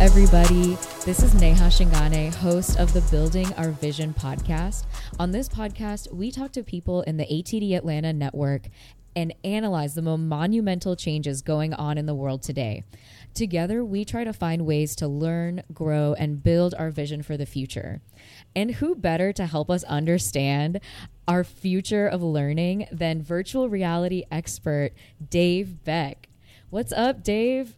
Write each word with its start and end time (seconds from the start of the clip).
everybody. 0.00 0.78
This 1.04 1.22
is 1.22 1.34
Neha 1.34 1.64
Shingane, 1.64 2.34
host 2.34 2.78
of 2.78 2.94
the 2.94 3.02
Building 3.10 3.52
Our 3.58 3.68
Vision 3.68 4.14
podcast. 4.14 4.86
On 5.18 5.30
this 5.30 5.46
podcast, 5.46 6.10
we 6.10 6.30
talk 6.30 6.52
to 6.52 6.62
people 6.62 7.02
in 7.02 7.18
the 7.18 7.26
ATD 7.26 7.76
Atlanta 7.76 8.14
network 8.14 8.62
and 9.14 9.34
analyze 9.44 9.94
the 9.94 10.00
monumental 10.00 10.96
changes 10.96 11.42
going 11.42 11.74
on 11.74 11.98
in 11.98 12.06
the 12.06 12.14
world 12.14 12.42
today. 12.42 12.82
Together, 13.34 13.84
we 13.84 14.06
try 14.06 14.24
to 14.24 14.32
find 14.32 14.64
ways 14.64 14.96
to 14.96 15.06
learn, 15.06 15.62
grow, 15.74 16.14
and 16.14 16.42
build 16.42 16.74
our 16.78 16.90
vision 16.90 17.22
for 17.22 17.36
the 17.36 17.44
future. 17.44 18.00
And 18.56 18.76
who 18.76 18.94
better 18.94 19.34
to 19.34 19.44
help 19.44 19.68
us 19.68 19.84
understand 19.84 20.80
our 21.28 21.44
future 21.44 22.08
of 22.08 22.22
learning 22.22 22.86
than 22.90 23.22
virtual 23.22 23.68
reality 23.68 24.24
expert 24.32 24.92
Dave 25.28 25.84
Beck? 25.84 26.30
What's 26.70 26.92
up, 26.94 27.22
Dave? 27.22 27.74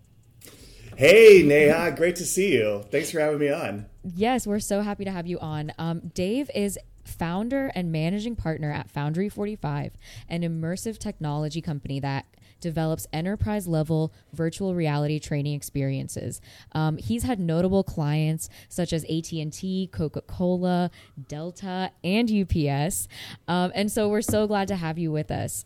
Hey, 0.97 1.43
Neha, 1.43 1.93
great 1.97 2.17
to 2.17 2.27
see 2.27 2.55
you. 2.55 2.85
Thanks 2.91 3.11
for 3.11 3.21
having 3.21 3.39
me 3.39 3.51
on. 3.51 3.87
Yes, 4.05 4.47
we're 4.47 4.61
so 4.61 4.83
happy 4.83 5.05
to 5.05 5.11
have 5.11 5.27
you 5.27 5.39
on. 5.39 5.73
Um, 5.79 6.13
Dave 6.15 6.51
is 6.55 6.79
founder 7.05 7.73
and 7.75 7.91
managing 7.91 8.37
partner 8.37 8.71
at 8.71 8.91
Foundry 8.91 9.29
45, 9.29 9.93
an 10.29 10.43
immersive 10.43 10.99
technology 10.99 11.61
company 11.61 11.99
that 12.01 12.27
develops 12.61 13.07
enterprise 13.13 13.67
level 13.67 14.13
virtual 14.33 14.75
reality 14.75 15.19
training 15.19 15.55
experiences. 15.55 16.41
Um, 16.73 16.97
he's 16.97 17.25
had 17.25 17.41
notable 17.41 17.83
clients 17.83 18.49
such 18.69 18.93
as 18.93 19.05
AT&T, 19.05 19.91
Coca-Cola, 19.93 20.91
Delta, 21.29 21.91
and 22.05 22.31
UPS. 22.31 23.09
Um, 23.49 23.73
and 23.75 23.91
so 23.91 24.09
we're 24.09 24.23
so 24.23 24.47
glad 24.47 24.69
to 24.69 24.77
have 24.77 24.99
you 24.99 25.11
with 25.11 25.31
us. 25.31 25.65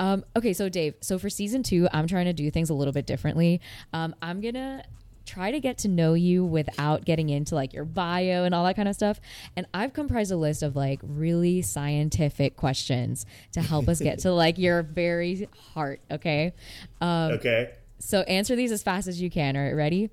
Um, 0.00 0.24
okay, 0.34 0.54
so 0.54 0.70
Dave, 0.70 0.94
so 1.02 1.18
for 1.18 1.28
season 1.28 1.62
two, 1.62 1.86
I'm 1.92 2.06
trying 2.06 2.24
to 2.24 2.32
do 2.32 2.50
things 2.50 2.70
a 2.70 2.74
little 2.74 2.92
bit 2.92 3.06
differently. 3.06 3.60
Um, 3.92 4.14
I'm 4.22 4.40
gonna 4.40 4.82
try 5.26 5.50
to 5.50 5.60
get 5.60 5.76
to 5.78 5.88
know 5.88 6.14
you 6.14 6.42
without 6.42 7.04
getting 7.04 7.28
into 7.28 7.54
like 7.54 7.74
your 7.74 7.84
bio 7.84 8.44
and 8.44 8.54
all 8.54 8.64
that 8.64 8.76
kind 8.76 8.88
of 8.88 8.94
stuff. 8.94 9.20
And 9.54 9.66
I've 9.74 9.92
comprised 9.92 10.32
a 10.32 10.36
list 10.36 10.62
of 10.62 10.74
like 10.74 11.00
really 11.02 11.60
scientific 11.60 12.56
questions 12.56 13.26
to 13.52 13.60
help 13.60 13.88
us 13.88 14.00
get 14.00 14.20
to 14.20 14.32
like 14.32 14.56
your 14.56 14.82
very 14.82 15.46
heart. 15.74 16.00
Okay. 16.10 16.54
Um, 17.02 17.32
okay. 17.32 17.74
So 17.98 18.22
answer 18.22 18.56
these 18.56 18.72
as 18.72 18.82
fast 18.82 19.06
as 19.06 19.20
you 19.20 19.30
can. 19.30 19.54
All 19.54 19.62
right, 19.62 19.72
ready? 19.72 20.10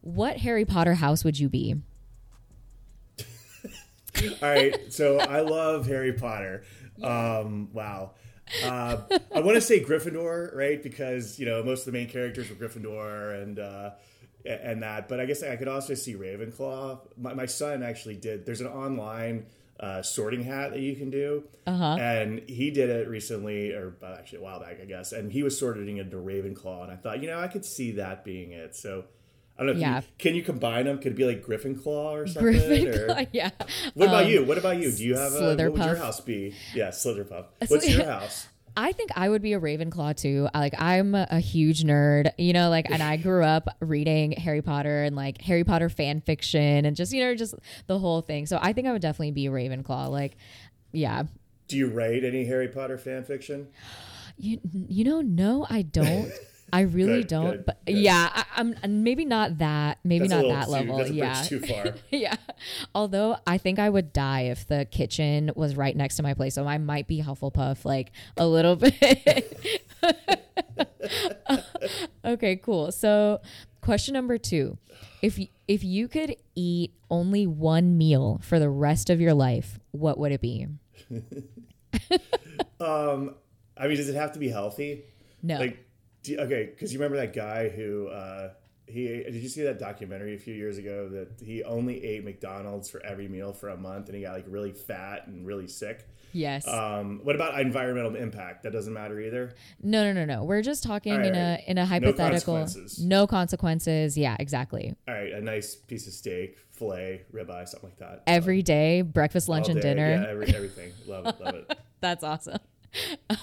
What 0.00 0.38
Harry 0.38 0.64
Potter 0.64 0.94
house 0.94 1.22
would 1.22 1.38
you 1.38 1.48
be? 1.48 1.76
all 4.20 4.26
right. 4.42 4.92
So 4.92 5.20
I 5.20 5.40
love 5.42 5.86
Harry 5.86 6.12
Potter. 6.12 6.64
Um, 7.00 7.68
wow. 7.72 8.10
Uh, 8.64 8.98
I 9.34 9.40
want 9.40 9.56
to 9.56 9.60
say 9.60 9.82
Gryffindor, 9.82 10.54
right? 10.54 10.82
Because 10.82 11.38
you 11.38 11.46
know 11.46 11.62
most 11.62 11.86
of 11.86 11.92
the 11.92 11.98
main 11.98 12.08
characters 12.08 12.48
were 12.50 12.56
Gryffindor, 12.56 13.42
and 13.42 13.58
uh, 13.58 13.90
and 14.44 14.82
that. 14.82 15.08
But 15.08 15.20
I 15.20 15.26
guess 15.26 15.42
I 15.42 15.56
could 15.56 15.68
also 15.68 15.94
see 15.94 16.14
Ravenclaw. 16.14 17.00
My, 17.16 17.34
my 17.34 17.46
son 17.46 17.82
actually 17.82 18.16
did. 18.16 18.46
There's 18.46 18.60
an 18.60 18.68
online 18.68 19.46
uh, 19.80 20.02
sorting 20.02 20.42
hat 20.42 20.72
that 20.72 20.80
you 20.80 20.96
can 20.96 21.10
do, 21.10 21.44
uh-huh. 21.66 21.96
and 22.00 22.42
he 22.48 22.70
did 22.70 22.90
it 22.90 23.08
recently, 23.08 23.72
or 23.72 23.94
actually 24.04 24.38
a 24.38 24.42
while 24.42 24.60
back, 24.60 24.78
I 24.80 24.84
guess. 24.84 25.12
And 25.12 25.30
he 25.30 25.42
was 25.42 25.58
sorting 25.58 25.98
into 25.98 26.16
Ravenclaw, 26.16 26.84
and 26.84 26.92
I 26.92 26.96
thought, 26.96 27.20
you 27.22 27.28
know, 27.28 27.38
I 27.38 27.48
could 27.48 27.64
see 27.64 27.92
that 27.92 28.24
being 28.24 28.52
it. 28.52 28.74
So. 28.74 29.04
I 29.58 29.64
don't 29.64 29.74
know. 29.74 29.80
Yeah. 29.80 29.96
You, 29.96 30.02
can 30.18 30.34
you 30.34 30.42
combine 30.42 30.84
them? 30.84 30.98
Could 30.98 31.12
it 31.12 31.16
be 31.16 31.24
like 31.24 31.44
Gryffindor 31.44 31.86
or 31.86 32.26
something? 32.26 32.54
Gryffindor, 32.54 33.08
or? 33.08 33.26
yeah. 33.32 33.50
What 33.94 34.08
about 34.08 34.24
um, 34.24 34.30
you? 34.30 34.44
What 34.44 34.58
about 34.58 34.76
you? 34.78 34.92
Do 34.92 35.04
you 35.04 35.16
have 35.16 35.32
a? 35.34 35.56
What 35.56 35.72
would 35.72 35.84
your 35.84 35.96
house 35.96 36.20
be? 36.20 36.54
Yeah, 36.74 36.88
Slitherpuff. 36.88 37.46
What's 37.66 37.88
your 37.88 38.04
house? 38.06 38.46
I 38.76 38.92
think 38.92 39.10
I 39.16 39.28
would 39.28 39.42
be 39.42 39.54
a 39.54 39.60
Ravenclaw 39.60 40.16
too. 40.16 40.48
Like 40.54 40.80
I'm 40.80 41.16
a 41.16 41.40
huge 41.40 41.82
nerd, 41.82 42.30
you 42.38 42.52
know, 42.52 42.70
like 42.70 42.88
and 42.88 43.02
I 43.02 43.16
grew 43.26 43.42
up 43.42 43.68
reading 43.80 44.30
Harry 44.32 44.62
Potter 44.62 45.02
and 45.02 45.16
like 45.16 45.40
Harry 45.42 45.64
Potter 45.64 45.88
fan 45.88 46.20
fiction 46.20 46.84
and 46.84 46.94
just, 46.94 47.12
you 47.12 47.24
know, 47.24 47.34
just 47.34 47.56
the 47.88 47.98
whole 47.98 48.20
thing. 48.20 48.46
So 48.46 48.56
I 48.62 48.72
think 48.72 48.86
I 48.86 48.92
would 48.92 49.02
definitely 49.02 49.32
be 49.32 49.46
a 49.46 49.50
Ravenclaw. 49.50 50.10
Like, 50.10 50.36
yeah. 50.92 51.24
Do 51.66 51.76
you 51.76 51.88
write 51.88 52.22
any 52.22 52.44
Harry 52.44 52.68
Potter 52.68 52.98
fan 52.98 53.24
fiction? 53.24 53.66
You 54.36 54.60
you 54.72 55.02
know, 55.02 55.22
no, 55.22 55.66
I 55.68 55.82
don't. 55.82 56.30
I 56.72 56.82
really 56.82 57.20
good, 57.20 57.28
don't. 57.28 57.50
Good, 57.50 57.66
but 57.66 57.84
good. 57.86 57.96
yeah, 57.96 58.28
I, 58.32 58.60
am 58.60 59.02
maybe 59.02 59.24
not 59.24 59.58
that. 59.58 59.98
Maybe 60.04 60.28
that's 60.28 60.42
not 60.42 60.48
that 60.48 60.64
too, 60.66 60.70
level. 60.70 61.06
yeah, 61.06 61.42
too 61.42 61.60
far. 61.60 61.94
yeah. 62.10 62.36
Although 62.94 63.36
I 63.46 63.58
think 63.58 63.78
I 63.78 63.88
would 63.88 64.12
die 64.12 64.42
if 64.42 64.66
the 64.66 64.86
kitchen 64.90 65.50
was 65.56 65.76
right 65.76 65.96
next 65.96 66.16
to 66.16 66.22
my 66.22 66.34
place, 66.34 66.54
so 66.54 66.66
I 66.66 66.78
might 66.78 67.06
be 67.06 67.22
Hufflepuff 67.22 67.84
like 67.84 68.12
a 68.36 68.46
little 68.46 68.76
bit. 68.76 69.70
okay, 72.24 72.56
cool. 72.56 72.92
So, 72.92 73.40
question 73.80 74.14
number 74.14 74.38
two: 74.38 74.78
If 75.22 75.38
if 75.66 75.84
you 75.84 76.08
could 76.08 76.36
eat 76.54 76.92
only 77.10 77.46
one 77.46 77.96
meal 77.96 78.40
for 78.42 78.58
the 78.58 78.70
rest 78.70 79.10
of 79.10 79.20
your 79.20 79.34
life, 79.34 79.78
what 79.92 80.18
would 80.18 80.32
it 80.32 80.40
be? 80.40 80.66
um, 82.80 83.34
I 83.76 83.86
mean, 83.86 83.96
does 83.96 84.08
it 84.08 84.14
have 84.14 84.32
to 84.32 84.38
be 84.38 84.48
healthy? 84.48 85.04
No. 85.42 85.58
Like 85.58 85.87
you, 86.24 86.38
okay, 86.38 86.66
because 86.66 86.92
you 86.92 86.98
remember 86.98 87.18
that 87.18 87.34
guy 87.34 87.68
who 87.68 88.08
uh, 88.08 88.50
he 88.86 89.06
did 89.06 89.34
you 89.34 89.48
see 89.48 89.62
that 89.62 89.78
documentary 89.78 90.34
a 90.34 90.38
few 90.38 90.54
years 90.54 90.78
ago 90.78 91.08
that 91.08 91.28
he 91.44 91.62
only 91.64 92.02
ate 92.04 92.24
McDonald's 92.24 92.88
for 92.88 93.04
every 93.04 93.28
meal 93.28 93.52
for 93.52 93.68
a 93.68 93.76
month 93.76 94.08
and 94.08 94.16
he 94.16 94.22
got 94.22 94.34
like 94.34 94.46
really 94.48 94.72
fat 94.72 95.26
and 95.26 95.46
really 95.46 95.68
sick. 95.68 96.08
Yes. 96.32 96.68
Um, 96.68 97.20
what 97.22 97.34
about 97.34 97.58
environmental 97.60 98.14
impact? 98.14 98.62
That 98.62 98.72
doesn't 98.72 98.92
matter 98.92 99.20
either. 99.20 99.54
No, 99.82 100.04
no, 100.04 100.12
no, 100.12 100.24
no. 100.24 100.44
We're 100.44 100.62
just 100.62 100.82
talking 100.82 101.16
right, 101.16 101.26
in 101.26 101.34
a 101.34 101.62
in 101.66 101.78
a 101.78 101.86
hypothetical. 101.86 102.54
No 102.54 102.60
consequences. 102.60 103.04
no 103.04 103.26
consequences. 103.26 104.18
Yeah, 104.18 104.36
exactly. 104.38 104.94
All 105.06 105.14
right, 105.14 105.32
a 105.32 105.40
nice 105.40 105.74
piece 105.74 106.06
of 106.06 106.12
steak, 106.12 106.58
fillet, 106.70 107.22
ribeye, 107.32 107.66
something 107.66 107.90
like 107.90 107.98
that. 107.98 108.22
Every 108.26 108.62
day, 108.62 109.02
breakfast, 109.02 109.48
lunch, 109.48 109.68
and 109.68 109.80
dinner. 109.80 110.22
Yeah, 110.22 110.30
every, 110.30 110.54
everything. 110.54 110.92
love 111.06 111.26
it. 111.26 111.40
Love 111.40 111.54
it. 111.54 111.78
That's 112.00 112.24
awesome. 112.24 112.58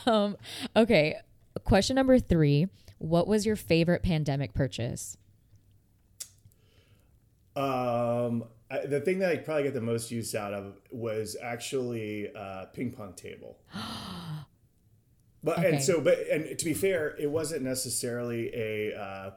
Um, 0.07 0.37
okay, 0.75 1.17
Question 1.65 1.95
number 1.95 2.19
three 2.19 2.67
What 2.99 3.27
was 3.27 3.45
your 3.45 3.55
favorite 3.55 4.03
pandemic 4.03 4.53
purchase? 4.53 5.17
Um, 7.55 8.45
I, 8.69 8.85
the 8.85 8.99
thing 8.99 9.19
that 9.19 9.31
I 9.31 9.37
probably 9.37 9.63
got 9.63 9.73
the 9.73 9.81
most 9.81 10.11
use 10.11 10.35
out 10.35 10.53
of 10.53 10.77
was 10.91 11.35
actually 11.41 12.27
a 12.35 12.67
ping 12.71 12.91
pong 12.91 13.13
table. 13.13 13.57
but 15.43 15.57
okay. 15.57 15.69
and 15.69 15.83
so, 15.83 15.99
but 15.99 16.19
and 16.31 16.57
to 16.57 16.65
be 16.65 16.73
fair, 16.73 17.15
it 17.19 17.29
wasn't 17.29 17.63
necessarily 17.63 18.51
a 18.53 18.95
uh, 18.95 19.31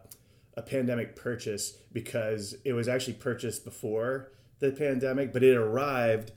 a 0.54 0.62
pandemic 0.62 1.16
purchase 1.16 1.78
because 1.92 2.56
it 2.64 2.74
was 2.74 2.88
actually 2.88 3.14
purchased 3.14 3.64
before 3.64 4.32
the 4.58 4.70
pandemic, 4.70 5.32
but 5.32 5.42
it 5.42 5.56
arrived 5.56 6.32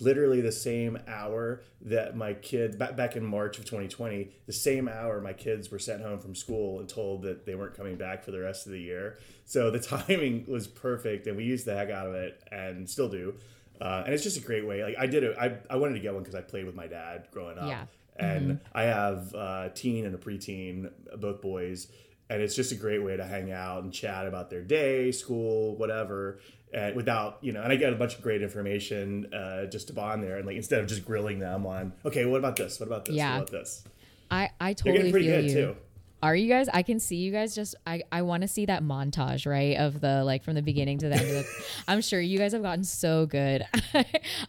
literally 0.00 0.40
the 0.40 0.52
same 0.52 0.98
hour 1.06 1.62
that 1.82 2.16
my 2.16 2.34
kids 2.34 2.76
back, 2.76 2.96
back 2.96 3.16
in 3.16 3.24
march 3.24 3.58
of 3.58 3.64
2020 3.64 4.30
the 4.46 4.52
same 4.52 4.88
hour 4.88 5.20
my 5.20 5.32
kids 5.32 5.70
were 5.70 5.78
sent 5.78 6.02
home 6.02 6.18
from 6.18 6.34
school 6.34 6.80
and 6.80 6.88
told 6.88 7.22
that 7.22 7.46
they 7.46 7.54
weren't 7.54 7.76
coming 7.76 7.96
back 7.96 8.24
for 8.24 8.30
the 8.30 8.40
rest 8.40 8.66
of 8.66 8.72
the 8.72 8.80
year 8.80 9.18
so 9.44 9.70
the 9.70 9.80
timing 10.06 10.44
was 10.46 10.66
perfect 10.66 11.26
and 11.26 11.36
we 11.36 11.44
used 11.44 11.66
the 11.66 11.74
heck 11.74 11.90
out 11.90 12.06
of 12.06 12.14
it 12.14 12.42
and 12.50 12.88
still 12.88 13.08
do 13.08 13.34
uh, 13.80 14.02
and 14.04 14.12
it's 14.12 14.22
just 14.22 14.36
a 14.36 14.42
great 14.42 14.66
way 14.66 14.82
like 14.82 14.96
i 14.98 15.06
did 15.06 15.22
it 15.22 15.36
i, 15.38 15.56
I 15.68 15.76
wanted 15.76 15.94
to 15.94 16.00
get 16.00 16.12
one 16.12 16.22
because 16.22 16.34
i 16.34 16.42
played 16.42 16.66
with 16.66 16.74
my 16.74 16.86
dad 16.86 17.28
growing 17.30 17.58
up 17.58 17.68
yeah. 17.68 17.84
and 18.16 18.52
mm-hmm. 18.52 18.66
i 18.78 18.82
have 18.82 19.32
a 19.34 19.70
teen 19.74 20.06
and 20.06 20.14
a 20.14 20.18
preteen 20.18 20.90
both 21.18 21.40
boys 21.40 21.88
and 22.30 22.40
it's 22.40 22.54
just 22.54 22.72
a 22.72 22.76
great 22.76 23.02
way 23.02 23.16
to 23.16 23.24
hang 23.24 23.52
out 23.52 23.82
and 23.82 23.92
chat 23.92 24.26
about 24.26 24.48
their 24.48 24.62
day 24.62 25.12
school 25.12 25.76
whatever 25.76 26.38
and 26.72 26.94
without 26.94 27.38
you 27.42 27.52
know 27.52 27.62
and 27.62 27.72
i 27.72 27.76
get 27.76 27.92
a 27.92 27.96
bunch 27.96 28.14
of 28.14 28.22
great 28.22 28.40
information 28.40 29.32
uh, 29.34 29.66
just 29.66 29.88
to 29.88 29.92
bond 29.92 30.22
there 30.22 30.36
and 30.36 30.46
like 30.46 30.56
instead 30.56 30.80
of 30.80 30.86
just 30.86 31.04
grilling 31.04 31.38
them 31.40 31.66
on 31.66 31.92
okay 32.06 32.24
what 32.24 32.38
about 32.38 32.56
this? 32.56 32.78
What 32.78 32.86
about 32.86 33.04
this? 33.04 33.16
Yeah. 33.16 33.38
what 33.38 33.48
about 33.48 33.50
this? 33.50 33.84
I 34.30 34.50
i 34.60 34.72
totally 34.72 35.12
feel 35.12 35.44
you. 35.44 35.52
too. 35.52 35.76
are 36.22 36.36
you 36.36 36.48
guys 36.48 36.68
i 36.72 36.82
can 36.82 37.00
see 37.00 37.16
you 37.16 37.32
guys 37.32 37.54
just 37.54 37.74
i 37.86 38.02
i 38.12 38.22
want 38.22 38.42
to 38.42 38.48
see 38.48 38.66
that 38.66 38.84
montage 38.84 39.46
right 39.46 39.76
of 39.76 40.00
the 40.00 40.22
like 40.22 40.44
from 40.44 40.54
the 40.54 40.62
beginning 40.62 40.98
to 40.98 41.08
the 41.08 41.16
end 41.16 41.24
of 41.24 41.44
the 41.44 41.64
i'm 41.88 42.00
sure 42.00 42.20
you 42.20 42.38
guys 42.38 42.52
have 42.52 42.62
gotten 42.62 42.84
so 42.84 43.26
good. 43.26 43.66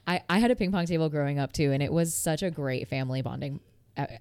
I 0.07 0.22
i 0.30 0.38
had 0.38 0.51
a 0.51 0.56
ping 0.56 0.72
pong 0.72 0.86
table 0.86 1.10
growing 1.10 1.39
up 1.39 1.54
too 1.54 1.72
and 1.72 1.81
it 1.81 1.92
was 1.92 2.13
such 2.13 2.44
a 2.44 2.51
great 2.51 2.88
family 2.88 3.24
bonding 3.24 3.60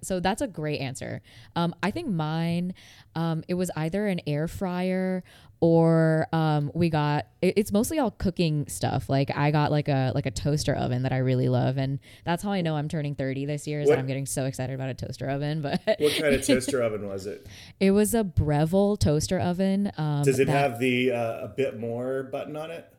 so 0.01 0.19
that's 0.19 0.41
a 0.41 0.47
great 0.47 0.79
answer. 0.79 1.21
Um, 1.55 1.75
I 1.81 1.91
think 1.91 2.07
mine, 2.07 2.73
um, 3.15 3.43
it 3.47 3.55
was 3.55 3.71
either 3.75 4.07
an 4.07 4.21
air 4.27 4.47
fryer 4.47 5.23
or 5.61 6.27
um, 6.33 6.71
we 6.73 6.89
got. 6.89 7.27
It, 7.41 7.53
it's 7.55 7.71
mostly 7.71 7.99
all 7.99 8.11
cooking 8.11 8.67
stuff. 8.67 9.09
Like 9.09 9.29
I 9.35 9.51
got 9.51 9.71
like 9.71 9.87
a 9.87 10.11
like 10.15 10.25
a 10.25 10.31
toaster 10.31 10.73
oven 10.75 11.03
that 11.03 11.13
I 11.13 11.17
really 11.17 11.49
love, 11.49 11.77
and 11.77 11.99
that's 12.25 12.43
how 12.43 12.51
I 12.51 12.61
know 12.61 12.75
I'm 12.75 12.89
turning 12.89 13.15
30 13.15 13.45
this 13.45 13.67
year. 13.67 13.81
Is 13.81 13.87
what, 13.87 13.95
that 13.95 13.99
I'm 13.99 14.07
getting 14.07 14.25
so 14.25 14.45
excited 14.45 14.73
about 14.73 14.89
a 14.89 14.95
toaster 14.95 15.29
oven. 15.29 15.61
But 15.61 15.81
what 15.99 16.19
kind 16.19 16.33
of 16.33 16.45
toaster 16.45 16.81
oven 16.83 17.07
was 17.07 17.27
it? 17.27 17.47
It 17.79 17.91
was 17.91 18.13
a 18.15 18.23
Breville 18.23 18.97
toaster 18.97 19.39
oven. 19.39 19.91
Um, 19.97 20.23
Does 20.23 20.39
it 20.39 20.47
that, 20.47 20.71
have 20.71 20.79
the 20.79 21.11
uh, 21.11 21.45
a 21.45 21.47
bit 21.47 21.79
more 21.79 22.23
button 22.23 22.57
on 22.57 22.71
it? 22.71 22.91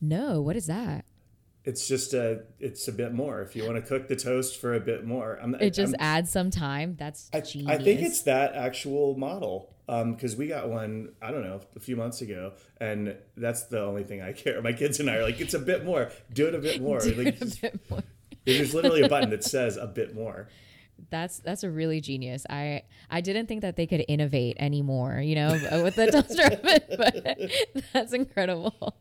No. 0.00 0.40
What 0.40 0.56
is 0.56 0.66
that? 0.66 1.04
It's 1.68 1.86
just 1.86 2.14
a 2.14 2.40
it's 2.58 2.88
a 2.88 2.92
bit 2.92 3.12
more 3.12 3.42
if 3.42 3.54
you 3.54 3.62
want 3.66 3.76
to 3.76 3.82
cook 3.82 4.08
the 4.08 4.16
toast 4.16 4.58
for 4.58 4.72
a 4.72 4.80
bit 4.80 5.04
more 5.04 5.38
I'm, 5.42 5.54
it 5.56 5.74
just 5.74 5.94
I'm, 5.98 6.00
adds 6.00 6.30
some 6.30 6.50
time 6.50 6.96
that's 6.98 7.28
I, 7.34 7.38
I, 7.38 7.42
think 7.42 8.00
it's 8.00 8.22
that 8.22 8.54
actual 8.54 9.18
model 9.18 9.74
Um, 9.86 10.14
because 10.14 10.32
um, 10.32 10.38
we 10.38 10.48
got 10.48 10.70
one 10.70 11.12
I 11.20 11.30
don't 11.30 11.42
know 11.42 11.60
a 11.76 11.80
few 11.80 11.94
months 11.94 12.22
ago, 12.22 12.52
and 12.78 13.16
that's 13.36 13.64
the 13.64 13.80
only 13.80 14.04
thing 14.04 14.20
I 14.22 14.32
care. 14.32 14.60
My 14.62 14.72
kids 14.72 15.00
and 15.00 15.10
I 15.10 15.16
are 15.16 15.22
like, 15.22 15.40
it's 15.40 15.54
a 15.54 15.58
bit 15.58 15.84
more. 15.84 16.10
Do 16.32 16.46
it 16.46 16.54
a 16.54 16.58
bit 16.58 16.82
more. 16.82 17.00
Do 17.00 17.14
like, 17.14 17.40
it 17.40 17.58
a 17.58 17.60
bit 17.60 17.90
more. 17.90 18.02
There's 18.44 18.74
literally 18.74 19.02
a 19.02 19.08
button 19.14 19.30
that 19.30 19.44
says 19.44 19.76
a 19.76 19.86
bit 19.86 20.14
more. 20.14 20.48
That's 21.10 21.38
that's 21.38 21.64
a 21.64 21.70
really 21.70 22.00
genius. 22.00 22.44
I 22.50 22.82
I 23.10 23.20
didn't 23.20 23.46
think 23.46 23.62
that 23.62 23.76
they 23.76 23.86
could 23.86 24.04
innovate 24.08 24.56
anymore, 24.58 25.20
you 25.20 25.34
know, 25.34 25.52
with 25.82 25.94
the 25.96 26.10
toaster 26.10 26.44
oven, 26.44 26.80
but 26.98 27.82
that's 27.92 28.12
incredible. 28.12 28.94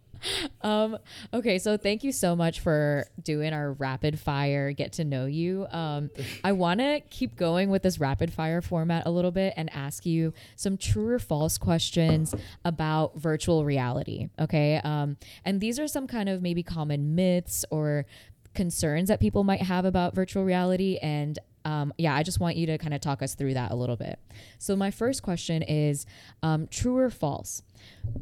Um, 0.61 0.97
okay, 1.33 1.59
so 1.59 1.77
thank 1.77 2.03
you 2.03 2.11
so 2.11 2.35
much 2.35 2.59
for 2.59 3.05
doing 3.21 3.53
our 3.53 3.73
rapid 3.73 4.19
fire 4.19 4.71
get 4.71 4.93
to 4.93 5.03
know 5.03 5.25
you. 5.25 5.67
Um, 5.71 6.09
I 6.43 6.51
want 6.51 6.79
to 6.79 7.01
keep 7.09 7.35
going 7.35 7.69
with 7.69 7.83
this 7.83 7.99
rapid 7.99 8.33
fire 8.33 8.61
format 8.61 9.05
a 9.05 9.11
little 9.11 9.31
bit 9.31 9.53
and 9.55 9.73
ask 9.73 10.05
you 10.05 10.33
some 10.55 10.77
true 10.77 11.09
or 11.09 11.19
false 11.19 11.57
questions 11.57 12.35
about 12.65 13.17
virtual 13.17 13.65
reality. 13.65 14.29
Okay, 14.39 14.81
um, 14.83 15.17
and 15.45 15.61
these 15.61 15.79
are 15.79 15.87
some 15.87 16.07
kind 16.07 16.27
of 16.29 16.41
maybe 16.41 16.63
common 16.63 17.15
myths 17.15 17.63
or 17.71 18.05
concerns 18.53 19.07
that 19.07 19.19
people 19.19 19.43
might 19.43 19.61
have 19.61 19.85
about 19.85 20.15
virtual 20.15 20.43
reality 20.43 20.97
and 21.01 21.37
um, 21.67 21.93
yeah, 21.97 22.15
I 22.15 22.23
just 22.23 22.39
want 22.39 22.55
you 22.55 22.65
to 22.67 22.77
kind 22.77 22.93
of 22.93 23.01
talk 23.01 23.21
us 23.21 23.35
through 23.35 23.55
that 23.55 23.71
a 23.71 23.75
little 23.75 23.97
bit. 23.97 24.19
So, 24.57 24.73
my 24.77 24.89
first 24.89 25.21
question 25.21 25.61
is 25.63 26.05
um, 26.41 26.67
true 26.67 26.97
or 26.97 27.09
false? 27.09 27.61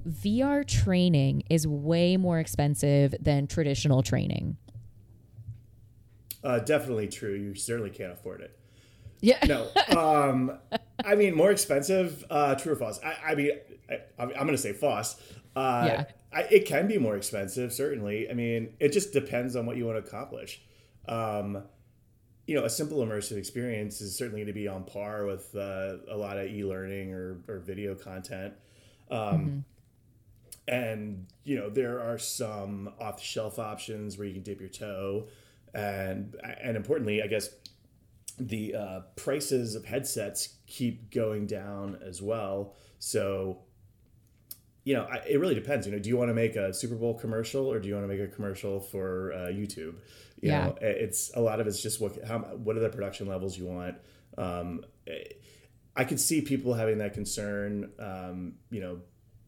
VR 0.09 0.67
training 0.67 1.43
is 1.47 1.67
way 1.67 2.17
more 2.17 2.39
expensive 2.39 3.13
than 3.19 3.45
traditional 3.45 4.01
training. 4.01 4.57
Uh, 6.43 6.57
definitely 6.57 7.07
true. 7.07 7.35
You 7.35 7.53
certainly 7.53 7.91
can't 7.91 8.11
afford 8.11 8.41
it. 8.41 8.57
Yeah. 9.21 9.37
No. 9.45 9.69
Um, 9.95 10.57
I 11.05 11.13
mean, 11.13 11.35
more 11.35 11.51
expensive. 11.51 12.25
Uh, 12.29 12.55
true 12.55 12.73
or 12.73 12.75
false? 12.75 12.99
I, 13.03 13.31
I 13.31 13.35
mean, 13.35 13.51
I, 13.89 14.23
am 14.23 14.29
going 14.29 14.47
to 14.47 14.57
say 14.57 14.73
false. 14.73 15.21
Uh, 15.55 15.85
yeah. 15.87 16.03
I, 16.33 16.41
it 16.51 16.65
can 16.65 16.87
be 16.87 16.97
more 16.97 17.15
expensive, 17.15 17.71
certainly. 17.73 18.27
I 18.27 18.33
mean, 18.33 18.73
it 18.79 18.89
just 18.89 19.13
depends 19.13 19.55
on 19.55 19.67
what 19.67 19.77
you 19.77 19.85
want 19.85 20.03
to 20.03 20.07
accomplish. 20.07 20.61
Um, 21.07 21.63
you 22.47 22.55
know, 22.55 22.65
a 22.65 22.69
simple 22.69 22.99
immersive 22.99 23.37
experience 23.37 24.01
is 24.01 24.15
certainly 24.15 24.41
going 24.41 24.47
to 24.47 24.53
be 24.53 24.67
on 24.67 24.83
par 24.83 25.25
with 25.25 25.55
uh, 25.55 25.97
a 26.09 26.17
lot 26.17 26.37
of 26.37 26.47
e-learning 26.47 27.11
or, 27.11 27.37
or 27.47 27.59
video 27.59 27.95
content. 27.95 28.53
Um, 29.09 29.19
mm-hmm. 29.19 29.59
And 30.67 31.27
you 31.43 31.57
know, 31.57 31.69
there 31.69 32.01
are 32.01 32.17
some 32.17 32.93
off-the-shelf 32.99 33.59
options 33.59 34.17
where 34.17 34.27
you 34.27 34.33
can 34.33 34.41
dip 34.41 34.59
your 34.59 34.69
toe, 34.69 35.27
and 35.75 36.35
and 36.61 36.75
importantly, 36.75 37.21
I 37.21 37.27
guess 37.27 37.49
the 38.39 38.75
uh, 38.75 38.99
prices 39.15 39.75
of 39.75 39.85
headsets 39.85 40.55
keep 40.65 41.11
going 41.11 41.45
down 41.45 41.99
as 42.05 42.21
well. 42.21 42.73
So, 42.99 43.59
you 44.83 44.93
know, 44.93 45.07
it 45.27 45.39
really 45.39 45.55
depends. 45.55 45.85
You 45.85 45.93
know, 45.93 45.99
do 45.99 46.09
you 46.09 46.17
want 46.17 46.29
to 46.29 46.33
make 46.33 46.55
a 46.55 46.73
Super 46.73 46.95
Bowl 46.95 47.13
commercial 47.13 47.71
or 47.71 47.79
do 47.79 47.87
you 47.87 47.93
want 47.93 48.09
to 48.09 48.13
make 48.13 48.27
a 48.27 48.27
commercial 48.27 48.79
for 48.79 49.33
uh, 49.33 49.37
YouTube? 49.47 49.95
You 50.41 50.49
yeah. 50.49 50.65
know, 50.65 50.75
it's 50.81 51.31
a 51.35 51.41
lot 51.41 51.59
of 51.59 51.67
it's 51.67 51.81
just 51.81 52.01
what 52.01 52.17
how 52.25 52.39
what 52.39 52.75
are 52.75 52.81
the 52.81 52.89
production 52.89 53.27
levels 53.27 53.57
you 53.57 53.65
want. 53.65 53.95
Um, 54.37 54.83
I 55.95 56.03
could 56.03 56.19
see 56.19 56.41
people 56.41 56.73
having 56.73 56.97
that 56.97 57.13
concern. 57.13 57.91
Um, 57.99 58.55
you 58.69 58.81
know, 58.81 58.99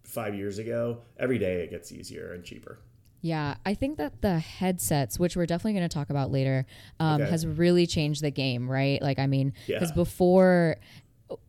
five 0.08 0.34
years 0.34 0.58
ago. 0.58 1.02
Every 1.20 1.38
day 1.38 1.62
it 1.64 1.70
gets 1.70 1.92
easier 1.92 2.34
and 2.34 2.44
cheaper. 2.44 2.80
Yeah, 3.22 3.56
I 3.66 3.74
think 3.74 3.98
that 3.98 4.22
the 4.22 4.40
headsets, 4.40 5.20
which 5.20 5.36
we're 5.36 5.46
definitely 5.46 5.74
going 5.74 5.90
to 5.90 5.94
talk 5.94 6.10
about 6.10 6.32
later, 6.32 6.66
um, 7.00 7.22
okay. 7.22 7.30
has 7.30 7.46
really 7.46 7.86
changed 7.86 8.22
the 8.24 8.32
game, 8.32 8.70
right? 8.70 9.02
Like, 9.02 9.20
I 9.20 9.28
mean, 9.28 9.54
because 9.66 9.90
yeah. 9.90 9.96
before 9.96 10.78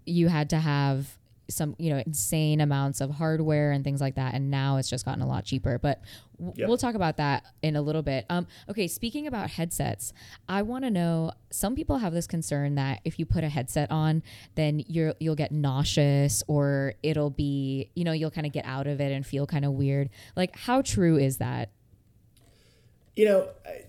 you 0.04 0.28
had 0.28 0.50
to 0.50 0.58
have 0.58 1.17
some 1.48 1.74
you 1.78 1.90
know 1.90 2.02
insane 2.04 2.60
amounts 2.60 3.00
of 3.00 3.10
hardware 3.10 3.72
and 3.72 3.84
things 3.84 4.00
like 4.00 4.16
that. 4.16 4.34
And 4.34 4.50
now 4.50 4.76
it's 4.76 4.90
just 4.90 5.04
gotten 5.04 5.22
a 5.22 5.26
lot 5.26 5.44
cheaper. 5.44 5.78
But 5.78 6.02
w- 6.36 6.54
yep. 6.56 6.68
we'll 6.68 6.78
talk 6.78 6.94
about 6.94 7.16
that 7.18 7.44
in 7.62 7.76
a 7.76 7.82
little 7.82 8.02
bit. 8.02 8.26
Um, 8.30 8.46
okay 8.68 8.88
speaking 8.88 9.26
about 9.26 9.50
headsets 9.50 10.12
i 10.48 10.62
want 10.62 10.84
to 10.84 10.90
know 10.90 11.32
some 11.50 11.74
people 11.74 11.98
have 11.98 12.12
this 12.12 12.26
concern 12.26 12.74
that 12.74 13.00
if 13.04 13.18
you 13.18 13.26
put 13.26 13.44
a 13.44 13.48
headset 13.48 13.90
on 13.90 14.22
then 14.54 14.82
you're 14.86 15.14
you'll 15.20 15.34
get 15.34 15.52
nauseous 15.52 16.42
or 16.46 16.94
it'll 17.02 17.30
be 17.30 17.90
you 17.94 18.04
know 18.04 18.12
you'll 18.12 18.30
kind 18.30 18.46
of 18.46 18.52
get 18.52 18.64
out 18.64 18.86
of 18.86 19.00
it 19.00 19.12
and 19.12 19.26
feel 19.26 19.46
kind 19.46 19.64
of 19.64 19.72
weird. 19.72 20.10
Like 20.36 20.56
how 20.56 20.82
true 20.82 21.16
is 21.16 21.38
that? 21.38 21.70
You 23.16 23.24
know 23.26 23.48
I, 23.66 23.84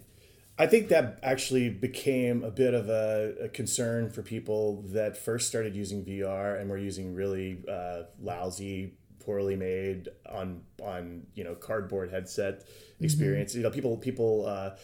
I 0.60 0.68
think 0.68 0.90
that 0.90 1.20
actually 1.24 1.70
became 1.70 2.44
a 2.44 2.52
bit 2.52 2.74
of 2.74 2.90
a, 2.90 3.34
a, 3.44 3.48
concern 3.48 4.10
for 4.10 4.22
people 4.22 4.84
that 4.90 5.16
first 5.16 5.48
started 5.48 5.74
using 5.74 6.04
VR 6.04 6.60
and 6.60 6.70
were 6.70 6.78
using 6.78 7.16
really 7.16 7.64
uh, 7.72 8.02
lousy, 8.22 8.96
poorly 9.20 9.56
made 9.56 10.10
on 10.30 10.62
on 10.84 11.28
you 11.34 11.46
know 11.46 11.56
cardboard 11.56 12.12
headset 12.12 12.60
mm-hmm. 12.60 13.06
experience. 13.06 13.52
Mm-hmm. 13.52 13.60
You 13.60 13.64
know, 13.64 13.72
people 13.72 13.98
people 13.98 14.46
uh, 14.48 14.76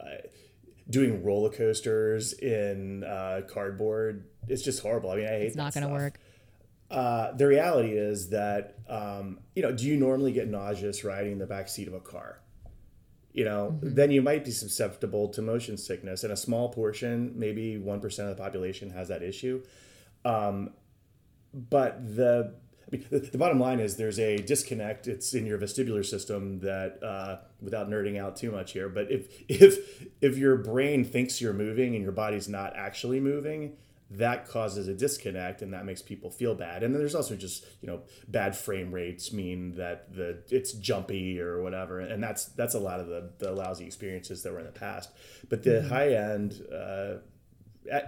uh, 0.00 0.04
doing 0.88 1.22
roller 1.22 1.50
coasters 1.50 2.32
in 2.32 3.04
uh, 3.04 3.42
cardboard. 3.52 4.24
It's 4.48 4.62
just 4.62 4.80
horrible. 4.80 5.10
I 5.10 5.16
mean, 5.16 5.26
I 5.26 5.30
hate. 5.30 5.46
It's 5.48 5.56
not 5.56 5.74
going 5.74 5.86
to 5.86 5.92
work. 5.92 6.18
Uh, 6.90 7.32
the 7.32 7.46
reality 7.46 7.90
is 7.92 8.30
that 8.30 8.78
um, 8.88 9.40
you 9.54 9.60
know, 9.60 9.72
do 9.72 9.84
you 9.84 9.98
normally 9.98 10.32
get 10.32 10.48
nauseous 10.48 11.04
riding 11.04 11.32
in 11.32 11.38
the 11.38 11.46
back 11.46 11.68
seat 11.68 11.86
of 11.86 11.92
a 11.92 12.00
car? 12.00 12.40
You 13.32 13.44
know, 13.44 13.76
mm-hmm. 13.76 13.94
then 13.94 14.10
you 14.10 14.22
might 14.22 14.44
be 14.44 14.50
susceptible 14.50 15.28
to 15.28 15.42
motion 15.42 15.76
sickness. 15.76 16.24
And 16.24 16.32
a 16.32 16.36
small 16.36 16.70
portion, 16.70 17.32
maybe 17.36 17.76
1% 17.76 18.18
of 18.18 18.36
the 18.36 18.42
population 18.42 18.90
has 18.90 19.08
that 19.08 19.22
issue. 19.22 19.62
Um, 20.24 20.70
but 21.52 22.16
the, 22.16 22.54
I 22.86 22.96
mean, 22.96 23.06
the, 23.10 23.18
the, 23.20 23.38
bottom 23.38 23.60
line 23.60 23.80
is 23.80 23.96
there's 23.96 24.18
a 24.18 24.38
disconnect. 24.38 25.06
It's 25.06 25.34
in 25.34 25.46
your 25.46 25.58
vestibular 25.58 26.04
system 26.04 26.60
that, 26.60 27.02
uh, 27.02 27.38
without 27.60 27.88
nerding 27.88 28.18
out 28.18 28.36
too 28.36 28.50
much 28.50 28.72
here, 28.72 28.88
but 28.88 29.10
if 29.10 29.28
if 29.48 30.06
if 30.20 30.36
your 30.36 30.56
brain 30.56 31.04
thinks 31.04 31.40
you're 31.40 31.52
moving 31.52 31.94
and 31.94 32.02
your 32.02 32.12
body's 32.12 32.48
not 32.48 32.74
actually 32.76 33.20
moving, 33.20 33.76
that 34.10 34.48
causes 34.48 34.88
a 34.88 34.94
disconnect 34.94 35.60
and 35.60 35.74
that 35.74 35.84
makes 35.84 36.00
people 36.00 36.30
feel 36.30 36.54
bad. 36.54 36.82
And 36.82 36.94
then 36.94 37.00
there's 37.00 37.14
also 37.14 37.36
just 37.36 37.64
you 37.80 37.88
know 37.88 38.02
bad 38.26 38.56
frame 38.56 38.92
rates 38.92 39.32
mean 39.32 39.74
that 39.74 40.14
the 40.14 40.42
it's 40.50 40.72
jumpy 40.72 41.40
or 41.40 41.62
whatever. 41.62 42.00
And 42.00 42.22
that's 42.22 42.46
that's 42.46 42.74
a 42.74 42.80
lot 42.80 43.00
of 43.00 43.08
the, 43.08 43.30
the 43.38 43.52
lousy 43.52 43.84
experiences 43.84 44.42
that 44.42 44.52
were 44.52 44.60
in 44.60 44.66
the 44.66 44.72
past. 44.72 45.10
But 45.48 45.62
the 45.62 45.70
mm-hmm. 45.70 45.88
high 45.88 46.14
end 46.14 46.62
uh, 46.72 47.16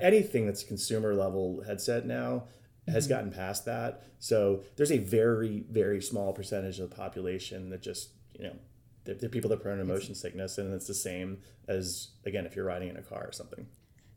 anything 0.00 0.46
that's 0.46 0.64
consumer 0.64 1.14
level 1.14 1.62
headset 1.66 2.06
now 2.06 2.44
has 2.86 3.04
mm-hmm. 3.04 3.14
gotten 3.14 3.30
past 3.30 3.66
that. 3.66 4.04
So 4.18 4.62
there's 4.76 4.92
a 4.92 4.98
very 4.98 5.64
very 5.70 6.00
small 6.00 6.32
percentage 6.32 6.78
of 6.78 6.88
the 6.88 6.96
population 6.96 7.68
that 7.70 7.82
just 7.82 8.10
you 8.38 8.44
know 8.44 8.56
they're, 9.04 9.14
they're 9.16 9.28
people 9.28 9.50
that 9.50 9.60
are 9.60 9.62
prone 9.62 9.78
to 9.78 9.84
motion 9.84 10.14
sickness 10.14 10.56
and 10.56 10.72
it's 10.72 10.86
the 10.86 10.94
same 10.94 11.38
as 11.68 12.08
again 12.24 12.46
if 12.46 12.56
you're 12.56 12.64
riding 12.64 12.88
in 12.88 12.96
a 12.96 13.02
car 13.02 13.26
or 13.26 13.32
something 13.32 13.66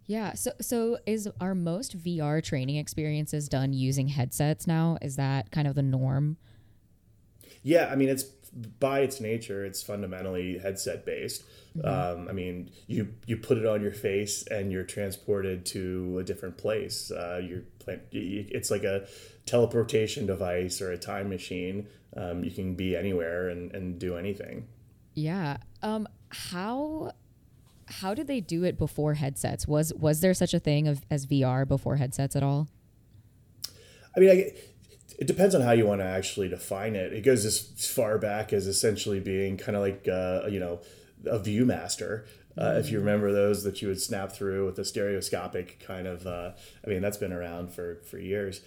yeah. 0.05 0.33
So 0.33 0.51
so 0.61 0.97
is 1.05 1.29
our 1.39 1.55
most 1.55 1.97
VR 1.97 2.43
training 2.43 2.77
experiences 2.77 3.47
done 3.47 3.73
using 3.73 4.07
headsets 4.07 4.67
now? 4.67 4.97
Is 5.01 5.15
that 5.15 5.51
kind 5.51 5.67
of 5.67 5.75
the 5.75 5.83
norm? 5.83 6.37
Yeah, 7.61 7.89
I 7.91 7.95
mean 7.95 8.09
it's 8.09 8.25
by 8.79 8.99
its 8.99 9.19
nature, 9.19 9.65
it's 9.65 9.81
fundamentally 9.81 10.59
headset 10.59 11.05
based. 11.05 11.43
Mm-hmm. 11.77 11.87
Um, 12.21 12.27
I 12.29 12.33
mean, 12.33 12.69
you 12.87 13.13
you 13.25 13.37
put 13.37 13.57
it 13.57 13.65
on 13.65 13.81
your 13.81 13.91
face 13.91 14.45
and 14.47 14.71
you're 14.71 14.83
transported 14.83 15.65
to 15.67 16.19
a 16.19 16.23
different 16.23 16.57
place. 16.57 17.11
Uh, 17.11 17.41
you're 17.43 17.63
it's 18.11 18.69
like 18.69 18.83
a 18.83 19.07
teleportation 19.45 20.25
device 20.25 20.81
or 20.81 20.91
a 20.91 20.97
time 20.97 21.29
machine. 21.29 21.87
Um, 22.15 22.43
you 22.43 22.51
can 22.51 22.75
be 22.75 22.95
anywhere 22.95 23.49
and, 23.49 23.73
and 23.73 23.97
do 23.99 24.17
anything. 24.17 24.67
Yeah. 25.15 25.57
Um, 25.81 26.07
how 26.29 27.11
how 27.99 28.13
did 28.13 28.27
they 28.27 28.39
do 28.39 28.63
it 28.63 28.77
before 28.77 29.15
headsets? 29.15 29.67
Was 29.67 29.93
was 29.93 30.21
there 30.21 30.33
such 30.33 30.53
a 30.53 30.59
thing 30.59 30.87
of 30.87 31.01
as 31.09 31.25
VR 31.25 31.67
before 31.67 31.97
headsets 31.97 32.35
at 32.35 32.43
all? 32.43 32.67
I 34.15 34.19
mean, 34.19 34.29
I, 34.29 34.51
it 35.19 35.27
depends 35.27 35.55
on 35.55 35.61
how 35.61 35.71
you 35.71 35.85
want 35.85 36.01
to 36.01 36.05
actually 36.05 36.49
define 36.49 36.95
it. 36.95 37.13
It 37.13 37.21
goes 37.21 37.45
as 37.45 37.59
far 37.87 38.17
back 38.17 38.53
as 38.53 38.67
essentially 38.67 39.19
being 39.19 39.57
kind 39.57 39.75
of 39.75 39.81
like 39.81 40.07
uh, 40.07 40.47
you 40.49 40.59
know 40.59 40.81
a 41.25 41.39
ViewMaster. 41.39 42.25
Uh, 42.55 42.63
mm-hmm. 42.63 42.79
If 42.79 42.91
you 42.91 42.99
remember 42.99 43.31
those 43.31 43.63
that 43.63 43.81
you 43.81 43.87
would 43.87 44.01
snap 44.01 44.31
through 44.31 44.67
with 44.67 44.77
a 44.77 44.85
stereoscopic 44.85 45.79
kind 45.79 46.05
of, 46.05 46.27
uh, 46.27 46.51
I 46.85 46.89
mean, 46.89 47.01
that's 47.01 47.17
been 47.17 47.33
around 47.33 47.73
for 47.73 48.01
for 48.09 48.17
years. 48.17 48.61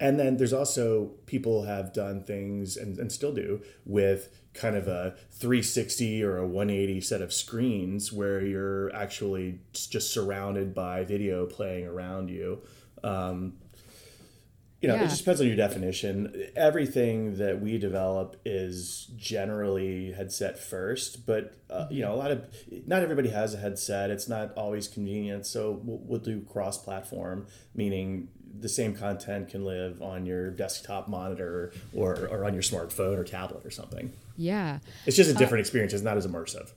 And 0.00 0.18
then 0.18 0.36
there's 0.36 0.52
also 0.52 1.12
people 1.26 1.64
have 1.64 1.92
done 1.92 2.22
things 2.22 2.76
and, 2.76 2.98
and 2.98 3.10
still 3.10 3.32
do 3.32 3.62
with 3.84 4.28
kind 4.54 4.76
of 4.76 4.88
a 4.88 5.14
360 5.32 6.22
or 6.22 6.36
a 6.36 6.46
180 6.46 7.00
set 7.00 7.22
of 7.22 7.32
screens 7.32 8.12
where 8.12 8.44
you're 8.44 8.94
actually 8.94 9.60
just 9.72 10.12
surrounded 10.12 10.74
by 10.74 11.04
video 11.04 11.46
playing 11.46 11.86
around 11.86 12.30
you. 12.30 12.60
Um, 13.02 13.54
you 14.80 14.86
know, 14.86 14.94
yeah. 14.94 15.04
it 15.04 15.08
just 15.08 15.18
depends 15.18 15.40
on 15.40 15.48
your 15.48 15.56
definition. 15.56 16.50
Everything 16.54 17.36
that 17.38 17.60
we 17.60 17.78
develop 17.78 18.36
is 18.44 19.10
generally 19.16 20.12
headset 20.12 20.56
first, 20.56 21.26
but 21.26 21.56
uh, 21.68 21.86
you 21.90 22.00
know, 22.00 22.14
a 22.14 22.16
lot 22.16 22.30
of 22.30 22.48
not 22.86 23.02
everybody 23.02 23.30
has 23.30 23.54
a 23.54 23.56
headset. 23.56 24.10
It's 24.10 24.28
not 24.28 24.56
always 24.56 24.86
convenient, 24.86 25.46
so 25.46 25.80
we'll, 25.82 25.98
we'll 25.98 26.20
do 26.20 26.42
cross-platform, 26.42 27.48
meaning 27.74 28.28
the 28.60 28.68
same 28.68 28.94
content 28.94 29.48
can 29.48 29.64
live 29.64 30.02
on 30.02 30.26
your 30.26 30.50
desktop 30.50 31.08
monitor 31.08 31.72
or, 31.94 32.26
or 32.26 32.44
on 32.44 32.52
your 32.52 32.62
smartphone 32.62 33.18
or 33.18 33.24
tablet 33.24 33.64
or 33.64 33.70
something. 33.70 34.12
Yeah. 34.36 34.78
It's 35.06 35.16
just 35.16 35.30
a 35.30 35.34
uh, 35.34 35.38
different 35.38 35.60
uh, 35.60 35.66
experience. 35.66 35.92
It's 35.92 36.02
not 36.02 36.16
as 36.16 36.26
immersive. 36.26 36.72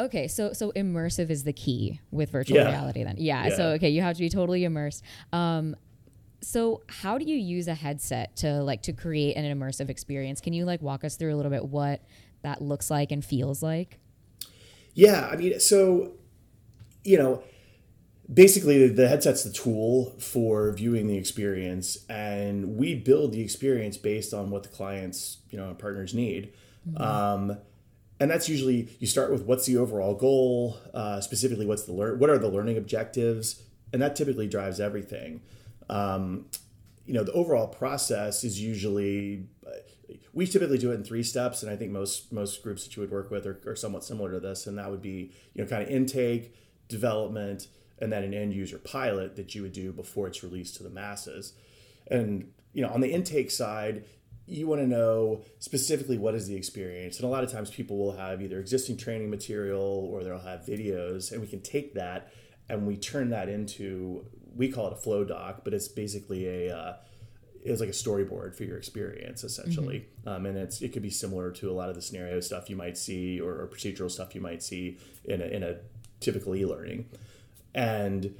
Okay, 0.00 0.26
so 0.26 0.52
so 0.52 0.72
immersive 0.72 1.30
is 1.30 1.44
the 1.44 1.52
key 1.52 2.00
with 2.10 2.30
virtual 2.30 2.58
yeah. 2.58 2.70
reality 2.70 3.04
then. 3.04 3.14
Yeah, 3.16 3.46
yeah, 3.46 3.56
So 3.56 3.68
okay, 3.72 3.90
you 3.90 4.02
have 4.02 4.16
to 4.16 4.20
be 4.20 4.28
totally 4.28 4.64
immersed. 4.64 5.04
Um, 5.32 5.76
so 6.40 6.82
how 6.88 7.16
do 7.16 7.24
you 7.24 7.36
use 7.36 7.68
a 7.68 7.74
headset 7.74 8.36
to 8.38 8.62
like 8.62 8.82
to 8.82 8.92
create 8.92 9.36
an 9.36 9.44
immersive 9.44 9.88
experience? 9.88 10.40
Can 10.40 10.52
you 10.52 10.64
like 10.64 10.82
walk 10.82 11.04
us 11.04 11.16
through 11.16 11.32
a 11.32 11.36
little 11.36 11.50
bit 11.50 11.64
what 11.64 12.02
that 12.42 12.60
looks 12.60 12.90
like 12.90 13.12
and 13.12 13.24
feels 13.24 13.62
like? 13.62 13.98
Yeah, 14.94 15.28
I 15.30 15.36
mean, 15.36 15.60
so 15.60 16.12
you 17.04 17.18
know, 17.18 17.42
basically 18.32 18.88
the 18.88 19.08
headset's 19.08 19.44
the 19.44 19.52
tool 19.52 20.14
for 20.18 20.72
viewing 20.72 21.06
the 21.06 21.16
experience, 21.16 22.04
and 22.08 22.76
we 22.76 22.94
build 22.94 23.32
the 23.32 23.40
experience 23.40 23.96
based 23.96 24.32
on 24.32 24.50
what 24.50 24.62
the 24.62 24.68
clients, 24.68 25.38
you 25.50 25.58
know, 25.58 25.74
partners 25.74 26.14
need. 26.14 26.52
Mm-hmm. 26.88 27.02
Um, 27.02 27.58
and 28.20 28.30
that's 28.30 28.48
usually 28.48 28.88
you 29.00 29.06
start 29.06 29.32
with 29.32 29.42
what's 29.42 29.66
the 29.66 29.76
overall 29.76 30.14
goal, 30.14 30.78
uh, 30.94 31.20
specifically 31.20 31.66
what's 31.66 31.84
the 31.84 31.92
learn, 31.92 32.18
what 32.18 32.30
are 32.30 32.38
the 32.38 32.48
learning 32.48 32.76
objectives, 32.76 33.62
and 33.92 34.00
that 34.00 34.16
typically 34.16 34.46
drives 34.46 34.80
everything. 34.80 35.40
Um, 35.88 36.46
you 37.06 37.12
know, 37.12 37.24
the 37.24 37.32
overall 37.32 37.66
process 37.66 38.44
is 38.44 38.60
usually 38.60 39.46
we 40.32 40.46
typically 40.46 40.78
do 40.78 40.90
it 40.90 40.94
in 40.94 41.04
three 41.04 41.22
steps, 41.22 41.62
and 41.62 41.70
I 41.70 41.76
think 41.76 41.92
most 41.92 42.32
most 42.32 42.62
groups 42.62 42.84
that 42.84 42.96
you 42.96 43.00
would 43.02 43.10
work 43.10 43.30
with 43.30 43.46
are, 43.46 43.60
are 43.66 43.76
somewhat 43.76 44.04
similar 44.04 44.32
to 44.32 44.40
this, 44.40 44.66
and 44.66 44.78
that 44.78 44.90
would 44.90 45.02
be 45.02 45.32
you 45.54 45.62
know 45.62 45.66
kind 45.68 45.82
of 45.82 45.88
intake, 45.88 46.54
development, 46.88 47.68
and 47.98 48.12
then 48.12 48.24
an 48.24 48.34
end 48.34 48.52
user 48.52 48.78
pilot 48.78 49.36
that 49.36 49.54
you 49.54 49.62
would 49.62 49.72
do 49.72 49.92
before 49.92 50.26
it's 50.26 50.42
released 50.42 50.76
to 50.76 50.82
the 50.82 50.90
masses. 50.90 51.52
And 52.08 52.52
you 52.72 52.82
know 52.82 52.88
on 52.88 53.00
the 53.00 53.12
intake 53.12 53.50
side, 53.50 54.04
you 54.46 54.66
want 54.66 54.82
to 54.82 54.86
know 54.86 55.42
specifically 55.58 56.18
what 56.18 56.34
is 56.34 56.46
the 56.46 56.56
experience, 56.56 57.16
and 57.16 57.24
a 57.24 57.28
lot 57.28 57.44
of 57.44 57.52
times 57.52 57.70
people 57.70 57.96
will 57.96 58.16
have 58.16 58.42
either 58.42 58.58
existing 58.58 58.96
training 58.96 59.30
material 59.30 60.08
or 60.12 60.22
they'll 60.22 60.38
have 60.38 60.60
videos, 60.60 61.32
and 61.32 61.40
we 61.40 61.46
can 61.46 61.60
take 61.60 61.94
that 61.94 62.32
and 62.68 62.86
we 62.86 62.96
turn 62.96 63.30
that 63.30 63.48
into 63.48 64.24
we 64.56 64.68
call 64.68 64.86
it 64.86 64.92
a 64.92 64.96
flow 64.96 65.24
doc, 65.24 65.62
but 65.64 65.74
it's 65.74 65.88
basically 65.88 66.46
a 66.46 66.76
uh, 66.76 66.96
is 67.64 67.80
like 67.80 67.88
a 67.88 67.92
storyboard 67.92 68.54
for 68.54 68.64
your 68.64 68.76
experience 68.76 69.42
essentially 69.42 70.06
mm-hmm. 70.20 70.28
um, 70.28 70.46
and 70.46 70.58
it's 70.58 70.82
it 70.82 70.92
could 70.92 71.02
be 71.02 71.08
similar 71.08 71.50
to 71.50 71.70
a 71.70 71.72
lot 71.72 71.88
of 71.88 71.94
the 71.94 72.02
scenario 72.02 72.38
stuff 72.38 72.68
you 72.68 72.76
might 72.76 72.96
see 72.98 73.40
or, 73.40 73.52
or 73.52 73.66
procedural 73.66 74.10
stuff 74.10 74.34
you 74.34 74.40
might 74.40 74.62
see 74.62 74.98
in 75.24 75.40
a, 75.40 75.46
in 75.46 75.62
a 75.62 75.76
typical 76.20 76.54
e-learning 76.54 77.08
and 77.74 78.34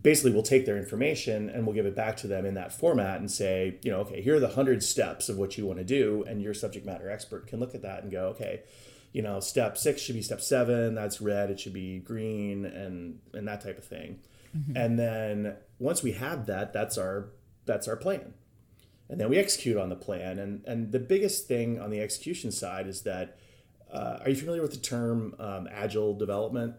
basically 0.00 0.32
we'll 0.32 0.42
take 0.42 0.64
their 0.64 0.78
information 0.78 1.50
and 1.50 1.66
we'll 1.66 1.74
give 1.74 1.86
it 1.86 1.94
back 1.94 2.16
to 2.16 2.26
them 2.26 2.46
in 2.46 2.54
that 2.54 2.72
format 2.72 3.20
and 3.20 3.30
say 3.30 3.78
you 3.82 3.90
know 3.90 3.98
okay 3.98 4.22
here 4.22 4.36
are 4.36 4.40
the 4.40 4.46
100 4.46 4.82
steps 4.82 5.28
of 5.28 5.36
what 5.36 5.58
you 5.58 5.66
want 5.66 5.78
to 5.78 5.84
do 5.84 6.24
and 6.26 6.42
your 6.42 6.54
subject 6.54 6.86
matter 6.86 7.10
expert 7.10 7.46
can 7.46 7.60
look 7.60 7.74
at 7.74 7.82
that 7.82 8.02
and 8.02 8.10
go 8.10 8.28
okay 8.28 8.62
you 9.12 9.20
know 9.20 9.38
step 9.38 9.76
six 9.76 10.00
should 10.00 10.14
be 10.14 10.22
step 10.22 10.40
seven 10.40 10.94
that's 10.94 11.20
red 11.20 11.50
it 11.50 11.60
should 11.60 11.74
be 11.74 11.98
green 11.98 12.64
and 12.64 13.18
and 13.34 13.46
that 13.46 13.60
type 13.60 13.76
of 13.76 13.84
thing 13.84 14.18
mm-hmm. 14.56 14.74
and 14.76 14.98
then 14.98 15.56
once 15.78 16.02
we 16.02 16.12
have 16.12 16.46
that 16.46 16.72
that's 16.72 16.96
our 16.96 17.28
that's 17.66 17.86
our 17.86 17.96
plan 17.96 18.32
and 19.12 19.20
then 19.20 19.28
we 19.28 19.36
execute 19.36 19.76
on 19.76 19.90
the 19.90 19.96
plan. 19.96 20.38
And 20.38 20.64
and 20.66 20.90
the 20.90 20.98
biggest 20.98 21.46
thing 21.46 21.78
on 21.78 21.90
the 21.90 22.00
execution 22.00 22.50
side 22.50 22.86
is 22.86 23.02
that 23.02 23.36
uh, 23.92 24.20
are 24.22 24.30
you 24.30 24.36
familiar 24.36 24.62
with 24.62 24.72
the 24.72 24.78
term 24.78 25.34
um, 25.38 25.68
agile 25.70 26.14
development? 26.14 26.76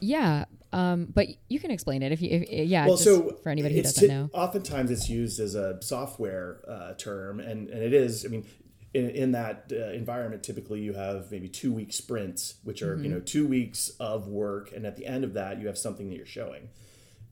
Yeah, 0.00 0.46
um, 0.72 1.06
but 1.14 1.28
you 1.48 1.60
can 1.60 1.70
explain 1.70 2.02
it 2.02 2.12
if 2.12 2.20
you, 2.20 2.28
if, 2.30 2.68
yeah. 2.68 2.86
Well, 2.86 2.96
so 2.96 3.36
for 3.42 3.48
anybody 3.48 3.76
who 3.76 3.82
doesn't 3.82 4.08
know, 4.08 4.30
oftentimes 4.32 4.90
it's 4.90 5.08
used 5.08 5.40
as 5.40 5.54
a 5.54 5.80
software 5.82 6.60
uh, 6.68 6.94
term, 6.94 7.40
and 7.40 7.68
and 7.68 7.82
it 7.82 7.92
is. 7.92 8.24
I 8.24 8.28
mean, 8.28 8.46
in, 8.94 9.10
in 9.10 9.32
that 9.32 9.70
uh, 9.72 9.90
environment, 9.92 10.42
typically 10.42 10.80
you 10.80 10.94
have 10.94 11.30
maybe 11.30 11.48
two 11.48 11.72
week 11.72 11.92
sprints, 11.92 12.54
which 12.64 12.82
are 12.82 12.94
mm-hmm. 12.94 13.04
you 13.04 13.10
know 13.10 13.20
two 13.20 13.46
weeks 13.46 13.90
of 14.00 14.28
work, 14.28 14.72
and 14.74 14.86
at 14.86 14.96
the 14.96 15.06
end 15.06 15.24
of 15.24 15.34
that, 15.34 15.60
you 15.60 15.66
have 15.66 15.78
something 15.78 16.08
that 16.08 16.16
you're 16.16 16.26
showing. 16.26 16.68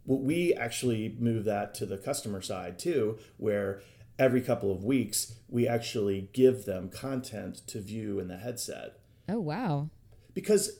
Well, 0.05 0.21
we 0.21 0.55
actually 0.55 1.17
move 1.19 1.45
that 1.45 1.75
to 1.75 1.87
the 1.87 1.99
customer 1.99 2.41
side 2.41 2.79
too, 2.79 3.19
where 3.39 3.81
every 4.19 4.41
couple 4.41 4.73
of 4.73 4.85
weeks, 4.85 5.35
we 5.49 5.67
actually 5.69 6.29
give 6.33 6.65
them 6.65 6.89
content 6.89 7.67
to 7.67 7.81
view 7.81 8.19
in 8.19 8.29
the 8.29 8.37
headset. 8.39 8.99
Oh, 9.29 9.41
wow. 9.41 9.91
Because, 10.35 10.79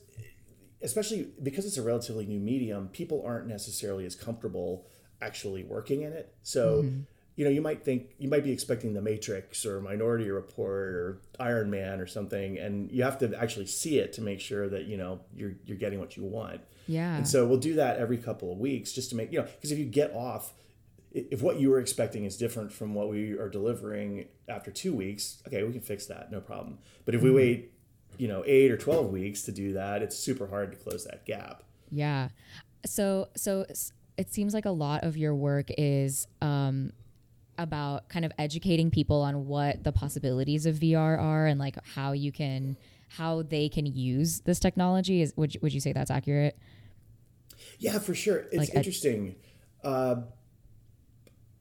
especially 0.83 1.29
because 1.43 1.67
it's 1.67 1.77
a 1.77 1.83
relatively 1.83 2.27
new 2.27 2.41
medium, 2.41 2.89
people 2.89 3.23
aren't 3.27 3.47
necessarily 3.47 4.05
as 4.05 4.15
comfortable 4.15 4.87
actually 5.21 5.65
working 5.65 6.03
in 6.03 6.13
it. 6.13 6.35
So, 6.43 6.83
mm-hmm. 6.83 7.01
you 7.37 7.45
know, 7.45 7.51
you 7.51 7.63
might 7.63 7.85
think, 7.85 8.11
you 8.19 8.29
might 8.29 8.45
be 8.45 8.53
expecting 8.53 8.95
The 8.95 9.01
Matrix 9.01 9.65
or 9.65 9.81
Minority 9.81 10.31
Report 10.31 10.89
or 10.89 11.21
Iron 11.41 11.71
Man 11.71 12.01
or 12.01 12.07
something, 12.07 12.59
and 12.59 12.91
you 12.91 13.03
have 13.03 13.19
to 13.19 13.35
actually 13.41 13.67
see 13.67 13.99
it 13.99 14.13
to 14.15 14.21
make 14.21 14.41
sure 14.41 14.69
that, 14.69 14.85
you 14.85 14.97
know, 14.97 15.21
you're, 15.35 15.55
you're 15.65 15.79
getting 15.79 15.99
what 15.99 16.17
you 16.17 16.25
want. 16.25 16.61
Yeah. 16.87 17.17
And 17.17 17.27
so 17.27 17.47
we'll 17.47 17.59
do 17.59 17.75
that 17.75 17.99
every 17.99 18.19
couple 18.19 18.53
of 18.53 18.59
weeks 18.59 18.93
just 18.93 19.11
to 19.11 19.17
make, 19.17 19.33
you 19.33 19.41
know, 19.41 19.45
because 19.45 19.73
if 19.73 19.79
you 19.79 19.87
get 19.87 20.13
off, 20.15 20.53
if 21.13 21.41
what 21.41 21.59
you 21.59 21.71
were 21.71 21.81
expecting 21.81 22.27
is 22.27 22.37
different 22.37 22.71
from 22.71 22.95
what 22.95 23.09
we 23.09 23.33
are 23.33 23.49
delivering 23.49 24.27
after 24.49 24.71
two 24.71 24.95
weeks, 24.95 25.43
okay, 25.47 25.63
we 25.63 25.73
can 25.73 25.81
fix 25.81 26.07
that, 26.07 26.31
no 26.31 26.41
problem. 26.41 26.79
But 27.07 27.15
if 27.15 27.23
we 27.23 27.29
mm-hmm. 27.31 27.37
wait, 27.37 27.73
you 28.19 28.29
know, 28.29 28.43
eight 28.47 28.71
or 28.71 28.77
twelve 28.77 29.11
weeks 29.11 29.43
to 29.43 29.53
do 29.53 29.73
that, 29.75 30.03
it's 30.03 30.17
super 30.17 30.47
hard 30.47 30.73
to 30.73 30.77
close 30.77 31.05
that 31.05 31.25
gap. 31.25 31.63
Yeah. 31.91 32.29
So 32.85 33.29
so 33.37 33.67
it 34.17 34.33
seems 34.33 34.55
like 34.55 34.65
a 34.65 34.71
lot 34.71 35.05
of 35.05 35.17
your 35.17 35.35
work 35.35 35.67
is 35.77 36.27
um, 36.41 36.93
about 37.59 38.09
kind 38.09 38.25
of 38.25 38.33
educating 38.39 38.91
people 38.91 39.23
on 39.23 39.47
what 39.47 39.85
the 39.85 39.93
possibilities 39.93 40.67
of 40.67 40.77
VR 40.77 41.19
are 41.19 41.47
and 41.47 41.61
like 41.61 41.77
how 41.95 42.13
you 42.13 42.33
can 42.33 42.77
how 43.09 43.43
they 43.43 43.69
can 43.69 43.87
use 43.87 44.41
this 44.41 44.59
technology. 44.59 45.23
Is 45.23 45.33
would 45.37 45.57
would 45.63 45.73
you 45.73 45.81
say 45.81 45.93
that's 45.93 46.11
accurate? 46.11 46.59
Yeah, 47.79 47.99
for 47.99 48.15
sure. 48.15 48.47
It's 48.53 48.57
like 48.57 48.75
interesting. 48.75 49.37
Ed- 49.85 49.87
uh, 49.87 50.17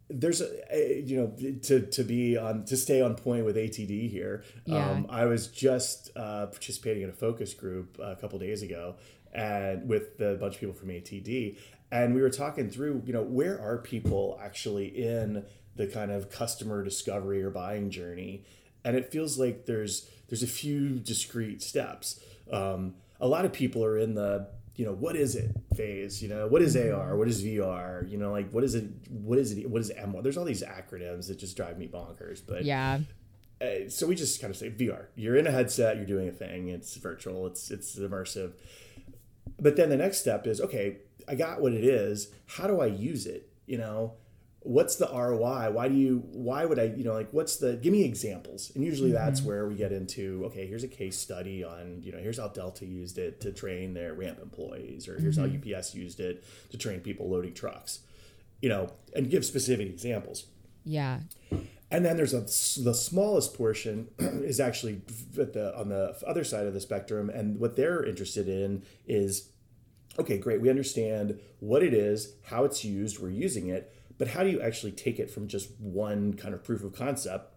there's 0.09 0.41
a, 0.41 1.01
you 1.03 1.17
know 1.17 1.51
to 1.63 1.81
to 1.81 2.03
be 2.03 2.37
on 2.37 2.65
to 2.65 2.77
stay 2.77 3.01
on 3.01 3.15
point 3.15 3.45
with 3.45 3.55
ATD 3.55 4.09
here. 4.09 4.43
Yeah. 4.65 4.89
Um, 4.89 5.07
I 5.09 5.25
was 5.25 5.47
just 5.47 6.11
uh, 6.15 6.47
participating 6.47 7.03
in 7.03 7.09
a 7.09 7.13
focus 7.13 7.53
group 7.53 7.97
a 7.99 8.15
couple 8.15 8.37
days 8.39 8.61
ago, 8.61 8.95
and 9.33 9.87
with 9.87 10.19
a 10.21 10.35
bunch 10.35 10.55
of 10.55 10.59
people 10.59 10.75
from 10.75 10.89
ATD, 10.89 11.57
and 11.91 12.13
we 12.13 12.21
were 12.21 12.29
talking 12.29 12.69
through 12.69 13.01
you 13.05 13.13
know 13.13 13.23
where 13.23 13.59
are 13.59 13.77
people 13.79 14.39
actually 14.41 14.87
in 14.87 15.43
the 15.75 15.87
kind 15.87 16.11
of 16.11 16.29
customer 16.29 16.83
discovery 16.83 17.41
or 17.41 17.49
buying 17.49 17.89
journey, 17.89 18.43
and 18.83 18.95
it 18.95 19.11
feels 19.11 19.39
like 19.39 19.65
there's 19.65 20.07
there's 20.29 20.43
a 20.43 20.47
few 20.47 20.99
discrete 20.99 21.61
steps. 21.63 22.19
Um, 22.51 22.93
a 23.19 23.27
lot 23.27 23.45
of 23.45 23.53
people 23.53 23.83
are 23.83 23.97
in 23.97 24.13
the 24.13 24.47
you 24.75 24.85
know 24.85 24.93
what 24.93 25.15
is 25.15 25.35
it 25.35 25.51
phase 25.75 26.21
you 26.21 26.27
know 26.27 26.47
what 26.47 26.61
is 26.61 26.75
ar 26.75 27.15
what 27.15 27.27
is 27.27 27.43
vr 27.43 28.09
you 28.09 28.17
know 28.17 28.31
like 28.31 28.49
what 28.51 28.63
is 28.63 28.75
it 28.75 28.85
what 29.09 29.39
is 29.39 29.51
it 29.51 29.69
what 29.69 29.81
is 29.81 29.89
m 29.91 30.15
there's 30.21 30.37
all 30.37 30.45
these 30.45 30.63
acronyms 30.63 31.27
that 31.27 31.37
just 31.39 31.55
drive 31.55 31.77
me 31.77 31.87
bonkers 31.87 32.41
but 32.45 32.63
yeah. 32.63 32.99
Uh, 33.61 33.87
so 33.87 34.05
we 34.05 34.15
just 34.15 34.41
kind 34.41 34.51
of 34.51 34.57
say 34.57 34.69
vr 34.69 35.05
you're 35.15 35.37
in 35.37 35.47
a 35.47 35.51
headset 35.51 35.95
you're 35.95 36.05
doing 36.05 36.27
a 36.27 36.31
thing 36.31 36.67
it's 36.67 36.95
virtual 36.95 37.47
it's 37.47 37.71
it's 37.71 37.97
immersive. 37.97 38.51
But 39.57 39.77
then 39.77 39.89
the 39.89 39.95
next 39.95 40.19
step 40.19 40.45
is 40.45 40.59
okay 40.59 40.97
i 41.27 41.35
got 41.35 41.61
what 41.61 41.71
it 41.71 41.85
is 41.85 42.29
how 42.45 42.67
do 42.67 42.81
i 42.81 42.85
use 42.85 43.25
it 43.25 43.49
you 43.65 43.77
know 43.77 44.13
what's 44.65 44.95
the 44.95 45.07
ROI? 45.07 45.71
Why 45.71 45.87
do 45.87 45.95
you 45.95 46.23
why 46.31 46.65
would 46.65 46.79
I, 46.79 46.85
you 46.85 47.03
know, 47.03 47.13
like 47.13 47.31
what's 47.31 47.57
the 47.57 47.75
give 47.75 47.93
me 47.93 48.03
examples. 48.03 48.71
And 48.73 48.83
usually 48.83 49.11
mm-hmm. 49.11 49.23
that's 49.23 49.41
where 49.41 49.67
we 49.67 49.75
get 49.75 49.91
into, 49.91 50.43
okay, 50.47 50.65
here's 50.65 50.83
a 50.83 50.87
case 50.87 51.17
study 51.17 51.63
on, 51.63 52.01
you 52.03 52.11
know, 52.11 52.17
here's 52.17 52.39
how 52.39 52.47
Delta 52.47 52.85
used 52.85 53.17
it 53.17 53.39
to 53.41 53.53
train 53.53 53.93
their 53.93 54.13
ramp 54.13 54.39
employees, 54.41 55.07
or 55.07 55.19
here's 55.19 55.37
mm-hmm. 55.37 55.71
how 55.71 55.77
UPS 55.77 55.93
used 55.93 56.19
it 56.19 56.43
to 56.71 56.77
train 56.77 56.99
people 56.99 57.29
loading 57.29 57.53
trucks. 57.53 57.99
You 58.61 58.69
know, 58.69 58.91
and 59.15 59.29
give 59.29 59.45
specific 59.45 59.87
examples. 59.87 60.45
Yeah. 60.83 61.19
And 61.91 62.03
then 62.03 62.17
there's 62.17 62.33
a 62.33 62.41
the 62.81 62.93
smallest 62.93 63.53
portion 63.53 64.07
is 64.19 64.59
actually 64.59 65.01
at 65.39 65.53
the 65.53 65.77
on 65.77 65.89
the 65.89 66.15
other 66.25 66.43
side 66.43 66.65
of 66.65 66.73
the 66.73 66.81
spectrum, 66.81 67.29
and 67.29 67.59
what 67.59 67.75
they're 67.75 68.03
interested 68.03 68.49
in 68.49 68.83
is, 69.05 69.49
okay, 70.17 70.39
great, 70.39 70.61
we 70.61 70.69
understand 70.69 71.39
what 71.59 71.83
it 71.83 71.93
is, 71.93 72.33
how 72.45 72.63
it's 72.63 72.83
used, 72.83 73.19
we're 73.19 73.29
using 73.29 73.67
it, 73.67 73.94
but 74.17 74.29
how 74.29 74.43
do 74.43 74.49
you 74.49 74.61
actually 74.61 74.91
take 74.91 75.19
it 75.19 75.29
from 75.29 75.47
just 75.47 75.71
one 75.79 76.33
kind 76.33 76.53
of 76.53 76.63
proof 76.63 76.83
of 76.83 76.93
concept 76.93 77.53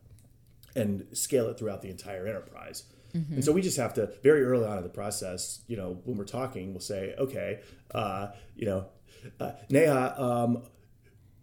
and 0.74 1.06
scale 1.12 1.48
it 1.48 1.58
throughout 1.58 1.82
the 1.82 1.90
entire 1.90 2.26
enterprise? 2.26 2.84
Mm-hmm. 3.14 3.34
And 3.34 3.44
so 3.44 3.52
we 3.52 3.62
just 3.62 3.78
have 3.78 3.94
to 3.94 4.12
very 4.22 4.44
early 4.44 4.66
on 4.66 4.76
in 4.76 4.82
the 4.82 4.88
process, 4.88 5.62
you 5.66 5.76
know, 5.76 6.00
when 6.04 6.16
we're 6.16 6.24
talking, 6.24 6.72
we'll 6.72 6.80
say, 6.80 7.14
okay, 7.18 7.60
uh, 7.94 8.28
you 8.54 8.66
know, 8.66 8.86
uh, 9.40 9.52
Neha, 9.70 10.20
um, 10.20 10.62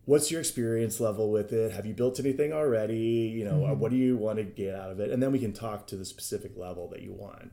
what's 0.05 0.31
your 0.31 0.39
experience 0.39 0.99
level 0.99 1.31
with 1.31 1.51
it? 1.53 1.71
Have 1.71 1.85
you 1.85 1.93
built 1.93 2.19
anything 2.19 2.53
already? 2.53 3.33
You 3.35 3.45
know, 3.45 3.61
mm-hmm. 3.61 3.79
what 3.79 3.91
do 3.91 3.97
you 3.97 4.15
want 4.15 4.37
to 4.37 4.43
get 4.43 4.75
out 4.75 4.91
of 4.91 4.99
it? 4.99 5.11
And 5.11 5.21
then 5.21 5.31
we 5.31 5.39
can 5.39 5.53
talk 5.53 5.87
to 5.87 5.95
the 5.95 6.05
specific 6.05 6.55
level 6.55 6.87
that 6.89 7.01
you 7.01 7.13
want. 7.13 7.51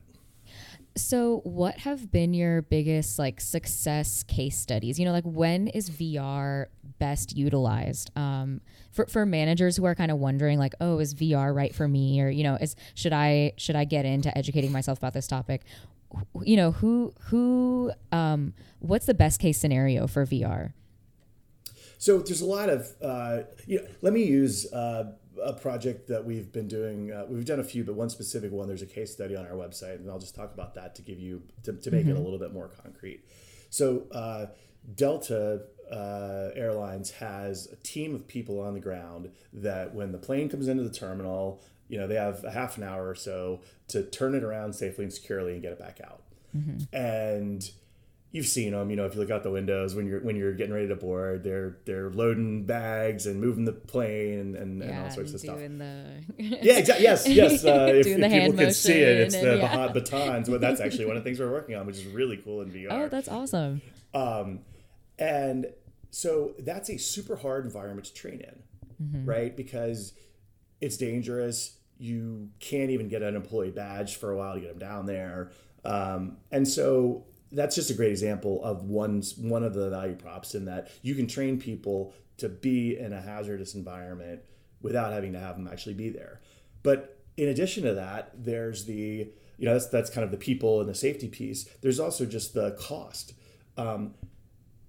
So, 0.95 1.41
what 1.43 1.79
have 1.79 2.11
been 2.11 2.35
your 2.35 2.61
biggest 2.61 3.17
like 3.17 3.41
success 3.41 4.21
case 4.23 4.57
studies? 4.57 4.99
You 4.99 5.05
know, 5.05 5.11
like 5.11 5.23
when 5.23 5.67
is 5.67 5.89
VR 5.89 6.67
best 6.99 7.35
utilized? 7.35 8.11
Um, 8.15 8.61
for 8.91 9.07
for 9.07 9.25
managers 9.25 9.75
who 9.75 9.85
are 9.85 9.95
kind 9.95 10.11
of 10.11 10.19
wondering, 10.19 10.59
like, 10.59 10.75
oh, 10.79 10.99
is 10.99 11.15
VR 11.15 11.53
right 11.53 11.73
for 11.73 11.87
me, 11.87 12.21
or 12.21 12.29
you 12.29 12.43
know, 12.43 12.55
is 12.55 12.75
should 12.93 13.13
I 13.13 13.53
should 13.57 13.75
I 13.75 13.85
get 13.85 14.05
into 14.05 14.35
educating 14.37 14.71
myself 14.71 14.99
about 14.99 15.13
this 15.13 15.25
topic? 15.25 15.63
You 16.43 16.57
know, 16.57 16.71
who 16.71 17.13
who 17.21 17.91
um, 18.11 18.53
what's 18.77 19.07
the 19.07 19.15
best 19.15 19.39
case 19.39 19.57
scenario 19.57 20.05
for 20.05 20.27
VR? 20.27 20.73
So 21.97 22.19
there's 22.19 22.41
a 22.41 22.45
lot 22.45 22.69
of 22.69 22.87
uh, 23.01 23.39
you 23.65 23.79
know, 23.79 23.87
let 24.01 24.13
me 24.13 24.23
use. 24.23 24.71
Uh, 24.71 25.13
a 25.41 25.53
project 25.53 26.07
that 26.07 26.25
we've 26.25 26.51
been 26.51 26.67
doing. 26.67 27.11
Uh, 27.11 27.25
we've 27.29 27.45
done 27.45 27.59
a 27.59 27.63
few, 27.63 27.83
but 27.83 27.95
one 27.95 28.09
specific 28.09 28.51
one. 28.51 28.67
There's 28.67 28.81
a 28.81 28.87
case 28.87 29.11
study 29.11 29.35
on 29.35 29.45
our 29.45 29.53
website, 29.53 29.95
and 29.95 30.09
I'll 30.09 30.19
just 30.19 30.35
talk 30.35 30.53
about 30.53 30.75
that 30.75 30.95
to 30.95 31.01
give 31.01 31.19
you 31.19 31.43
to, 31.63 31.73
to 31.73 31.91
make 31.91 32.01
mm-hmm. 32.01 32.09
it 32.09 32.11
a 32.11 32.15
mm-hmm. 32.15 32.23
little 32.23 32.39
bit 32.39 32.53
more 32.53 32.69
concrete. 32.69 33.25
So 33.69 34.07
uh, 34.11 34.47
Delta 34.95 35.63
uh, 35.91 36.49
Airlines 36.55 37.11
has 37.11 37.67
a 37.71 37.75
team 37.77 38.13
of 38.15 38.27
people 38.27 38.59
on 38.59 38.73
the 38.73 38.79
ground 38.79 39.31
that 39.53 39.93
when 39.93 40.11
the 40.11 40.17
plane 40.17 40.49
comes 40.49 40.67
into 40.67 40.83
the 40.83 40.93
terminal, 40.93 41.61
you 41.87 41.97
know 41.97 42.07
they 42.07 42.15
have 42.15 42.43
a 42.43 42.51
half 42.51 42.77
an 42.77 42.83
hour 42.83 43.07
or 43.07 43.15
so 43.15 43.61
to 43.89 44.03
turn 44.03 44.35
it 44.35 44.43
around 44.43 44.73
safely 44.73 45.03
and 45.03 45.13
securely 45.13 45.53
and 45.53 45.61
get 45.61 45.71
it 45.71 45.79
back 45.79 45.99
out. 46.03 46.23
Mm-hmm. 46.55 46.95
And 46.95 47.69
you've 48.33 48.47
seen 48.47 48.71
them. 48.71 48.89
You 48.89 48.97
know, 48.97 49.05
if 49.05 49.13
you 49.13 49.21
look 49.21 49.29
out 49.29 49.43
the 49.43 49.51
windows 49.51 49.95
when 49.95 50.07
you're 50.07 50.19
when 50.19 50.35
you're 50.35 50.53
getting 50.53 50.73
ready 50.73 50.89
to 50.89 50.95
board, 50.95 51.43
they're 51.43 51.77
they're 51.85 52.09
loading 52.09 52.65
bags 52.65 53.25
and 53.25 53.39
moving 53.39 53.63
the 53.63 53.71
plane 53.71 54.39
and, 54.39 54.55
and, 54.55 54.81
yeah, 54.81 54.89
and 54.89 55.03
all 55.05 55.11
sorts 55.11 55.33
of 55.33 55.39
stuff. 55.39 55.57
The... 55.57 56.23
yeah, 56.37 56.77
exactly. 56.77 57.05
Yes, 57.05 57.27
yes. 57.29 57.63
Uh, 57.63 57.91
if, 57.93 58.07
if 58.07 58.17
people 58.17 58.57
can 58.57 58.73
see 58.73 58.99
it, 58.99 59.19
it's 59.19 59.35
the 59.35 59.57
yeah. 59.57 59.87
batons. 59.87 60.49
Well, 60.49 60.59
that's 60.59 60.81
actually 60.81 61.05
one 61.05 61.15
of 61.15 61.23
the 61.23 61.29
things 61.29 61.39
we're 61.39 61.51
working 61.59 61.75
on, 61.75 61.85
which 61.85 61.97
is 61.97 62.05
really 62.07 62.37
cool 62.37 62.61
in 62.61 62.71
VR. 62.71 62.91
Oh, 62.91 63.07
that's 63.07 63.29
awesome. 63.29 63.81
Um, 64.13 64.59
and 65.17 65.67
so 66.09 66.53
that's 66.59 66.89
a 66.89 66.97
super 66.97 67.35
hard 67.35 67.65
environment 67.65 68.07
to 68.07 68.13
train 68.13 68.41
in, 68.41 68.63
mm-hmm. 69.01 69.29
right? 69.29 69.55
Because 69.55 70.13
it's 70.81 70.97
dangerous. 70.97 71.77
You 71.99 72.49
can't 72.59 72.89
even 72.89 73.09
get 73.09 73.21
an 73.21 73.35
employee 73.35 73.71
badge 73.71 74.15
for 74.15 74.31
a 74.31 74.37
while 74.37 74.55
to 74.55 74.59
get 74.59 74.69
them 74.69 74.79
down 74.79 75.05
there. 75.05 75.51
Um, 75.85 76.37
and 76.51 76.67
so 76.67 77.25
that's 77.53 77.75
just 77.75 77.89
a 77.89 77.93
great 77.93 78.11
example 78.11 78.63
of 78.63 78.83
one 78.83 79.23
one 79.37 79.63
of 79.63 79.73
the 79.73 79.89
value 79.89 80.15
props 80.15 80.55
in 80.55 80.65
that 80.65 80.91
you 81.01 81.15
can 81.15 81.27
train 81.27 81.59
people 81.59 82.13
to 82.37 82.49
be 82.49 82.97
in 82.97 83.13
a 83.13 83.21
hazardous 83.21 83.75
environment 83.75 84.41
without 84.81 85.13
having 85.13 85.33
to 85.33 85.39
have 85.39 85.55
them 85.55 85.67
actually 85.67 85.93
be 85.93 86.09
there. 86.09 86.41
But 86.81 87.17
in 87.37 87.49
addition 87.49 87.83
to 87.83 87.93
that, 87.93 88.31
there's 88.35 88.85
the 88.85 89.31
you 89.57 89.65
know 89.65 89.73
that's 89.73 89.87
that's 89.87 90.09
kind 90.09 90.25
of 90.25 90.31
the 90.31 90.37
people 90.37 90.81
and 90.81 90.89
the 90.89 90.95
safety 90.95 91.27
piece. 91.27 91.65
There's 91.81 91.99
also 91.99 92.25
just 92.25 92.53
the 92.53 92.71
cost. 92.71 93.33
Um, 93.77 94.15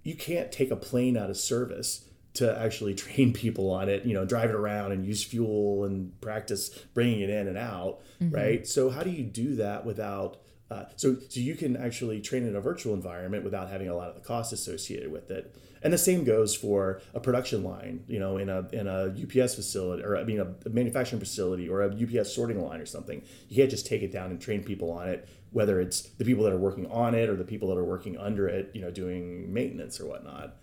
you 0.02 0.14
can't 0.14 0.52
take 0.52 0.70
a 0.70 0.76
plane 0.76 1.16
out 1.16 1.30
of 1.30 1.36
service 1.36 2.06
to 2.34 2.58
actually 2.58 2.94
train 3.04 3.32
people 3.32 3.70
on 3.70 3.88
it, 3.88 4.04
you 4.04 4.14
know, 4.14 4.24
drive 4.24 4.50
it 4.50 4.56
around 4.56 4.92
and 4.92 5.06
use 5.06 5.22
fuel 5.22 5.84
and 5.84 6.18
practice 6.20 6.70
bringing 6.92 7.20
it 7.20 7.30
in 7.30 7.48
and 7.48 7.58
out, 7.58 8.00
mm-hmm. 8.20 8.34
right? 8.34 8.66
So 8.66 8.90
how 8.90 9.02
do 9.02 9.10
you 9.10 9.22
do 9.22 9.56
that 9.56 9.84
without 9.84 10.38
uh, 10.74 10.86
so, 10.96 11.16
so 11.28 11.38
you 11.38 11.54
can 11.54 11.76
actually 11.76 12.20
train 12.20 12.46
in 12.46 12.56
a 12.56 12.60
virtual 12.60 12.94
environment 12.94 13.44
without 13.44 13.70
having 13.70 13.88
a 13.88 13.94
lot 13.94 14.08
of 14.08 14.16
the 14.16 14.20
costs 14.20 14.52
associated 14.52 15.12
with 15.12 15.30
it. 15.30 15.54
And 15.82 15.92
the 15.92 15.98
same 15.98 16.24
goes 16.24 16.56
for 16.56 17.00
a 17.14 17.20
production 17.20 17.62
line, 17.62 18.02
you 18.08 18.18
know, 18.18 18.38
in 18.38 18.48
a 18.48 18.66
in 18.72 18.86
a 18.88 19.14
UPS 19.22 19.54
facility 19.54 20.02
or 20.02 20.16
I 20.16 20.24
mean 20.24 20.40
a, 20.40 20.54
a 20.66 20.70
manufacturing 20.70 21.20
facility 21.20 21.68
or 21.68 21.82
a 21.82 21.88
UPS 21.88 22.34
sorting 22.34 22.60
line 22.66 22.80
or 22.80 22.86
something. 22.86 23.22
You 23.48 23.56
can't 23.56 23.70
just 23.70 23.86
take 23.86 24.02
it 24.02 24.10
down 24.10 24.30
and 24.30 24.40
train 24.40 24.64
people 24.64 24.90
on 24.90 25.08
it, 25.08 25.28
whether 25.52 25.80
it's 25.80 26.00
the 26.00 26.24
people 26.24 26.42
that 26.44 26.52
are 26.52 26.58
working 26.58 26.90
on 26.90 27.14
it 27.14 27.28
or 27.28 27.36
the 27.36 27.44
people 27.44 27.68
that 27.68 27.76
are 27.76 27.84
working 27.84 28.16
under 28.16 28.48
it, 28.48 28.70
you 28.74 28.80
know, 28.80 28.90
doing 28.90 29.52
maintenance 29.52 30.00
or 30.00 30.06
whatnot. 30.06 30.56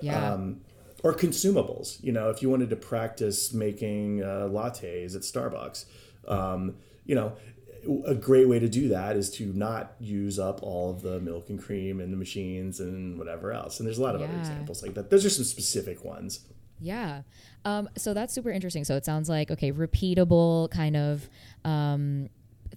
Yeah. 0.00 0.32
Um, 0.32 0.60
or 1.02 1.14
consumables. 1.14 2.02
You 2.04 2.12
know, 2.12 2.28
if 2.28 2.42
you 2.42 2.50
wanted 2.50 2.70
to 2.70 2.76
practice 2.76 3.52
making 3.52 4.22
uh, 4.22 4.48
lattes 4.50 5.16
at 5.16 5.22
Starbucks, 5.22 5.86
um, 6.28 6.76
you 7.06 7.14
know, 7.14 7.32
a 8.06 8.14
great 8.14 8.48
way 8.48 8.58
to 8.58 8.68
do 8.68 8.88
that 8.88 9.16
is 9.16 9.30
to 9.32 9.46
not 9.52 9.94
use 10.00 10.38
up 10.38 10.62
all 10.62 10.90
of 10.90 11.02
the 11.02 11.20
milk 11.20 11.48
and 11.48 11.60
cream 11.62 12.00
and 12.00 12.12
the 12.12 12.16
machines 12.16 12.80
and 12.80 13.18
whatever 13.18 13.52
else. 13.52 13.78
And 13.78 13.86
there's 13.86 13.98
a 13.98 14.02
lot 14.02 14.14
of 14.14 14.20
yeah. 14.20 14.28
other 14.28 14.38
examples 14.38 14.82
like 14.82 14.94
that. 14.94 15.10
Those 15.10 15.24
are 15.24 15.30
some 15.30 15.44
specific 15.44 16.04
ones. 16.04 16.40
Yeah. 16.80 17.22
Um, 17.64 17.88
so 17.96 18.14
that's 18.14 18.32
super 18.34 18.50
interesting. 18.50 18.84
So 18.84 18.96
it 18.96 19.04
sounds 19.04 19.28
like, 19.28 19.50
okay, 19.50 19.72
repeatable 19.72 20.70
kind 20.70 20.96
of 20.96 21.28
um, 21.64 22.28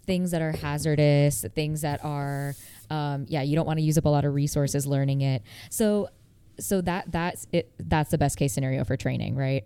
things 0.06 0.32
that 0.32 0.42
are 0.42 0.52
hazardous, 0.52 1.46
things 1.54 1.82
that 1.82 2.04
are, 2.04 2.56
um, 2.90 3.26
yeah, 3.28 3.42
you 3.42 3.56
don't 3.56 3.66
want 3.66 3.78
to 3.78 3.84
use 3.84 3.98
up 3.98 4.06
a 4.06 4.10
lot 4.10 4.26
of 4.26 4.34
resources 4.34 4.88
learning 4.88 5.22
it. 5.22 5.44
So 5.70 6.10
so 6.60 6.82
that 6.82 7.12
that's 7.12 7.48
it 7.52 7.72
that's 7.80 8.12
the 8.12 8.18
best 8.18 8.38
case 8.38 8.54
scenario 8.54 8.84
for 8.84 8.98
training 8.98 9.36
right 9.36 9.66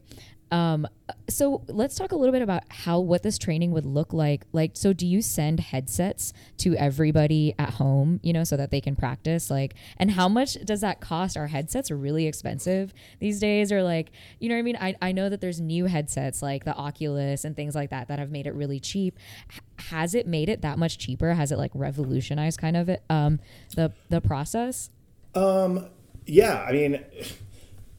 um, 0.54 0.88
so 1.28 1.64
let's 1.68 1.96
talk 1.96 2.12
a 2.12 2.16
little 2.16 2.32
bit 2.32 2.44
about 2.44 2.62
how 2.70 3.00
what 3.00 3.24
this 3.24 3.40
training 3.40 3.72
would 3.72 3.88
look 3.88 4.14
like. 4.14 4.46
Like, 4.52 4.74
so 4.76 4.94
do 4.94 5.08
you 5.08 5.24
send 5.24 5.60
headsets 5.60 6.32
to 6.58 6.76
everybody 6.76 7.56
at 7.58 7.72
home, 7.72 8.20
you 8.22 8.34
know, 8.34 8.44
so 8.44 8.56
that 8.58 8.70
they 8.70 8.80
can 8.80 8.96
practice? 8.96 9.50
Like, 9.50 9.74
and 9.98 10.12
how 10.12 10.30
much 10.30 10.54
does 10.64 10.82
that 10.82 11.02
cost? 11.02 11.38
Are 11.38 11.48
headsets 11.48 11.90
really 11.90 12.28
expensive 12.28 12.94
these 13.20 13.40
days? 13.40 13.72
Or 13.72 13.82
like, 13.82 14.12
you 14.40 14.48
know 14.48 14.54
what 14.54 14.60
I 14.60 14.62
mean? 14.62 14.78
I, 14.80 14.96
I 15.02 15.12
know 15.12 15.28
that 15.28 15.42
there's 15.42 15.60
new 15.60 15.86
headsets 15.86 16.44
like 16.44 16.66
the 16.66 16.76
Oculus 16.76 17.46
and 17.46 17.56
things 17.56 17.74
like 17.74 17.90
that 17.90 18.10
that 18.10 18.20
have 18.20 18.30
made 18.30 18.46
it 18.46 18.54
really 18.54 18.80
cheap. 18.80 19.18
H- 19.52 19.62
has 19.90 20.14
it 20.14 20.28
made 20.28 20.50
it 20.50 20.62
that 20.62 20.78
much 20.78 21.00
cheaper? 21.00 21.34
Has 21.34 21.52
it 21.52 21.58
like 21.58 21.72
revolutionized 21.74 22.60
kind 22.60 22.78
of 22.78 22.90
it, 22.90 23.02
um, 23.10 23.40
the 23.76 23.92
the 24.10 24.22
process? 24.22 24.92
Um, 25.34 25.90
yeah, 26.26 26.66
I 26.68 26.72
mean, 26.72 27.04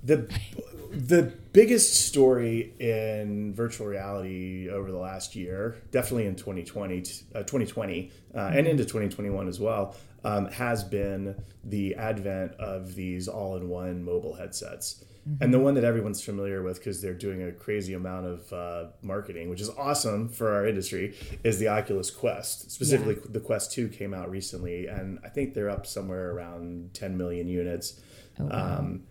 the 0.02 0.28
the 0.90 1.32
biggest 1.52 2.06
story 2.06 2.72
in 2.78 3.52
virtual 3.54 3.86
reality 3.86 4.68
over 4.70 4.92
the 4.92 4.98
last 4.98 5.34
year, 5.34 5.76
definitely 5.90 6.26
in 6.26 6.36
2020, 6.36 6.98
uh, 7.34 7.40
2020 7.40 8.10
uh, 8.34 8.38
mm-hmm. 8.38 8.58
and 8.58 8.66
into 8.66 8.84
2021 8.84 9.48
as 9.48 9.58
well, 9.58 9.96
um, 10.24 10.46
has 10.52 10.84
been 10.84 11.34
the 11.64 11.94
advent 11.96 12.52
of 12.54 12.94
these 12.94 13.28
all-in-one 13.28 14.04
mobile 14.04 14.34
headsets. 14.34 15.04
Mm-hmm. 15.28 15.42
And 15.42 15.54
the 15.54 15.58
one 15.58 15.74
that 15.74 15.84
everyone's 15.84 16.22
familiar 16.22 16.62
with 16.62 16.78
because 16.78 17.00
they're 17.00 17.14
doing 17.14 17.42
a 17.42 17.52
crazy 17.52 17.94
amount 17.94 18.26
of 18.26 18.52
uh, 18.52 18.90
marketing, 19.02 19.48
which 19.48 19.60
is 19.60 19.70
awesome 19.70 20.28
for 20.28 20.52
our 20.52 20.66
industry, 20.66 21.16
is 21.42 21.58
the 21.58 21.68
Oculus 21.68 22.10
Quest. 22.10 22.70
Specifically, 22.70 23.14
yeah. 23.14 23.30
the 23.30 23.40
Quest 23.40 23.72
2 23.72 23.88
came 23.88 24.12
out 24.12 24.30
recently, 24.30 24.86
and 24.86 25.18
I 25.24 25.28
think 25.28 25.54
they're 25.54 25.70
up 25.70 25.86
somewhere 25.86 26.30
around 26.32 26.92
10 26.94 27.16
million 27.16 27.48
units. 27.48 28.00
Oh, 28.40 28.44
wow. 28.44 28.78
um, 28.78 29.02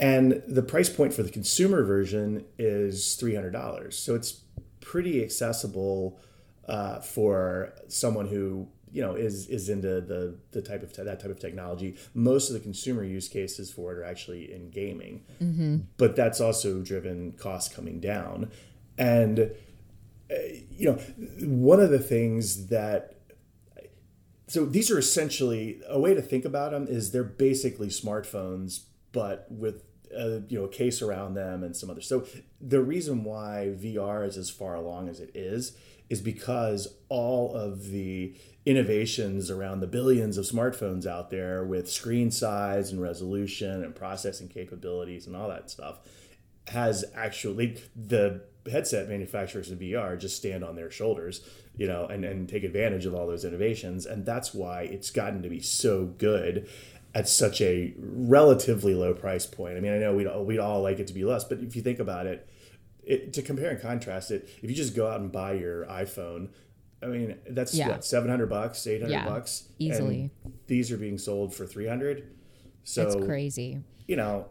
and 0.00 0.42
the 0.48 0.62
price 0.62 0.88
point 0.88 1.12
for 1.12 1.22
the 1.22 1.30
consumer 1.30 1.84
version 1.84 2.44
is 2.58 3.16
$300. 3.20 3.92
So 3.92 4.14
it's 4.14 4.40
pretty 4.80 5.22
accessible 5.22 6.20
uh, 6.68 7.00
for 7.00 7.72
someone 7.88 8.26
who 8.26 8.68
you 8.90 9.02
know 9.02 9.14
is 9.14 9.48
is 9.48 9.68
into 9.68 10.00
the 10.00 10.38
the 10.52 10.62
type 10.62 10.82
of 10.82 10.92
te- 10.92 11.02
that 11.02 11.20
type 11.20 11.30
of 11.30 11.40
technology. 11.40 11.96
Most 12.14 12.48
of 12.48 12.54
the 12.54 12.60
consumer 12.60 13.04
use 13.04 13.28
cases 13.28 13.70
for 13.70 13.92
it 13.92 13.98
are 13.98 14.04
actually 14.04 14.52
in 14.52 14.70
gaming, 14.70 15.24
mm-hmm. 15.42 15.78
but 15.96 16.14
that's 16.16 16.40
also 16.40 16.80
driven 16.80 17.32
costs 17.32 17.74
coming 17.74 18.00
down. 18.00 18.50
And 18.96 19.50
uh, 20.30 20.34
you 20.70 20.92
know, 20.92 20.98
one 21.40 21.80
of 21.80 21.90
the 21.90 21.98
things 21.98 22.68
that 22.68 23.16
so 24.54 24.64
these 24.64 24.88
are 24.88 24.98
essentially 25.00 25.80
a 25.88 25.98
way 25.98 26.14
to 26.14 26.22
think 26.22 26.44
about 26.44 26.70
them 26.70 26.86
is 26.88 27.10
they're 27.10 27.24
basically 27.24 27.88
smartphones 27.88 28.84
but 29.10 29.46
with 29.50 29.82
a, 30.16 30.42
you 30.48 30.56
know 30.56 30.64
a 30.64 30.68
case 30.68 31.02
around 31.02 31.34
them 31.34 31.64
and 31.64 31.76
some 31.76 31.90
other. 31.90 32.00
So 32.00 32.24
the 32.60 32.80
reason 32.80 33.24
why 33.24 33.72
VR 33.74 34.24
is 34.24 34.36
as 34.36 34.50
far 34.50 34.76
along 34.76 35.08
as 35.08 35.18
it 35.18 35.32
is 35.34 35.76
is 36.08 36.20
because 36.20 36.86
all 37.08 37.52
of 37.52 37.90
the 37.90 38.36
innovations 38.64 39.50
around 39.50 39.80
the 39.80 39.88
billions 39.88 40.38
of 40.38 40.44
smartphones 40.44 41.04
out 41.04 41.30
there 41.30 41.64
with 41.64 41.90
screen 41.90 42.30
size 42.30 42.92
and 42.92 43.02
resolution 43.02 43.82
and 43.82 43.92
processing 43.92 44.46
capabilities 44.46 45.26
and 45.26 45.34
all 45.34 45.48
that 45.48 45.68
stuff 45.68 45.98
has 46.68 47.04
actually 47.16 47.76
the 47.96 48.40
headset 48.70 49.08
manufacturers 49.08 49.70
of 49.70 49.78
VR 49.78 50.18
just 50.18 50.36
stand 50.36 50.64
on 50.64 50.76
their 50.76 50.90
shoulders, 50.90 51.46
you 51.76 51.86
know, 51.86 52.06
and, 52.06 52.24
and 52.24 52.48
take 52.48 52.64
advantage 52.64 53.06
of 53.06 53.14
all 53.14 53.26
those 53.26 53.44
innovations. 53.44 54.06
And 54.06 54.24
that's 54.24 54.54
why 54.54 54.82
it's 54.82 55.10
gotten 55.10 55.42
to 55.42 55.48
be 55.48 55.60
so 55.60 56.06
good 56.06 56.68
at 57.14 57.28
such 57.28 57.60
a 57.60 57.94
relatively 57.98 58.94
low 58.94 59.14
price 59.14 59.46
point. 59.46 59.76
I 59.76 59.80
mean, 59.80 59.92
I 59.92 59.98
know 59.98 60.14
we'd, 60.14 60.28
we'd 60.46 60.58
all 60.58 60.82
like 60.82 60.98
it 60.98 61.06
to 61.08 61.14
be 61.14 61.24
less, 61.24 61.44
but 61.44 61.58
if 61.58 61.76
you 61.76 61.82
think 61.82 61.98
about 61.98 62.26
it, 62.26 62.48
it, 63.04 63.32
to 63.34 63.42
compare 63.42 63.70
and 63.70 63.80
contrast 63.80 64.30
it, 64.30 64.48
if 64.62 64.70
you 64.70 64.74
just 64.74 64.96
go 64.96 65.06
out 65.06 65.20
and 65.20 65.30
buy 65.30 65.52
your 65.52 65.84
iPhone, 65.86 66.48
I 67.02 67.06
mean, 67.06 67.36
that's 67.50 67.74
yeah. 67.74 67.88
what, 67.88 68.04
700 68.04 68.46
bucks, 68.46 68.86
800 68.86 69.12
yeah, 69.12 69.26
bucks. 69.26 69.68
Easily. 69.78 70.30
these 70.66 70.90
are 70.90 70.96
being 70.96 71.18
sold 71.18 71.54
for 71.54 71.66
300. 71.66 72.34
So 72.82 73.04
that's 73.04 73.26
crazy. 73.26 73.80
You 74.06 74.16
know, 74.16 74.46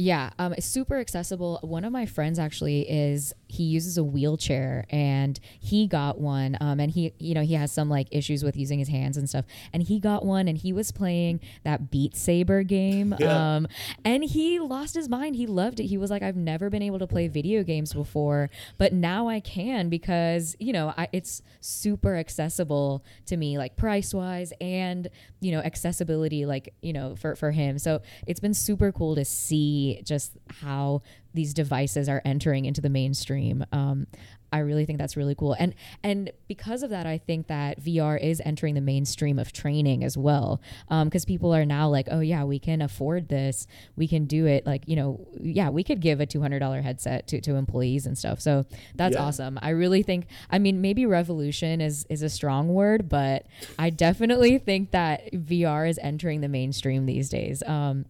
Yeah, 0.00 0.30
um, 0.38 0.52
it's 0.52 0.64
super 0.64 1.00
accessible. 1.00 1.58
One 1.62 1.84
of 1.84 1.90
my 1.90 2.06
friends 2.06 2.38
actually 2.38 2.88
is 2.88 3.34
he 3.48 3.64
uses 3.64 3.98
a 3.98 4.04
wheelchair 4.04 4.86
and 4.90 5.40
he 5.58 5.88
got 5.88 6.20
one. 6.20 6.56
Um, 6.60 6.78
and 6.78 6.88
he, 6.92 7.14
you 7.18 7.34
know, 7.34 7.42
he 7.42 7.54
has 7.54 7.72
some 7.72 7.90
like 7.90 8.06
issues 8.12 8.44
with 8.44 8.56
using 8.56 8.78
his 8.78 8.86
hands 8.86 9.16
and 9.16 9.28
stuff. 9.28 9.44
And 9.72 9.82
he 9.82 9.98
got 9.98 10.24
one 10.24 10.46
and 10.46 10.56
he 10.56 10.72
was 10.72 10.92
playing 10.92 11.40
that 11.64 11.90
Beat 11.90 12.14
Saber 12.14 12.62
game. 12.62 13.12
Yeah. 13.18 13.56
Um, 13.56 13.66
and 14.04 14.22
he 14.22 14.60
lost 14.60 14.94
his 14.94 15.08
mind. 15.08 15.34
He 15.34 15.48
loved 15.48 15.80
it. 15.80 15.86
He 15.86 15.98
was 15.98 16.12
like, 16.12 16.22
I've 16.22 16.36
never 16.36 16.70
been 16.70 16.82
able 16.82 17.00
to 17.00 17.08
play 17.08 17.26
video 17.26 17.64
games 17.64 17.92
before, 17.92 18.50
but 18.76 18.92
now 18.92 19.26
I 19.26 19.40
can 19.40 19.88
because, 19.88 20.54
you 20.60 20.72
know, 20.72 20.94
I, 20.96 21.08
it's 21.12 21.42
super 21.60 22.14
accessible 22.14 23.02
to 23.26 23.36
me, 23.36 23.58
like 23.58 23.74
price 23.74 24.14
wise 24.14 24.52
and, 24.60 25.08
you 25.40 25.50
know, 25.50 25.58
accessibility, 25.58 26.46
like, 26.46 26.72
you 26.82 26.92
know, 26.92 27.16
for, 27.16 27.34
for 27.34 27.50
him. 27.50 27.80
So 27.80 28.00
it's 28.28 28.38
been 28.38 28.54
super 28.54 28.92
cool 28.92 29.16
to 29.16 29.24
see 29.24 29.87
just 30.04 30.36
how 30.60 31.02
these 31.38 31.54
devices 31.54 32.08
are 32.08 32.20
entering 32.24 32.64
into 32.64 32.80
the 32.80 32.88
mainstream. 32.90 33.64
Um, 33.70 34.08
I 34.52 34.58
really 34.58 34.86
think 34.86 34.98
that's 34.98 35.16
really 35.16 35.34
cool. 35.34 35.54
And 35.58 35.74
and 36.02 36.32
because 36.46 36.82
of 36.82 36.90
that, 36.90 37.06
I 37.06 37.18
think 37.18 37.48
that 37.48 37.82
VR 37.82 38.20
is 38.20 38.40
entering 38.44 38.74
the 38.74 38.80
mainstream 38.80 39.38
of 39.38 39.52
training 39.52 40.04
as 40.04 40.16
well. 40.16 40.60
Because 40.88 41.24
um, 41.24 41.26
people 41.26 41.54
are 41.54 41.66
now 41.66 41.88
like, 41.88 42.08
oh 42.10 42.20
yeah, 42.20 42.44
we 42.44 42.58
can 42.58 42.80
afford 42.80 43.28
this. 43.28 43.66
We 43.96 44.08
can 44.08 44.24
do 44.24 44.46
it. 44.46 44.66
Like 44.66 44.84
you 44.86 44.96
know, 44.96 45.26
yeah, 45.40 45.68
we 45.68 45.84
could 45.84 46.00
give 46.00 46.20
a 46.20 46.26
two 46.26 46.40
hundred 46.40 46.60
dollar 46.60 46.80
headset 46.80 47.28
to, 47.28 47.40
to 47.42 47.56
employees 47.56 48.06
and 48.06 48.16
stuff. 48.16 48.40
So 48.40 48.64
that's 48.94 49.14
yeah. 49.14 49.22
awesome. 49.22 49.58
I 49.60 49.70
really 49.70 50.02
think. 50.02 50.26
I 50.50 50.58
mean, 50.58 50.80
maybe 50.80 51.04
revolution 51.04 51.80
is 51.80 52.06
is 52.08 52.22
a 52.22 52.30
strong 52.30 52.68
word, 52.68 53.08
but 53.08 53.46
I 53.78 53.90
definitely 53.90 54.58
think 54.58 54.92
that 54.92 55.30
VR 55.32 55.88
is 55.88 55.98
entering 56.02 56.40
the 56.40 56.48
mainstream 56.48 57.06
these 57.06 57.28
days. 57.28 57.62
Um, 57.64 58.06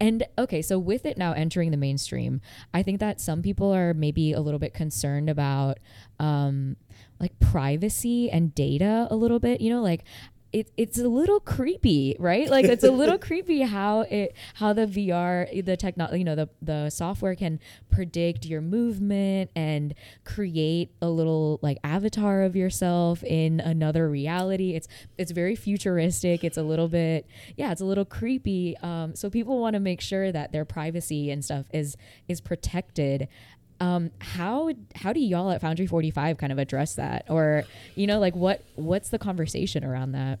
and 0.00 0.24
okay, 0.38 0.62
so 0.62 0.78
with 0.78 1.04
it 1.04 1.18
now 1.18 1.32
entering 1.32 1.72
the 1.72 1.76
mainstream, 1.76 2.40
I 2.72 2.82
think 2.82 3.00
that 3.00 3.20
some 3.20 3.42
people 3.42 3.74
are 3.74 3.94
maybe 3.94 4.32
a 4.32 4.40
little 4.40 4.60
bit 4.60 4.74
concerned 4.74 5.28
about 5.28 5.78
um, 6.18 6.76
like 7.18 7.38
privacy 7.40 8.30
and 8.30 8.54
data 8.54 9.08
a 9.10 9.16
little 9.16 9.40
bit. 9.40 9.60
You 9.60 9.70
know, 9.70 9.82
like 9.82 10.04
it, 10.52 10.70
it's 10.76 10.98
a 10.98 11.08
little 11.08 11.38
creepy, 11.38 12.16
right? 12.18 12.48
Like 12.48 12.64
it's 12.64 12.82
a 12.84 12.90
little 12.90 13.18
creepy 13.28 13.62
how 13.62 14.00
it 14.02 14.34
how 14.54 14.72
the 14.72 14.86
VR 14.86 15.64
the 15.64 15.76
technology 15.76 16.18
you 16.18 16.24
know 16.24 16.34
the 16.34 16.48
the 16.60 16.90
software 16.90 17.34
can 17.34 17.60
predict 17.90 18.44
your 18.44 18.60
movement 18.60 19.50
and 19.54 19.94
create 20.24 20.92
a 21.00 21.08
little 21.08 21.60
like 21.62 21.78
avatar 21.84 22.42
of 22.42 22.56
yourself 22.56 23.22
in 23.22 23.60
another 23.60 24.08
reality. 24.10 24.74
It's 24.74 24.88
it's 25.18 25.30
very 25.30 25.54
futuristic. 25.54 26.42
It's 26.42 26.56
a 26.56 26.62
little 26.62 26.88
bit 26.88 27.26
yeah, 27.56 27.70
it's 27.70 27.80
a 27.80 27.86
little 27.86 28.04
creepy. 28.04 28.76
Um, 28.78 29.14
so 29.14 29.30
people 29.30 29.60
want 29.60 29.74
to 29.74 29.80
make 29.80 30.00
sure 30.00 30.32
that 30.32 30.52
their 30.52 30.64
privacy 30.64 31.30
and 31.30 31.44
stuff 31.44 31.66
is 31.72 31.96
is 32.28 32.40
protected. 32.40 33.28
Um, 33.80 34.10
how 34.20 34.70
how 34.94 35.12
do 35.12 35.20
y'all 35.20 35.50
at 35.50 35.60
Foundry 35.62 35.86
45 35.86 36.36
kind 36.36 36.52
of 36.52 36.58
address 36.58 36.94
that, 36.96 37.24
or 37.28 37.64
you 37.94 38.06
know, 38.06 38.18
like 38.18 38.36
what 38.36 38.62
what's 38.74 39.08
the 39.08 39.18
conversation 39.18 39.84
around 39.84 40.12
that? 40.12 40.38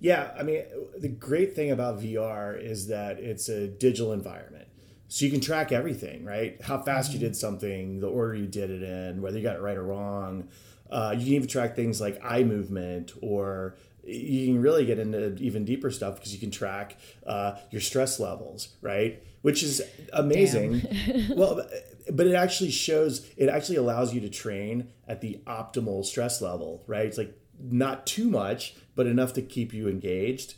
Yeah, 0.00 0.32
I 0.36 0.42
mean, 0.42 0.64
the 0.98 1.08
great 1.08 1.54
thing 1.54 1.70
about 1.70 2.00
VR 2.00 2.60
is 2.60 2.88
that 2.88 3.20
it's 3.20 3.48
a 3.48 3.68
digital 3.68 4.12
environment. 4.12 4.66
So 5.06 5.24
you 5.24 5.30
can 5.30 5.40
track 5.40 5.70
everything, 5.70 6.24
right? 6.24 6.60
How 6.60 6.82
fast 6.82 7.10
mm-hmm. 7.10 7.20
you 7.20 7.28
did 7.28 7.36
something, 7.36 8.00
the 8.00 8.08
order 8.08 8.34
you 8.34 8.46
did 8.46 8.70
it 8.70 8.82
in, 8.82 9.22
whether 9.22 9.36
you 9.36 9.44
got 9.44 9.56
it 9.56 9.60
right 9.60 9.76
or 9.76 9.84
wrong. 9.84 10.48
Uh, 10.90 11.14
you 11.16 11.24
can 11.24 11.34
even 11.34 11.48
track 11.48 11.76
things 11.76 12.00
like 12.00 12.18
eye 12.24 12.42
movement 12.42 13.12
or 13.22 13.76
you 14.04 14.46
can 14.46 14.60
really 14.60 14.84
get 14.84 14.98
into 14.98 15.36
even 15.36 15.64
deeper 15.64 15.90
stuff 15.90 16.16
because 16.16 16.32
you 16.34 16.40
can 16.40 16.50
track 16.50 16.96
uh, 17.26 17.56
your 17.70 17.80
stress 17.80 18.18
levels, 18.18 18.68
right? 18.80 19.22
Which 19.42 19.62
is 19.62 19.82
amazing. 20.12 20.82
well, 21.36 21.64
but 22.10 22.26
it 22.26 22.34
actually 22.34 22.70
shows, 22.70 23.28
it 23.36 23.48
actually 23.48 23.76
allows 23.76 24.14
you 24.14 24.20
to 24.20 24.28
train 24.28 24.88
at 25.06 25.20
the 25.20 25.40
optimal 25.46 26.04
stress 26.04 26.40
level, 26.40 26.82
right? 26.86 27.06
It's 27.06 27.18
like 27.18 27.36
not 27.58 28.06
too 28.06 28.28
much, 28.28 28.74
but 28.94 29.06
enough 29.06 29.32
to 29.34 29.42
keep 29.42 29.72
you 29.72 29.88
engaged. 29.88 30.54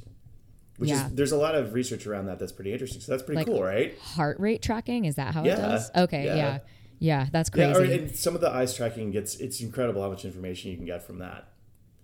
Which 0.76 0.90
yeah. 0.90 1.06
is 1.06 1.14
there's 1.14 1.32
a 1.32 1.36
lot 1.36 1.54
of 1.54 1.72
research 1.72 2.06
around 2.06 2.26
that 2.26 2.40
that's 2.40 2.50
pretty 2.50 2.72
interesting. 2.72 3.00
So 3.00 3.12
that's 3.12 3.22
pretty 3.22 3.38
like 3.38 3.46
cool, 3.46 3.62
right? 3.62 3.96
Heart 3.98 4.40
rate 4.40 4.60
tracking 4.60 5.04
is 5.04 5.14
that 5.16 5.32
how 5.32 5.44
yeah. 5.44 5.52
it 5.52 5.56
does? 5.56 5.90
Okay, 5.94 6.24
yeah. 6.24 6.34
yeah. 6.34 6.58
yeah 6.98 7.26
that's 7.30 7.48
crazy. 7.48 7.70
Yeah, 7.70 7.78
or, 7.78 7.84
and 7.84 8.16
some 8.16 8.34
of 8.34 8.40
the 8.40 8.50
eyes 8.50 8.74
tracking 8.74 9.12
gets 9.12 9.36
it's 9.36 9.60
incredible 9.60 10.02
how 10.02 10.08
much 10.08 10.24
information 10.24 10.72
you 10.72 10.76
can 10.76 10.86
get 10.86 11.06
from 11.06 11.18
that. 11.18 11.48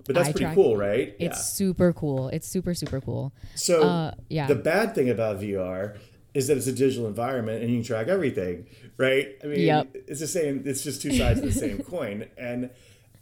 But 0.07 0.15
that's 0.15 0.33
pretty 0.33 0.55
cool, 0.55 0.77
right? 0.77 1.15
It's 1.19 1.39
yeah. 1.39 1.43
super 1.43 1.93
cool. 1.93 2.29
It's 2.29 2.47
super 2.47 2.75
super 2.75 3.01
cool. 3.01 3.33
So 3.57 3.83
uh, 3.83 4.15
yeah, 4.29 4.47
the 4.47 4.55
bad 4.55 4.95
thing 4.95 5.11
about 5.11 5.41
VR 5.41 5.99
is 6.35 6.47
that 6.47 6.57
it's 6.57 6.67
a 6.67 6.73
digital 6.73 7.07
environment 7.07 7.63
and 7.63 7.71
you 7.71 7.79
can 7.79 7.85
track 7.85 8.09
everything, 8.09 8.67
right? 8.97 9.37
I 9.43 9.47
mean, 9.47 9.61
yep. 9.61 9.89
it's 9.95 10.21
the 10.21 10.27
same. 10.27 10.63
It's 10.65 10.83
just 10.83 11.03
two 11.03 11.13
sides 11.13 11.41
of 11.41 11.47
the 11.47 11.53
same 11.53 11.79
coin, 11.83 12.29
and 12.39 12.71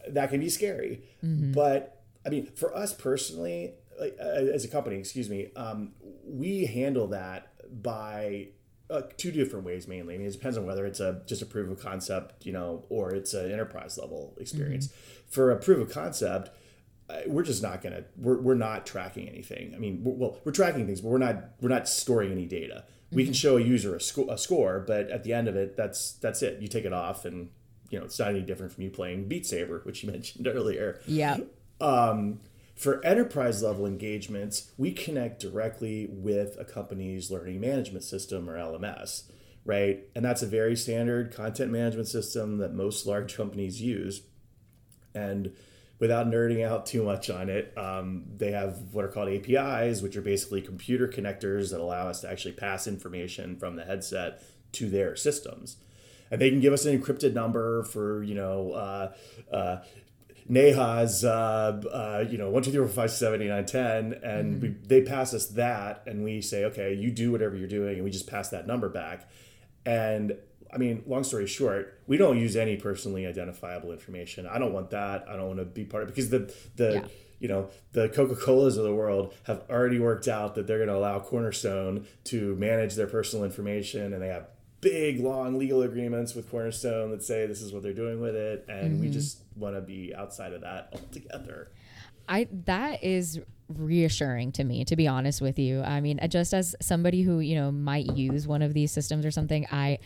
that 0.09 0.31
can 0.31 0.41
be 0.41 0.51
scary. 0.51 1.03
Mm-hmm. 1.25 1.53
But 1.53 2.03
I 2.27 2.29
mean, 2.29 2.47
for 2.47 2.75
us 2.77 2.93
personally, 2.93 3.75
like, 3.99 4.17
uh, 4.21 4.25
as 4.25 4.65
a 4.65 4.69
company, 4.69 4.97
excuse 4.97 5.31
me, 5.31 5.49
um, 5.57 5.93
we 6.25 6.67
handle 6.67 7.09
that 7.09 7.53
by 7.83 8.49
uh, 8.91 9.03
two 9.17 9.33
different 9.33 9.65
ways 9.65 9.89
mainly. 9.89 10.15
I 10.15 10.19
mean, 10.19 10.27
it 10.27 10.33
depends 10.33 10.59
on 10.59 10.67
whether 10.67 10.85
it's 10.85 11.01
a 11.01 11.23
just 11.27 11.41
a 11.41 11.47
proof 11.47 11.71
of 11.71 11.83
concept, 11.83 12.45
you 12.45 12.53
know, 12.53 12.85
or 12.91 13.15
it's 13.15 13.33
an 13.33 13.51
enterprise 13.51 13.99
level 13.99 14.35
experience. 14.39 14.89
Mm-hmm. 14.89 15.31
For 15.31 15.51
a 15.51 15.57
proof 15.57 15.79
of 15.79 15.93
concept, 15.93 16.51
we're 17.27 17.43
just 17.43 17.63
not 17.63 17.81
gonna 17.83 18.05
we're, 18.17 18.39
we're 18.39 18.55
not 18.55 18.85
tracking 18.85 19.27
anything 19.29 19.73
i 19.75 19.79
mean 19.79 20.03
we're, 20.05 20.13
well 20.13 20.39
we're 20.45 20.53
tracking 20.53 20.87
things 20.87 21.01
but 21.01 21.09
we're 21.09 21.17
not 21.17 21.37
we're 21.61 21.69
not 21.71 21.89
storing 21.89 22.31
any 22.31 22.45
data. 22.45 22.85
We 23.11 23.25
can 23.25 23.33
mm-hmm. 23.33 23.39
show 23.39 23.57
a 23.57 23.61
user 23.61 23.95
a, 23.95 24.01
sco- 24.01 24.31
a 24.31 24.39
score 24.39 24.85
but 24.87 25.11
at 25.11 25.25
the 25.25 25.33
end 25.33 25.49
of 25.49 25.57
it 25.57 25.77
that's 25.77 26.13
that's 26.15 26.43
it. 26.43 26.61
You 26.61 26.69
take 26.69 26.85
it 26.85 26.93
off 26.93 27.25
and 27.25 27.51
you 27.91 27.99
know 27.99 28.05
it's 28.05 28.19
not 28.19 28.29
any 28.29 28.43
different 28.43 28.73
from 28.73 28.85
you 28.85 28.91
playing 28.91 29.29
beat 29.29 29.47
saber 29.47 29.81
which 29.85 30.03
you 30.03 30.11
mentioned 30.13 30.47
earlier. 30.47 31.01
Yeah. 31.07 31.39
Um, 31.81 32.41
for 32.75 33.05
enterprise 33.05 33.63
level 33.63 33.87
engagements 33.87 34.71
we 34.77 34.93
connect 34.93 35.41
directly 35.41 36.09
with 36.11 36.57
a 36.59 36.65
company's 36.65 37.31
learning 37.31 37.61
management 37.61 38.05
system 38.05 38.49
or 38.49 38.57
lms 38.57 39.25
right? 39.69 40.09
And 40.17 40.25
that's 40.25 40.43
a 40.43 40.47
very 40.47 40.75
standard 40.75 41.31
content 41.33 41.71
management 41.71 42.09
system 42.09 42.57
that 42.57 42.73
most 42.73 43.07
large 43.07 43.37
companies 43.37 43.83
use. 43.83 44.23
And 45.15 45.55
without 45.99 46.29
nerding 46.29 46.65
out 46.65 46.87
too 46.87 47.03
much 47.03 47.29
on 47.31 47.49
it, 47.49 47.73
um, 47.77 48.25
they 48.37 48.53
have 48.53 48.77
what 48.93 49.05
are 49.05 49.09
called 49.09 49.29
APIs, 49.29 50.01
which 50.01 50.17
are 50.17 50.23
basically 50.23 50.63
computer 50.63 51.09
connectors 51.09 51.71
that 51.71 51.81
allow 51.81 52.09
us 52.09 52.21
to 52.21 52.31
actually 52.31 52.53
pass 52.53 52.87
information 52.87 53.57
from 53.57 53.77
the 53.77 53.85
headset 53.85 54.43
to 54.73 54.89
their 54.89 55.17
systems. 55.17 55.77
And 56.31 56.41
they 56.41 56.51
can 56.51 56.61
give 56.61 56.73
us 56.73 56.85
an 56.85 56.99
encrypted 56.99 57.33
number 57.33 57.83
for, 57.85 58.23
you 58.23 58.35
know, 58.35 58.73
uh, 58.73 59.13
uh, 59.51 59.79
Neha's, 60.49 61.25
uh, 61.25 61.83
uh, 61.93 62.25
you 62.29 62.39
know, 62.39 62.51
one, 62.51 62.63
two, 62.63 62.71
three, 62.71 62.81
four, 62.81 62.89
five, 62.89 63.11
seven, 63.11 63.43
eight, 63.43 63.49
nine, 63.49 63.67
ten, 63.67 64.15
and 64.23 64.55
mm-hmm. 64.55 64.61
we, 64.63 64.69
they 64.87 65.03
pass 65.03 65.35
us 65.35 65.47
that, 65.49 66.03
and 66.07 66.25
we 66.25 66.41
say, 66.41 66.65
okay, 66.65 66.95
you 66.95 67.11
do 67.11 67.31
whatever 67.31 67.55
you're 67.57 67.69
doing, 67.69 67.97
and 67.97 68.05
we 68.05 68.11
just 68.11 68.27
pass 68.27 68.49
that 68.51 68.67
number 68.67 68.89
back. 68.89 69.29
And 69.85 70.37
I 70.73 70.79
mean, 70.79 71.03
long 71.07 71.25
story 71.25 71.47
short, 71.47 72.01
we 72.07 72.17
don't 72.17 72.39
use 72.39 72.57
any 72.57 72.77
personally 72.77 73.27
identifiable 73.27 73.93
information. 73.93 74.47
I 74.47 74.59
don't 74.59 74.73
want 74.73 74.91
that. 74.91 75.25
I 75.29 75.37
don't 75.37 75.47
want 75.47 75.59
to 75.59 75.65
be 75.65 75.85
part 75.85 76.03
of 76.03 76.11
it 76.11 76.15
because 76.15 76.31
the 76.31 76.53
the 76.77 76.95
yeah. 76.95 77.05
you 77.39 77.49
know 77.49 77.71
the 77.93 78.09
Coca 78.09 78.37
Colas 78.37 78.77
of 78.77 78.85
the 78.85 78.95
world 78.95 79.35
have 79.45 79.63
already 79.71 79.99
worked 79.99 80.29
out 80.29 80.55
that 80.55 80.67
they're 80.67 80.79
going 80.79 80.89
to 80.89 80.97
allow 80.97 81.19
Cornerstone 81.21 82.07
to 82.25 82.55
manage 82.57 82.95
their 82.95 83.07
personal 83.07 83.45
information, 83.45 84.13
and 84.13 84.23
they 84.23 84.29
have 84.29 84.49
big 84.81 85.21
long 85.21 85.59
legal 85.59 85.83
agreements 85.83 86.35
with 86.35 86.51
Cornerstone 86.51 87.11
that 87.11 87.23
say 87.23 87.47
this 87.47 87.63
is 87.63 87.73
what 87.73 87.83
they're 87.83 87.93
doing 87.93 88.21
with 88.21 88.35
it, 88.35 88.65
and 88.69 88.93
mm-hmm. 88.93 89.03
we 89.03 89.11
just 89.11 89.43
want 89.57 89.75
to 89.75 89.81
be 89.81 90.15
outside 90.15 90.53
of 90.53 90.61
that 90.61 90.91
altogether. 90.93 91.71
I 92.29 92.49
that 92.67 93.03
is 93.03 93.41
reassuring 93.69 94.51
to 94.51 94.65
me 94.65 94.83
to 94.83 94.97
be 94.97 95.07
honest 95.07 95.43
with 95.43 95.59
you 95.59 95.83
i 95.83 96.01
mean 96.01 96.19
just 96.31 96.55
as 96.55 96.75
somebody 96.81 97.21
who 97.21 97.41
you 97.41 97.55
know 97.55 97.71
might 97.71 98.07
use 98.17 98.47
one 98.47 98.63
of 98.63 98.73
these 98.73 98.91
systems 98.91 99.27
or 99.27 99.31
something 99.31 99.67
i 99.71 99.99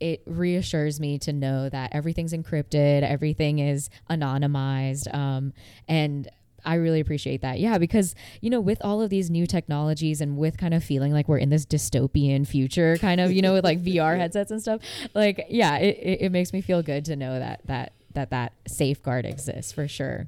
it 0.00 0.22
reassures 0.26 0.98
me 0.98 1.18
to 1.20 1.32
know 1.32 1.68
that 1.68 1.90
everything's 1.94 2.32
encrypted, 2.32 3.02
everything 3.02 3.58
is 3.58 3.90
anonymized, 4.10 5.12
um, 5.14 5.52
and 5.88 6.28
I 6.64 6.74
really 6.74 7.00
appreciate 7.00 7.42
that. 7.42 7.58
Yeah, 7.58 7.78
because, 7.78 8.14
you 8.40 8.50
know, 8.50 8.60
with 8.60 8.78
all 8.82 9.00
of 9.02 9.10
these 9.10 9.30
new 9.30 9.46
technologies 9.46 10.20
and 10.20 10.36
with 10.36 10.58
kind 10.58 10.74
of 10.74 10.84
feeling 10.84 11.12
like 11.12 11.28
we're 11.28 11.38
in 11.38 11.50
this 11.50 11.64
dystopian 11.64 12.46
future, 12.46 12.96
kind 12.98 13.20
of, 13.20 13.32
you 13.32 13.42
know, 13.42 13.54
with 13.54 13.64
like 13.64 13.82
VR 13.82 14.18
headsets 14.18 14.50
and 14.50 14.60
stuff, 14.60 14.80
like, 15.14 15.46
yeah, 15.48 15.78
it, 15.78 15.96
it, 15.98 16.22
it, 16.22 16.32
makes 16.32 16.52
me 16.52 16.60
feel 16.60 16.82
good 16.82 17.04
to 17.06 17.16
know 17.16 17.38
that 17.38 17.66
that 17.66 17.92
that 18.14 18.30
that 18.30 18.52
safeguard 18.66 19.24
exists 19.24 19.72
for 19.72 19.88
sure. 19.88 20.26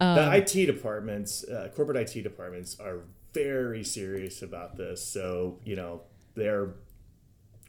Um, 0.00 0.16
the 0.16 0.36
IT 0.36 0.66
departments, 0.66 1.44
uh, 1.44 1.68
corporate 1.74 1.96
IT 1.96 2.22
departments 2.22 2.78
are 2.80 3.00
very 3.32 3.84
serious 3.84 4.42
about 4.42 4.76
this. 4.76 5.04
So, 5.04 5.60
you 5.64 5.76
know, 5.76 6.02
they're 6.34 6.70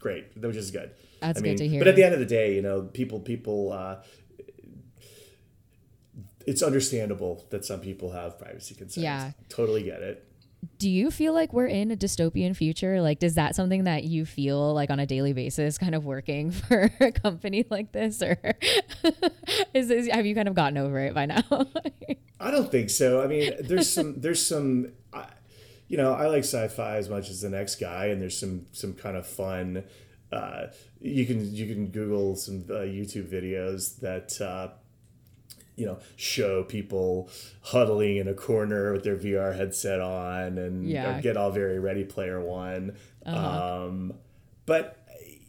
great, 0.05 0.25
which 0.35 0.55
is 0.55 0.69
good. 0.69 0.89
That's 1.19 1.39
I 1.39 1.41
mean, 1.41 1.53
good 1.53 1.63
to 1.63 1.67
hear. 1.67 1.79
But 1.81 1.87
at 1.87 1.95
the 1.95 2.03
end 2.03 2.13
of 2.13 2.19
the 2.25 2.31
day, 2.39 2.47
you 2.55 2.61
know, 2.61 2.77
people 2.99 3.19
people 3.19 3.59
uh, 3.71 3.95
it's 6.45 6.61
understandable 6.61 7.33
that 7.49 7.65
some 7.65 7.79
people 7.79 8.11
have 8.11 8.37
privacy 8.37 8.75
concerns. 8.75 9.03
Yeah. 9.03 9.31
Totally 9.49 9.83
get 9.91 10.01
it. 10.03 10.17
do 10.77 10.89
you 10.89 11.11
feel 11.11 11.33
like 11.33 11.53
we're 11.53 11.67
in 11.67 11.91
a 11.91 11.95
dystopian 11.95 12.55
future? 12.55 13.01
Like, 13.01 13.19
does 13.19 13.35
that 13.35 13.55
something 13.55 13.85
that 13.85 14.03
you 14.03 14.25
feel 14.25 14.73
like 14.73 14.89
on 14.89 14.99
a 14.99 15.05
daily 15.05 15.33
basis, 15.33 15.77
kind 15.77 15.95
of 15.95 16.05
working 16.05 16.51
for 16.61 16.91
a 16.99 17.11
company 17.11 17.65
like 17.69 17.91
this, 17.91 18.21
or 18.21 18.37
is 19.73 19.87
this, 19.87 20.07
have 20.07 20.25
you 20.25 20.35
kind 20.35 20.47
of 20.47 20.55
gotten 20.55 20.77
over 20.77 20.99
it 20.99 21.13
by 21.13 21.25
now? 21.25 21.43
I 22.39 22.51
don't 22.51 22.69
think 22.69 22.89
so. 22.89 23.23
I 23.23 23.27
mean, 23.27 23.53
there's 23.61 23.91
some, 23.91 24.19
there's 24.19 24.45
some, 24.45 24.91
you 25.87 25.97
know, 25.97 26.13
I 26.13 26.27
like 26.27 26.43
sci-fi 26.43 26.97
as 26.97 27.09
much 27.09 27.29
as 27.29 27.41
the 27.41 27.49
next 27.49 27.75
guy, 27.75 28.07
and 28.07 28.21
there's 28.21 28.37
some, 28.37 28.65
some 28.71 28.93
kind 28.93 29.15
of 29.15 29.27
fun. 29.27 29.83
Uh, 30.31 30.67
you 30.99 31.25
can 31.25 31.53
you 31.53 31.67
can 31.67 31.87
Google 31.87 32.35
some 32.35 32.65
uh, 32.69 32.79
YouTube 32.79 33.27
videos 33.27 33.99
that 33.99 34.41
uh, 34.41 34.69
you 35.75 35.85
know 35.85 35.99
show 36.15 36.63
people 36.63 37.29
huddling 37.61 38.17
in 38.17 38.27
a 38.27 38.33
corner 38.33 38.91
with 38.91 39.03
their 39.03 39.15
VR 39.15 39.55
headset 39.55 40.01
on 40.01 40.57
and 40.57 40.89
yeah. 40.89 41.21
get 41.21 41.37
all 41.37 41.51
very 41.51 41.79
Ready 41.79 42.03
Player 42.03 42.41
One. 42.41 42.95
Uh-huh. 43.25 43.85
Um, 43.85 44.13
but 44.65 45.04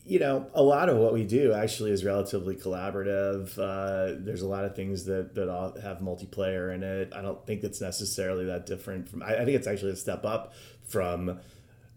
you 0.07 0.19
know, 0.19 0.49
a 0.55 0.63
lot 0.63 0.89
of 0.89 0.97
what 0.99 1.13
we 1.13 1.25
do 1.25 1.53
actually 1.53 1.91
is 1.91 2.05
relatively 2.05 2.55
collaborative. 2.55 3.59
Uh, 3.59 4.19
there's 4.19 4.43
a 4.43 4.49
lot 4.49 4.65
of 4.65 4.75
things 4.77 5.05
that 5.07 5.35
that 5.35 5.49
all 5.49 5.79
have 5.81 5.99
multiplayer 5.99 6.75
in 6.75 6.83
it. 6.83 7.13
I 7.15 7.23
don't 7.23 7.45
think 7.47 7.65
it's 7.65 7.81
necessarily 7.81 8.47
that 8.47 8.67
different 8.67 9.09
from. 9.09 9.23
I, 9.23 9.35
I 9.35 9.45
think 9.45 9.57
it's 9.57 9.67
actually 9.67 9.93
a 9.93 9.97
step 9.97 10.25
up 10.25 10.55
from, 10.85 11.41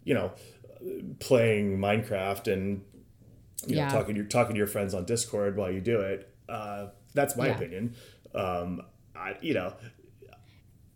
you 0.04 0.13
know, 0.13 0.32
playing 1.19 1.78
Minecraft 1.78 2.52
and 2.52 2.84
you 3.67 3.76
know 3.76 3.89
talking 3.89 4.15
you're 4.15 4.26
talking 4.26 4.56
to 4.56 4.58
your 4.58 4.67
friends 4.67 4.93
on 4.93 5.06
Discord 5.06 5.56
while 5.56 5.72
you 5.72 5.82
do 5.82 6.02
it. 6.02 6.34
Uh, 6.48 6.88
that's 7.13 7.36
my 7.36 7.48
yeah. 7.48 7.56
opinion 7.56 7.95
um, 8.34 8.82
I, 9.15 9.36
you 9.41 9.54
know, 9.54 9.74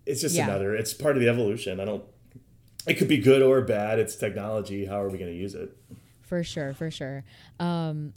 it's 0.06 0.21
just 0.21 0.36
yeah. 0.36 0.45
another. 0.45 0.76
It's 0.76 0.93
part 0.93 1.15
of 1.15 1.21
the 1.21 1.30
evolution. 1.30 1.80
I 1.80 1.86
don't. 1.86 2.04
It 2.86 2.95
could 2.95 3.08
be 3.08 3.17
good 3.17 3.41
or 3.41 3.62
bad. 3.62 3.99
It's 3.99 4.15
technology. 4.15 4.86
How 4.86 5.02
are 5.02 5.10
we 5.10 5.17
going 5.17 5.32
to 5.32 5.38
use 5.38 5.56
it? 5.56 5.76
For 6.34 6.43
sure, 6.43 6.74
for 6.74 6.89
sure. 6.89 7.24
Um, 7.60 8.12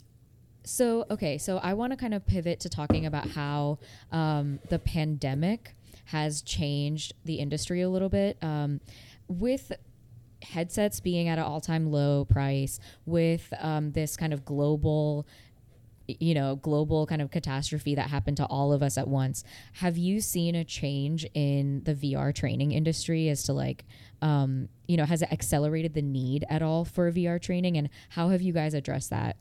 so 0.63 1.05
okay, 1.11 1.37
so 1.37 1.59
I 1.59 1.75
want 1.75 1.93
to 1.93 1.97
kind 1.97 2.15
of 2.15 2.25
pivot 2.25 2.59
to 2.61 2.69
talking 2.69 3.05
about 3.05 3.27
how 3.27 3.77
um, 4.11 4.57
the 4.69 4.79
pandemic 4.79 5.75
has 6.05 6.41
changed 6.41 7.13
the 7.25 7.35
industry 7.35 7.81
a 7.81 7.89
little 7.89 8.09
bit. 8.09 8.39
Um, 8.41 8.81
with 9.27 9.71
headsets 10.41 10.99
being 10.99 11.27
at 11.27 11.37
an 11.37 11.43
all-time 11.43 11.91
low 11.91 12.25
price, 12.25 12.79
with 13.05 13.53
um, 13.59 13.91
this 13.91 14.17
kind 14.17 14.33
of 14.33 14.43
global 14.43 15.27
you 16.07 16.33
know 16.33 16.55
global 16.55 17.05
kind 17.05 17.21
of 17.21 17.31
catastrophe 17.31 17.95
that 17.95 18.09
happened 18.09 18.37
to 18.37 18.45
all 18.45 18.73
of 18.73 18.81
us 18.81 18.97
at 18.97 19.07
once. 19.07 19.43
Have 19.73 19.97
you 19.97 20.21
seen 20.21 20.55
a 20.55 20.63
change 20.63 21.25
in 21.33 21.83
the 21.83 21.93
vr 21.93 22.33
training 22.33 22.71
industry 22.71 23.29
as 23.29 23.43
to 23.43 23.53
like 23.53 23.85
um, 24.21 24.69
you 24.87 24.97
know 24.97 25.05
has 25.05 25.21
it 25.21 25.31
accelerated 25.31 25.93
the 25.93 26.01
need 26.01 26.45
at 26.49 26.61
all 26.61 26.85
for 26.85 27.11
vr 27.11 27.41
training? 27.41 27.77
And 27.77 27.89
how 28.09 28.29
have 28.29 28.41
you 28.41 28.53
guys 28.53 28.73
addressed 28.73 29.09
that? 29.09 29.37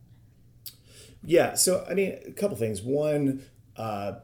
Yeah 1.24 1.55
so 1.55 1.87
i 1.88 1.94
mean 1.94 2.18
a 2.26 2.33
couple 2.33 2.57
things. 2.57 2.83
One 2.83 3.42
uh, 3.76 4.14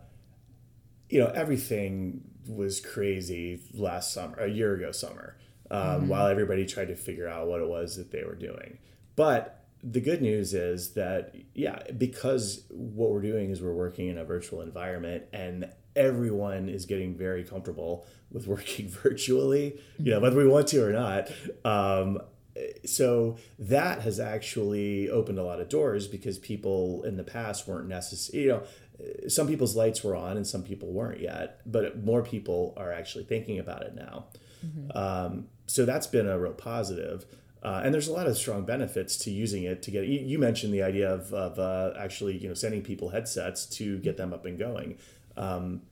you 1.08 1.18
know 1.18 1.30
everything 1.34 2.22
was 2.48 2.80
crazy 2.80 3.60
last 3.72 4.12
summer 4.12 4.36
a 4.38 4.48
year 4.48 4.74
ago 4.74 4.90
summer 4.90 5.36
um, 5.70 5.80
mm-hmm. 5.80 6.08
while 6.08 6.26
everybody 6.26 6.66
tried 6.66 6.88
to 6.88 6.96
figure 6.96 7.28
out 7.28 7.46
what 7.46 7.60
it 7.60 7.68
was 7.68 7.96
that 7.96 8.10
they 8.10 8.24
were 8.24 8.34
doing. 8.34 8.78
But 9.14 9.61
the 9.82 10.00
good 10.00 10.22
news 10.22 10.54
is 10.54 10.94
that 10.94 11.34
yeah 11.54 11.80
because 11.98 12.64
what 12.70 13.10
we're 13.10 13.22
doing 13.22 13.50
is 13.50 13.60
we're 13.60 13.72
working 13.72 14.08
in 14.08 14.16
a 14.16 14.24
virtual 14.24 14.60
environment 14.60 15.24
and 15.32 15.68
everyone 15.96 16.68
is 16.68 16.86
getting 16.86 17.14
very 17.14 17.42
comfortable 17.42 18.06
with 18.30 18.46
working 18.54 18.88
virtually 18.88 19.78
you 19.98 20.10
know 20.10 20.20
whether 20.20 20.36
we 20.36 20.46
want 20.46 20.68
to 20.68 20.84
or 20.84 20.92
not. 20.92 21.30
Um, 21.64 22.20
so 22.84 23.38
that 23.58 24.02
has 24.02 24.20
actually 24.20 25.08
opened 25.08 25.38
a 25.38 25.42
lot 25.42 25.58
of 25.58 25.70
doors 25.70 26.06
because 26.06 26.38
people 26.38 27.02
in 27.04 27.16
the 27.16 27.24
past 27.24 27.66
weren't 27.66 27.88
necessary 27.88 28.44
you 28.44 28.48
know 28.50 28.62
some 29.26 29.48
people's 29.48 29.74
lights 29.74 30.04
were 30.04 30.14
on 30.14 30.36
and 30.36 30.46
some 30.46 30.62
people 30.62 30.92
weren't 30.92 31.20
yet 31.20 31.60
but 31.66 32.04
more 32.04 32.22
people 32.22 32.74
are 32.76 32.92
actually 32.92 33.24
thinking 33.24 33.58
about 33.58 33.82
it 33.82 33.94
now. 33.94 34.26
Mm-hmm. 34.64 34.96
um, 34.96 35.46
so 35.66 35.84
that's 35.84 36.06
been 36.06 36.28
a 36.28 36.38
real 36.38 36.52
positive 36.52 37.24
uh, 37.62 37.80
and 37.84 37.94
there's 37.94 38.08
a 38.08 38.12
lot 38.12 38.26
of 38.26 38.36
strong 38.36 38.64
benefits 38.64 39.16
to 39.16 39.30
using 39.30 39.62
it 39.62 39.82
to 39.82 39.90
get. 39.90 40.04
You, 40.06 40.20
you 40.20 40.38
mentioned 40.38 40.74
the 40.74 40.82
idea 40.82 41.12
of, 41.12 41.32
of 41.32 41.58
uh, 41.58 41.96
actually, 41.96 42.36
you 42.36 42.48
know, 42.48 42.54
sending 42.54 42.82
people 42.82 43.10
headsets 43.10 43.66
to 43.76 43.98
get 43.98 44.16
them 44.16 44.32
up 44.32 44.44
and 44.44 44.58
going. 44.58 44.98
Um, 45.36 45.82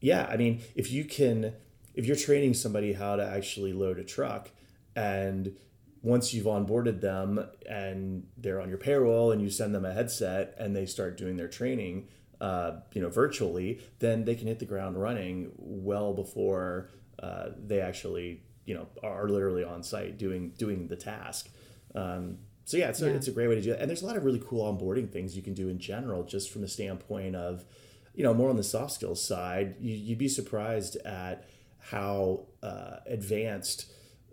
yeah, 0.00 0.26
I 0.30 0.36
mean, 0.36 0.60
if 0.74 0.92
you 0.92 1.04
can, 1.04 1.54
if 1.94 2.04
you're 2.04 2.16
training 2.16 2.52
somebody 2.52 2.92
how 2.92 3.16
to 3.16 3.24
actually 3.24 3.72
load 3.72 3.98
a 3.98 4.04
truck, 4.04 4.50
and 4.94 5.56
once 6.02 6.34
you've 6.34 6.46
onboarded 6.46 7.00
them 7.00 7.48
and 7.68 8.26
they're 8.36 8.60
on 8.60 8.68
your 8.68 8.78
payroll, 8.78 9.32
and 9.32 9.40
you 9.40 9.48
send 9.48 9.74
them 9.74 9.86
a 9.86 9.94
headset, 9.94 10.54
and 10.58 10.76
they 10.76 10.84
start 10.84 11.16
doing 11.16 11.38
their 11.38 11.48
training, 11.48 12.08
uh, 12.42 12.72
you 12.92 13.00
know, 13.00 13.08
virtually, 13.08 13.80
then 14.00 14.26
they 14.26 14.34
can 14.34 14.48
hit 14.48 14.58
the 14.58 14.66
ground 14.66 15.00
running 15.00 15.50
well 15.56 16.12
before 16.12 16.90
uh, 17.22 17.48
they 17.58 17.80
actually 17.80 18.42
you 18.66 18.74
know 18.74 18.86
are 19.02 19.28
literally 19.28 19.64
on 19.64 19.82
site 19.82 20.18
doing 20.18 20.50
doing 20.58 20.88
the 20.88 20.96
task. 20.96 21.48
Um, 21.94 22.38
so 22.66 22.76
yeah, 22.76 22.88
it's 22.88 23.00
a, 23.00 23.14
it's 23.14 23.28
a 23.28 23.30
great 23.30 23.48
way 23.48 23.54
to 23.54 23.62
do 23.62 23.72
it. 23.72 23.80
And 23.80 23.88
there's 23.88 24.02
a 24.02 24.06
lot 24.06 24.16
of 24.16 24.24
really 24.24 24.42
cool 24.44 24.70
onboarding 24.70 25.10
things 25.10 25.36
you 25.36 25.42
can 25.42 25.54
do 25.54 25.68
in 25.68 25.78
general, 25.78 26.24
just 26.24 26.50
from 26.50 26.62
the 26.62 26.68
standpoint 26.68 27.36
of, 27.36 27.64
you 28.12 28.24
know, 28.24 28.34
more 28.34 28.50
on 28.50 28.56
the 28.56 28.64
soft 28.64 28.92
skills 28.92 29.22
side. 29.22 29.76
You, 29.80 30.10
would 30.10 30.18
be 30.18 30.26
surprised 30.26 30.96
at 31.06 31.48
how 31.78 32.46
uh, 32.64 32.96
advanced 33.06 33.92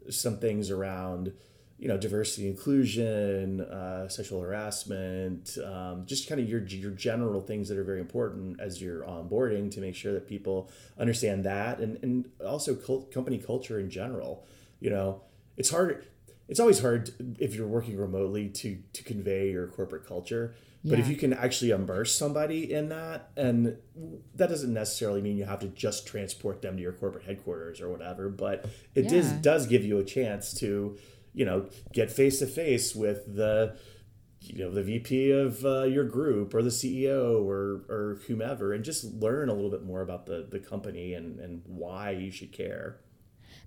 some 0.10 0.40
things 0.40 0.72
around 0.72 1.34
you 1.80 1.88
know 1.88 1.98
diversity 1.98 2.48
inclusion 2.48 3.62
uh, 3.62 4.08
sexual 4.08 4.42
harassment 4.42 5.58
um, 5.66 6.06
just 6.06 6.30
kind 6.30 6.40
of 6.40 6.48
your 6.48 6.62
your 6.68 6.92
general 6.92 7.42
things 7.42 7.68
that 7.70 7.78
are 7.78 7.84
very 7.84 8.00
important 8.00 8.60
as 8.60 8.82
you're 8.82 9.04
onboarding 9.04 9.70
to 9.72 9.82
make 9.82 9.96
sure 9.96 10.14
that 10.14 10.28
people 10.28 10.72
understand 11.00 11.44
that 11.44 11.80
and 11.80 11.98
and 12.04 12.30
also 12.46 12.76
cult, 12.76 13.12
company 13.12 13.38
culture 13.38 13.80
in 13.80 13.90
general 13.90 14.46
you 14.80 14.90
know 14.90 15.22
it's 15.58 15.70
hard 15.70 16.06
it's 16.48 16.60
always 16.60 16.80
hard 16.80 17.12
if 17.40 17.56
you're 17.56 17.68
working 17.68 17.98
remotely 17.98 18.50
to 18.50 18.78
to 18.94 19.04
convey 19.04 19.52
your 19.52 19.68
corporate 19.68 20.08
culture 20.08 20.54
but 20.86 21.00
if 21.00 21.08
you 21.08 21.16
can 21.16 21.32
actually 21.32 21.72
immerse 21.72 22.14
somebody 22.14 22.74
in 22.74 22.90
that 22.90 23.30
and 23.38 23.78
that 24.36 24.50
doesn't 24.50 24.74
necessarily 24.74 25.22
mean 25.22 25.38
you 25.38 25.46
have 25.46 25.60
to 25.60 25.68
just 25.68 26.06
transport 26.06 26.62
them 26.62 26.76
to 26.76 26.82
your 26.82 26.92
corporate 26.92 27.24
headquarters 27.24 27.80
or 27.80 27.90
whatever 27.90 28.28
but 28.28 28.66
it 28.94 29.06
yeah. 29.06 29.10
does 29.10 29.32
does 29.34 29.68
give 29.68 29.86
you 29.86 29.98
a 29.98 30.04
chance 30.04 30.54
to 30.54 30.98
you 31.34 31.46
know, 31.46 31.68
get 31.92 32.12
face 32.12 32.40
to 32.40 32.48
face 32.48 32.96
with 32.96 33.36
the 33.36 33.78
you 34.42 34.60
know 34.60 34.72
the 34.72 34.84
VP 34.84 35.32
of 35.32 35.66
uh, 35.66 35.84
your 35.84 36.04
group 36.04 36.54
or 36.54 36.62
the 36.62 36.70
CEO 36.70 37.44
or 37.44 37.86
or 37.90 38.20
whomever, 38.28 38.74
and 38.74 38.84
just 38.84 39.06
learn 39.06 39.50
a 39.50 39.54
little 39.54 39.72
bit 39.72 39.84
more 39.84 40.02
about 40.02 40.26
the 40.26 40.48
the 40.50 40.60
company 40.60 41.14
and 41.14 41.40
and 41.40 41.62
why 41.66 42.12
you 42.12 42.32
should 42.32 42.52
care. 42.52 43.00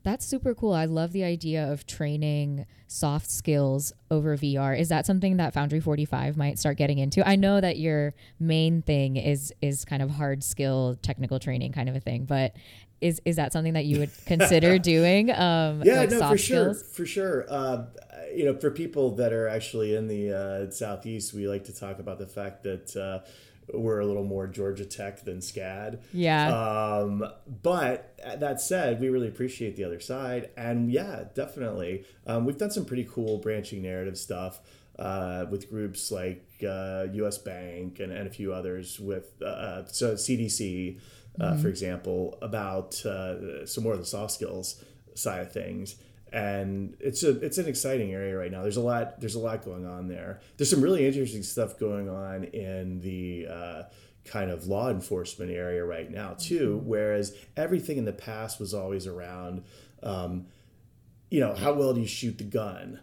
That's 0.02 0.24
super 0.24 0.55
cool. 0.55 0.72
I 0.72 0.85
love 0.85 1.12
the 1.12 1.24
idea 1.24 1.70
of 1.70 1.87
training 1.87 2.66
soft 2.87 3.29
skills 3.29 3.92
over 4.09 4.37
VR. 4.37 4.79
Is 4.79 4.88
that 4.88 5.05
something 5.05 5.37
that 5.38 5.52
Foundry 5.55 5.81
45 5.81 6.37
might 6.37 6.61
start 6.61 6.76
getting 6.76 6.98
into? 6.98 7.26
I 7.26 7.35
know 7.35 7.61
that 7.61 7.76
your 7.76 8.14
main 8.38 8.83
thing 8.83 9.16
is 9.16 9.52
is 9.61 9.85
kind 9.85 10.02
of 10.02 10.11
hard 10.11 10.44
skill 10.44 10.96
technical 11.02 11.40
training 11.40 11.72
kind 11.72 11.88
of 11.88 11.96
a 11.96 12.00
thing, 12.00 12.24
but 12.24 12.55
is 13.00 13.20
is 13.24 13.37
that 13.37 13.52
something 13.52 13.74
that 13.74 13.85
you 13.85 13.98
would 13.98 14.11
consider 14.26 14.78
doing? 14.94 15.30
Um, 15.30 15.82
yeah, 15.85 16.00
like 16.00 16.11
no, 16.11 16.30
for 16.30 16.38
sure, 16.38 16.74
skills? 16.74 16.94
for 16.94 17.06
sure. 17.06 17.46
Uh, 17.48 17.85
you 18.35 18.44
know, 18.44 18.56
for 18.56 18.70
people 18.70 19.16
that 19.16 19.32
are 19.32 19.48
actually 19.48 19.94
in 19.94 20.09
the 20.09 20.32
uh, 20.32 20.70
southeast, 20.70 21.32
we 21.32 21.48
like 21.48 21.64
to 21.64 21.74
talk 21.74 21.98
about 21.98 22.18
the 22.18 22.26
fact 22.26 22.62
that 22.64 22.96
uh, 22.96 23.26
we're 23.72 24.00
a 24.00 24.06
little 24.06 24.24
more 24.24 24.46
Georgia 24.46 24.85
Tech 24.85 25.24
than 25.24 25.38
SCAD. 25.38 26.00
Yeah. 26.12 26.48
Um, 26.48 27.24
but 27.62 28.18
that 28.38 28.61
said, 28.61 29.00
we 29.00 29.09
really 29.09 29.28
appreciate 29.28 29.76
the 29.76 29.85
other 29.85 30.00
side, 30.00 30.50
and 30.56 30.90
yeah, 30.90 31.24
definitely, 31.35 32.04
um, 32.26 32.44
we've 32.44 32.59
done 32.59 32.70
some 32.70 32.85
pretty 32.85 33.09
cool 33.11 33.38
branching 33.38 33.82
narrative 33.82 34.18
stuff. 34.18 34.61
Uh, 34.98 35.44
with 35.50 35.68
groups 35.68 36.11
like 36.11 36.48
uh, 36.66 37.04
U.S. 37.12 37.37
Bank 37.37 38.00
and, 38.00 38.11
and 38.11 38.26
a 38.26 38.30
few 38.30 38.54
others 38.54 38.98
with 38.98 39.42
uh, 39.42 39.85
so 39.88 40.14
CDC, 40.14 40.96
uh, 40.96 41.00
mm-hmm. 41.38 41.62
for 41.62 41.68
example, 41.68 42.38
about 42.42 43.05
uh, 43.05 43.66
some 43.66 43.85
more 43.85 43.92
of 43.92 43.99
the 43.99 44.07
soft 44.07 44.33
skills 44.33 44.83
side 45.14 45.40
of 45.40 45.53
things. 45.53 45.96
And 46.33 46.96
it's 47.01 47.22
a 47.22 47.31
it's 47.40 47.59
an 47.59 47.66
exciting 47.66 48.12
area 48.12 48.37
right 48.37 48.51
now. 48.51 48.62
There's 48.62 48.77
a 48.77 48.83
lot 48.83 49.20
there's 49.20 49.37
a 49.37 49.40
lot 49.40 49.64
going 49.64 49.87
on 49.87 50.09
there. 50.09 50.40
There's 50.57 50.70
some 50.70 50.83
really 50.83 51.07
interesting 51.07 51.42
stuff 51.42 51.79
going 51.79 52.09
on 52.09 52.44
in 52.44 53.01
the 53.01 53.46
uh, 53.49 53.83
kind 54.25 54.51
of 54.51 54.66
law 54.66 54.90
enforcement 54.90 55.53
area 55.53 55.85
right 55.85 56.11
now 56.11 56.35
too. 56.35 56.79
Mm-hmm. 56.79 56.88
Whereas 56.88 57.37
everything 57.57 57.96
in 57.96 58.05
the 58.05 58.12
past 58.12 58.59
was 58.59 58.75
always 58.75 59.07
around, 59.07 59.64
um, 60.03 60.46
you 61.31 61.40
know, 61.40 61.55
how 61.55 61.72
well 61.72 61.94
do 61.94 62.01
you 62.01 62.09
shoot 62.09 62.38
the 62.38 62.44
gun? 62.44 63.01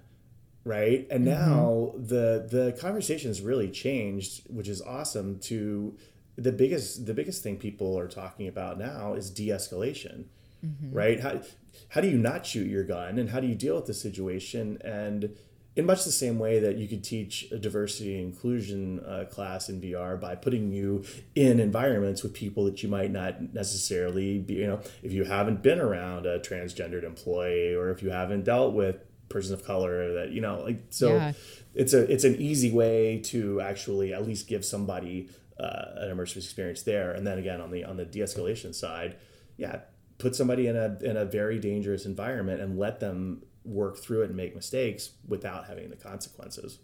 right 0.66 1.08
and 1.12 1.26
mm-hmm. 1.28 1.50
now 1.50 1.92
mm-hmm. 1.94 2.06
the 2.06 2.48
the 2.50 2.78
conversation 2.80 3.30
has 3.30 3.42
really 3.42 3.70
changed 3.70 4.44
which 4.50 4.68
is 4.68 4.82
awesome 4.82 5.38
to 5.40 5.98
the 6.36 6.52
biggest 6.52 7.06
the 7.06 7.14
biggest 7.14 7.44
thing 7.44 7.58
people 7.58 7.98
are 7.98 8.08
talking 8.08 8.48
about 8.48 8.78
now 8.78 9.14
is 9.14 9.30
de-escalation 9.30 10.26
mm-hmm. 10.66 10.96
right? 10.96 11.20
How, 11.20 11.42
how 11.90 12.02
do 12.02 12.10
you 12.10 12.18
not 12.18 12.46
shoot 12.46 12.68
your 12.68 12.84
gun 12.84 13.20
and 13.20 13.30
how 13.30 13.40
do 13.40 13.48
you 13.48 13.56
deal 13.56 13.76
with 13.76 13.86
the 13.86 13.94
situation? 13.94 14.80
And 14.84 15.36
in 15.76 15.86
much 15.86 16.04
the 16.04 16.12
same 16.12 16.38
way 16.38 16.60
that 16.60 16.78
you 16.78 16.88
could 16.88 17.04
teach 17.04 17.52
a 17.52 17.58
diversity 17.58 18.16
and 18.16 18.32
inclusion 18.32 19.00
uh, 19.00 19.26
class 19.30 19.70
in 19.70 19.82
VR 19.82 20.20
by 20.20 20.36
putting 20.36 20.72
you 20.72 21.04
in 21.36 21.60
environments 21.60 22.22
with 22.22 22.34
people 22.34 22.66
that 22.66 22.84
you 22.84 22.90
might 22.90 23.12
not 23.12 23.54
necessarily 23.54 24.40
be, 24.40 24.56
you 24.56 24.68
know, 24.68 24.80
if 25.02 25.12
you 25.12 25.24
haven't 25.24 25.64
been 25.64 25.80
around 25.80 26.26
a 26.26 26.40
transgendered 26.40 27.04
employee 27.04 27.74
or 27.74 27.90
if 27.90 28.04
you 28.04 28.12
haven't 28.12 28.44
dealt 28.44 28.74
with 28.74 28.98
persons 29.30 29.52
of 29.52 29.66
color 29.66 30.14
that, 30.14 30.30
you 30.30 30.42
know, 30.42 30.62
like, 30.62 30.84
so 30.92 31.16
yeah. 31.16 31.34
it's 31.74 31.94
a, 31.94 32.12
it's 32.12 32.24
an 32.24 32.36
easy 32.36 32.72
way 32.72 33.18
to 33.18 33.60
actually 33.60 34.14
at 34.14 34.28
least 34.28 34.48
give 34.48 34.64
somebody 34.64 35.28
uh, 35.60 35.86
an 35.98 36.16
immersive 36.16 36.38
experience 36.38 36.84
there. 36.84 37.12
And 37.12 37.26
then 37.26 37.38
again, 37.38 37.62
on 37.62 37.72
the, 37.72 37.84
on 37.84 37.98
the 37.98 38.06
de-escalation 38.06 38.74
side, 38.74 39.18
yeah, 39.58 39.82
put 40.18 40.36
somebody 40.36 40.68
in 40.68 40.76
a, 40.76 40.98
in 41.02 41.18
a 41.18 41.26
very 41.26 41.60
dangerous 41.60 42.06
environment 42.06 42.62
and 42.62 42.78
let 42.78 43.00
them 43.00 43.44
work 43.64 43.98
through 43.98 44.24
it 44.24 44.26
and 44.26 44.36
make 44.36 44.56
mistakes 44.56 45.12
without 45.28 45.68
having 45.68 45.90
the 45.90 45.96
consequences 45.96 46.80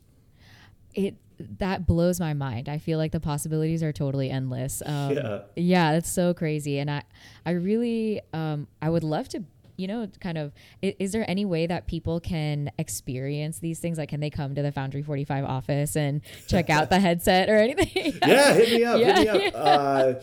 it 0.94 1.16
that 1.58 1.86
blows 1.86 2.20
my 2.20 2.34
mind. 2.34 2.68
I 2.68 2.80
feel 2.80 2.98
like 2.98 3.12
the 3.12 3.20
possibilities 3.20 3.82
are 3.82 3.94
totally 3.94 4.30
endless. 4.30 4.82
Um, 4.90 5.12
yeah, 5.12 5.40
yeah, 5.56 5.92
it's 5.94 6.12
so 6.12 6.34
crazy, 6.34 6.80
and 6.80 6.90
I, 6.90 7.04
I 7.46 7.52
really, 7.52 8.22
um, 8.34 8.68
I 8.82 8.90
would 8.90 9.04
love 9.04 9.30
to, 9.30 9.44
you 9.80 9.88
know, 9.88 10.08
kind 10.20 10.38
of. 10.38 10.52
Is, 10.82 10.94
is, 11.00 11.12
there 11.14 11.26
any 11.30 11.46
way 11.46 11.66
that 11.66 11.88
people 11.88 12.20
can 12.20 12.70
experience 12.78 13.60
these 13.60 13.80
things? 13.80 13.98
Like, 13.98 14.10
can 14.10 14.20
they 14.20 14.30
come 14.30 14.54
to 14.56 14.62
the 14.62 14.72
Foundry 14.72 15.02
Forty 15.02 15.24
Five 15.24 15.46
office 15.46 15.96
and 15.96 16.22
check 16.48 16.70
out 16.70 16.90
the 16.90 17.00
headset 17.08 17.50
or 17.50 17.56
anything? 17.56 18.20
yeah, 18.28 18.54
hit 18.54 18.70
me 18.70 18.84
up. 18.84 19.00
Yeah, 19.00 19.18
hit 19.22 19.34
me 19.34 19.48
up. 19.48 19.54
Uh, 19.56 20.14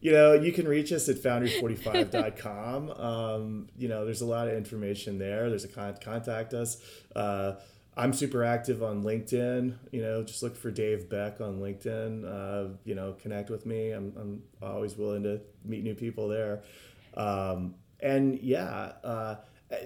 you 0.00 0.10
know, 0.10 0.32
you 0.32 0.50
can 0.52 0.66
reach 0.66 0.92
us 0.92 1.08
at 1.08 1.16
foundry45.com. 1.16 2.90
Um, 3.02 3.68
you 3.76 3.88
know, 3.88 4.04
there's 4.04 4.20
a 4.20 4.26
lot 4.26 4.48
of 4.48 4.54
information 4.54 5.18
there. 5.18 5.48
There's 5.48 5.64
a 5.64 5.68
con- 5.68 5.96
contact 6.00 6.54
us. 6.54 6.78
Uh, 7.14 7.54
I'm 7.96 8.12
super 8.12 8.42
active 8.42 8.82
on 8.82 9.02
LinkedIn. 9.02 9.74
You 9.90 10.02
know, 10.02 10.22
just 10.22 10.42
look 10.42 10.56
for 10.56 10.70
Dave 10.70 11.10
Beck 11.10 11.40
on 11.40 11.60
LinkedIn. 11.60 12.24
Uh, 12.24 12.74
you 12.84 12.94
know, 12.94 13.14
connect 13.20 13.50
with 13.50 13.66
me. 13.66 13.90
I'm, 13.90 14.12
I'm 14.18 14.42
always 14.62 14.96
willing 14.96 15.22
to 15.24 15.40
meet 15.64 15.84
new 15.84 15.94
people 15.94 16.28
there. 16.28 16.62
Um, 17.14 17.74
and 18.02 18.38
yeah, 18.40 18.92
uh, 19.04 19.36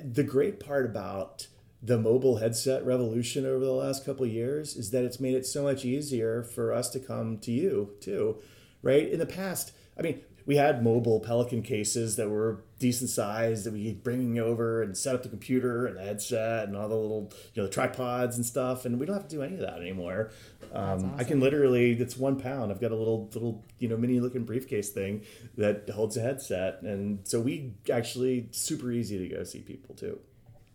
the 0.05 0.25
great 0.25 0.59
part 0.59 0.87
about 0.87 1.47
the 1.83 1.99
mobile 1.99 2.39
headset 2.39 2.85
revolution 2.85 3.47
over 3.47 3.65
the 3.65 3.71
last 3.71 4.05
couple 4.05 4.27
years 4.27 4.75
is 4.75 4.91
that 4.91 5.05
it's 5.05 5.21
made 5.21 5.35
it 5.35 5.47
so 5.47 5.63
much 5.63 5.85
easier 5.85 6.43
for 6.43 6.73
us 6.73 6.91
to 6.91 6.99
come 6.99 7.39
to 7.39 7.53
you 7.53 7.93
too, 8.01 8.39
right? 8.83 9.09
In 9.09 9.19
the 9.19 9.27
past, 9.27 9.73
I 9.97 10.03
mean, 10.03 10.23
we 10.47 10.57
had 10.57 10.83
mobile 10.83 11.21
Pelican 11.21 11.63
cases 11.63 12.17
that 12.17 12.31
were 12.31 12.65
decent 12.79 13.11
size 13.11 13.65
that 13.65 13.73
we 13.73 13.93
bringing 13.95 14.39
over 14.39 14.83
and 14.83 14.97
set 14.97 15.15
up 15.15 15.23
the 15.23 15.29
computer 15.29 15.87
and 15.87 15.97
the 15.97 16.03
headset 16.03 16.69
and 16.69 16.77
all 16.77 16.89
the 16.89 16.95
little 16.95 17.33
you 17.55 17.63
know 17.63 17.67
the 17.67 17.73
tripods 17.73 18.37
and 18.37 18.47
stuff, 18.47 18.85
and 18.85 18.99
we 18.99 19.07
don't 19.07 19.17
have 19.17 19.29
to 19.29 19.35
do 19.37 19.43
any 19.43 19.55
of 19.55 19.61
that 19.61 19.81
anymore. 19.81 20.31
Um, 20.73 20.83
awesome. 20.83 21.15
I 21.19 21.25
can 21.25 21.41
literally 21.41 21.93
it's 21.93 22.17
one 22.17 22.39
pound. 22.39 22.71
I've 22.71 22.81
got 22.81 22.93
a 22.93 22.97
little 22.97 23.29
little 23.35 23.65
you 23.79 23.89
know 23.89 23.97
mini 23.97 24.21
looking 24.21 24.45
briefcase 24.45 24.91
thing 24.91 25.23
that 25.57 25.89
holds 25.91 26.17
a 26.17 26.21
headset, 26.21 26.83
and 26.83 27.21
so 27.25 27.41
we 27.41 27.75
actually 27.93 28.49
super 28.53 28.93
easy 28.93 29.19
to 29.19 29.35
go 29.35 29.43
see 29.45 29.61
people 29.61 29.95
too. 29.95 30.19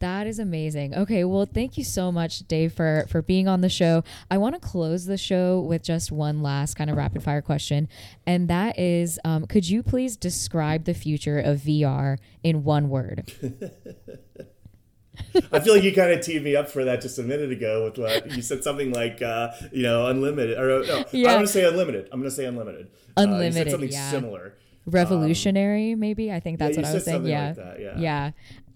That 0.02 0.26
is 0.26 0.40
amazing. 0.40 0.96
Okay, 0.96 1.24
well, 1.24 1.46
thank 1.46 1.78
you 1.78 1.84
so 1.84 2.12
much, 2.12 2.40
Dave, 2.48 2.74
for 2.74 3.06
for 3.08 3.22
being 3.22 3.48
on 3.48 3.62
the 3.62 3.70
show. 3.70 4.04
I 4.32 4.40
want 4.40 4.56
to 4.56 4.60
close 4.60 5.06
the 5.06 5.18
show 5.18 5.60
with 5.60 5.84
just 5.84 6.12
one 6.12 6.42
last 6.42 6.74
kind 6.74 6.90
of 6.90 6.98
rapid 6.98 7.22
fire 7.22 7.44
question, 7.44 7.88
and 8.26 8.50
that 8.50 8.80
is, 8.80 9.20
um, 9.24 9.46
could 9.46 9.70
you 9.70 9.84
please 9.84 10.18
describe 10.18 10.86
the 10.86 10.96
future 10.96 11.40
of 11.40 11.60
VR 11.60 12.18
in 12.44 12.64
one 12.64 12.90
word? 12.90 13.32
I 15.52 15.60
feel 15.60 15.76
like 15.76 15.84
you 15.84 15.94
kind 15.94 16.12
of 16.12 16.22
teed 16.22 16.44
me 16.44 16.56
up 16.56 16.68
for 16.68 16.84
that 16.86 17.02
just 17.02 17.20
a 17.20 17.24
minute 17.24 17.52
ago 17.52 17.84
with 17.84 18.00
what 18.00 18.32
you 18.32 18.42
said 18.42 18.64
something 18.64 18.92
like, 18.92 19.22
uh, 19.22 19.52
you 19.72 19.84
know, 19.84 20.08
unlimited. 20.08 20.58
Or 20.58 20.84
no, 20.84 21.06
yeah. 21.12 21.30
I'm 21.30 21.36
going 21.36 21.46
to 21.46 21.52
say 21.52 21.66
unlimited. 21.66 22.10
I'm 22.12 22.20
going 22.20 22.30
to 22.30 22.36
say 22.36 22.46
unlimited. 22.46 22.88
Unlimited. 23.18 23.68
Uh, 23.68 23.72
something 23.72 23.92
yeah. 23.92 24.10
similar. 24.10 24.56
Revolutionary, 24.88 25.94
um, 25.94 26.00
maybe. 26.00 26.32
I 26.32 26.40
think 26.40 26.58
that's 26.58 26.76
yeah, 26.76 26.82
what 26.82 26.90
I 26.90 26.94
was 26.94 27.06
saying. 27.06 27.26
Yeah. 27.26 27.48
Like 27.48 27.56
that, 27.58 27.80
yeah. 27.80 27.98
Yeah. 27.98 28.32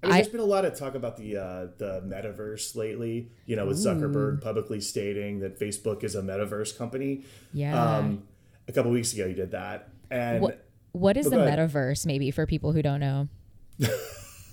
I 0.05 0.07
mean, 0.07 0.17
there's 0.17 0.29
been 0.29 0.39
a 0.39 0.45
lot 0.45 0.65
of 0.65 0.77
talk 0.77 0.95
about 0.95 1.17
the 1.17 1.37
uh, 1.37 1.67
the 1.77 2.01
metaverse 2.05 2.75
lately. 2.75 3.31
You 3.45 3.55
know, 3.55 3.65
with 3.65 3.77
Ooh. 3.77 3.89
Zuckerberg 3.89 4.41
publicly 4.41 4.81
stating 4.81 5.39
that 5.39 5.59
Facebook 5.59 6.03
is 6.03 6.15
a 6.15 6.21
metaverse 6.21 6.77
company. 6.77 7.23
Yeah. 7.53 7.97
Um, 7.97 8.23
a 8.67 8.71
couple 8.71 8.91
weeks 8.91 9.13
ago, 9.13 9.27
he 9.27 9.33
did 9.33 9.51
that. 9.51 9.89
And 10.09 10.41
what, 10.41 10.65
what 10.91 11.17
is 11.17 11.29
the 11.29 11.37
metaverse? 11.37 12.05
Maybe 12.05 12.31
for 12.31 12.45
people 12.45 12.71
who 12.71 12.81
don't 12.81 12.99
know. 12.99 13.27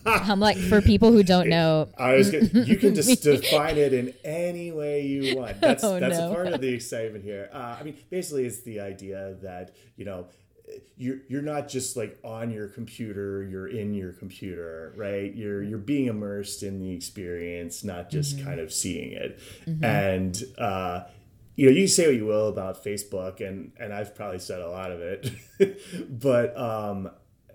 I'm 0.04 0.40
like 0.40 0.56
for 0.56 0.80
people 0.80 1.12
who 1.12 1.22
don't 1.22 1.48
know. 1.48 1.88
I 1.98 2.14
was 2.14 2.30
gonna, 2.30 2.64
you 2.64 2.76
can 2.76 2.94
just 2.94 3.22
define 3.22 3.76
it 3.76 3.92
in 3.92 4.12
any 4.24 4.72
way 4.72 5.02
you 5.06 5.36
want. 5.36 5.60
That's 5.60 5.84
oh, 5.84 6.00
that's 6.00 6.18
no. 6.18 6.32
part 6.32 6.48
of 6.48 6.60
the 6.60 6.74
excitement 6.74 7.24
here. 7.24 7.48
Uh, 7.52 7.76
I 7.78 7.82
mean, 7.82 7.96
basically, 8.10 8.46
it's 8.46 8.62
the 8.62 8.80
idea 8.80 9.36
that 9.42 9.76
you 9.96 10.04
know 10.04 10.26
you're 10.96 11.18
you're 11.28 11.42
not 11.42 11.68
just 11.68 11.96
like 11.96 12.18
on 12.24 12.50
your 12.50 12.68
computer 12.68 13.42
you're 13.42 13.68
in 13.68 13.94
your 13.94 14.12
computer 14.12 14.92
right 14.96 15.34
you're 15.34 15.62
you're 15.62 15.78
being 15.78 16.06
immersed 16.06 16.62
in 16.62 16.78
the 16.78 16.92
experience 16.92 17.82
not 17.82 18.10
just 18.10 18.36
mm-hmm. 18.36 18.46
kind 18.46 18.60
of 18.60 18.72
seeing 18.72 19.12
it 19.12 19.40
mm-hmm. 19.66 19.84
and 19.84 20.44
uh 20.58 21.02
you 21.56 21.66
know 21.66 21.72
you 21.72 21.86
say 21.86 22.06
what 22.06 22.14
you 22.14 22.24
will 22.24 22.48
about 22.48 22.84
facebook 22.84 23.46
and 23.46 23.72
and 23.78 23.92
i've 23.92 24.14
probably 24.14 24.38
said 24.38 24.60
a 24.60 24.68
lot 24.68 24.90
of 24.90 25.00
it 25.00 25.30
but 26.08 26.56
um 26.56 27.10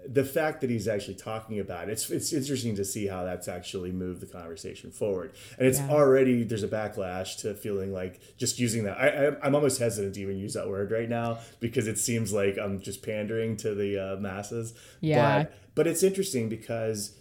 the 0.07 0.23
fact 0.23 0.61
that 0.61 0.69
he's 0.69 0.87
actually 0.87 1.15
talking 1.15 1.59
about 1.59 1.89
it, 1.89 1.91
it's 1.91 2.09
it's 2.09 2.33
interesting 2.33 2.75
to 2.75 2.85
see 2.85 3.07
how 3.07 3.23
that's 3.23 3.47
actually 3.47 3.91
moved 3.91 4.21
the 4.21 4.25
conversation 4.25 4.91
forward. 4.91 5.33
And 5.57 5.67
it's 5.67 5.79
yeah. 5.79 5.89
already 5.89 6.43
there's 6.43 6.63
a 6.63 6.67
backlash 6.67 7.37
to 7.41 7.53
feeling 7.53 7.91
like 7.91 8.37
just 8.37 8.59
using 8.59 8.83
that. 8.85 8.97
I, 8.97 9.07
I 9.07 9.47
am 9.47 9.55
almost 9.55 9.79
hesitant 9.79 10.15
to 10.15 10.21
even 10.21 10.37
use 10.37 10.53
that 10.53 10.69
word 10.69 10.91
right 10.91 11.09
now 11.09 11.39
because 11.59 11.87
it 11.87 11.97
seems 11.97 12.31
like 12.31 12.57
I'm 12.57 12.79
just 12.79 13.03
pandering 13.03 13.57
to 13.57 13.75
the 13.75 14.13
uh, 14.13 14.15
masses. 14.17 14.73
Yeah. 15.01 15.43
But 15.43 15.53
but 15.75 15.87
it's 15.87 16.03
interesting 16.03 16.49
because 16.49 17.15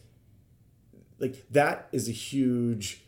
like 1.19 1.45
that 1.51 1.89
is 1.93 2.09
a 2.09 2.13
huge 2.13 3.03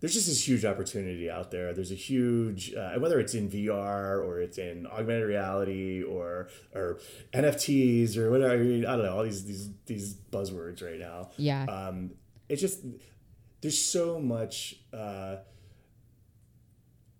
there's 0.00 0.14
just 0.14 0.26
this 0.26 0.46
huge 0.46 0.64
opportunity 0.64 1.30
out 1.30 1.50
there. 1.50 1.72
There's 1.72 1.92
a 1.92 1.96
huge, 1.96 2.74
uh, 2.74 2.94
whether 2.98 3.18
it's 3.20 3.34
in 3.34 3.48
VR 3.48 4.24
or 4.24 4.40
it's 4.40 4.58
in 4.58 4.86
augmented 4.86 5.26
reality 5.26 6.02
or 6.02 6.48
or 6.74 6.98
NFTs 7.32 8.16
or 8.16 8.30
whatever. 8.30 8.54
I, 8.54 8.56
mean, 8.56 8.86
I 8.86 8.96
don't 8.96 9.04
know 9.04 9.16
all 9.16 9.24
these 9.24 9.44
these 9.44 9.70
these 9.86 10.14
buzzwords 10.14 10.82
right 10.82 10.98
now. 10.98 11.30
Yeah. 11.36 11.64
Um, 11.64 12.12
it's 12.48 12.60
just 12.60 12.80
there's 13.60 13.78
so 13.78 14.18
much. 14.20 14.76
Uh, 14.92 15.36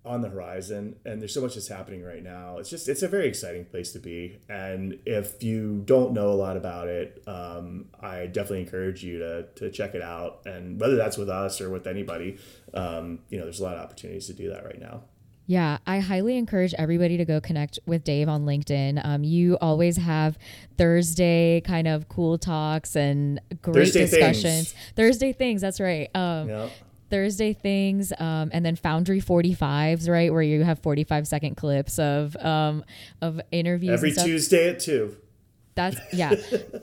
on 0.05 0.21
the 0.21 0.29
horizon 0.29 0.97
and 1.07 1.21
there's 1.21 1.33
so 1.33 1.41
much 1.41 1.55
that's 1.55 1.69
happening 1.69 2.03
right 2.03 2.23
now 2.23 2.59
it's 2.59 2.69
just 2.69 2.89
it's 2.89 3.03
a 3.03 3.09
very 3.09 3.27
exciting 3.27 3.65
place 3.65 3.93
to 3.93 3.99
be 3.99 4.39
and 4.51 4.99
if 5.07 5.43
you 5.43 5.83
don't 5.87 6.13
know 6.13 6.29
a 6.29 6.35
lot 6.35 6.57
about 6.57 6.89
it 6.89 7.23
um, 7.27 7.87
i 8.01 8.27
definitely 8.27 8.61
encourage 8.61 9.03
you 9.03 9.19
to, 9.19 9.47
to 9.55 9.71
check 9.71 9.95
it 9.95 10.03
out 10.03 10.41
and 10.45 10.79
whether 10.79 10.97
that's 10.97 11.17
with 11.17 11.31
us 11.31 11.61
or 11.61 11.71
with 11.71 11.87
anybody 11.87 12.37
um, 12.75 13.21
you 13.31 13.39
know 13.39 13.45
there's 13.45 13.61
a 13.61 13.65
lot 13.65 13.75
of 13.77 13.83
opportunities 13.83 14.27
to 14.27 14.35
do 14.35 14.51
that 14.51 14.65
right 14.65 14.81
now 14.81 15.03
yeah, 15.47 15.79
I 15.87 15.99
highly 15.99 16.39
encourage 16.39 16.73
everybody 16.79 17.19
to 17.19 17.25
go 17.25 17.41
connect 17.41 17.79
with 17.85 18.03
Dave 18.03 18.29
on 18.29 18.47
LinkedIn. 18.47 19.05
Um, 19.05 19.25
you 19.25 19.59
always 19.61 19.99
have 19.99 20.39
Thursday 20.79 21.61
kind 21.61 21.87
of 21.87 22.09
cool 22.09 22.39
talks 22.39 22.97
and 22.97 23.41
great 23.61 23.75
Thursday 23.75 24.07
discussions. 24.07 24.73
Things. 24.73 24.75
Thursday 24.97 25.33
things, 25.35 25.61
that's 25.61 25.81
right. 25.81 26.09
Um, 26.15 26.49
yep. 26.49 26.71
Thursday 27.11 27.53
things, 27.53 28.13
um, 28.19 28.51
and 28.53 28.65
then 28.65 28.77
Foundry 28.77 29.21
45s, 29.21 30.09
right, 30.09 30.33
where 30.33 30.43
you 30.43 30.63
have 30.65 30.79
45 30.81 31.27
second 31.27 31.57
clips 31.57 31.99
of 31.99 32.37
um, 32.37 32.85
of 33.21 33.41
interviews. 33.51 33.93
Every 33.93 34.13
Tuesday 34.13 34.71
at 34.71 34.81
two. 34.81 35.17
That's 35.75 35.97
yeah, 36.13 36.35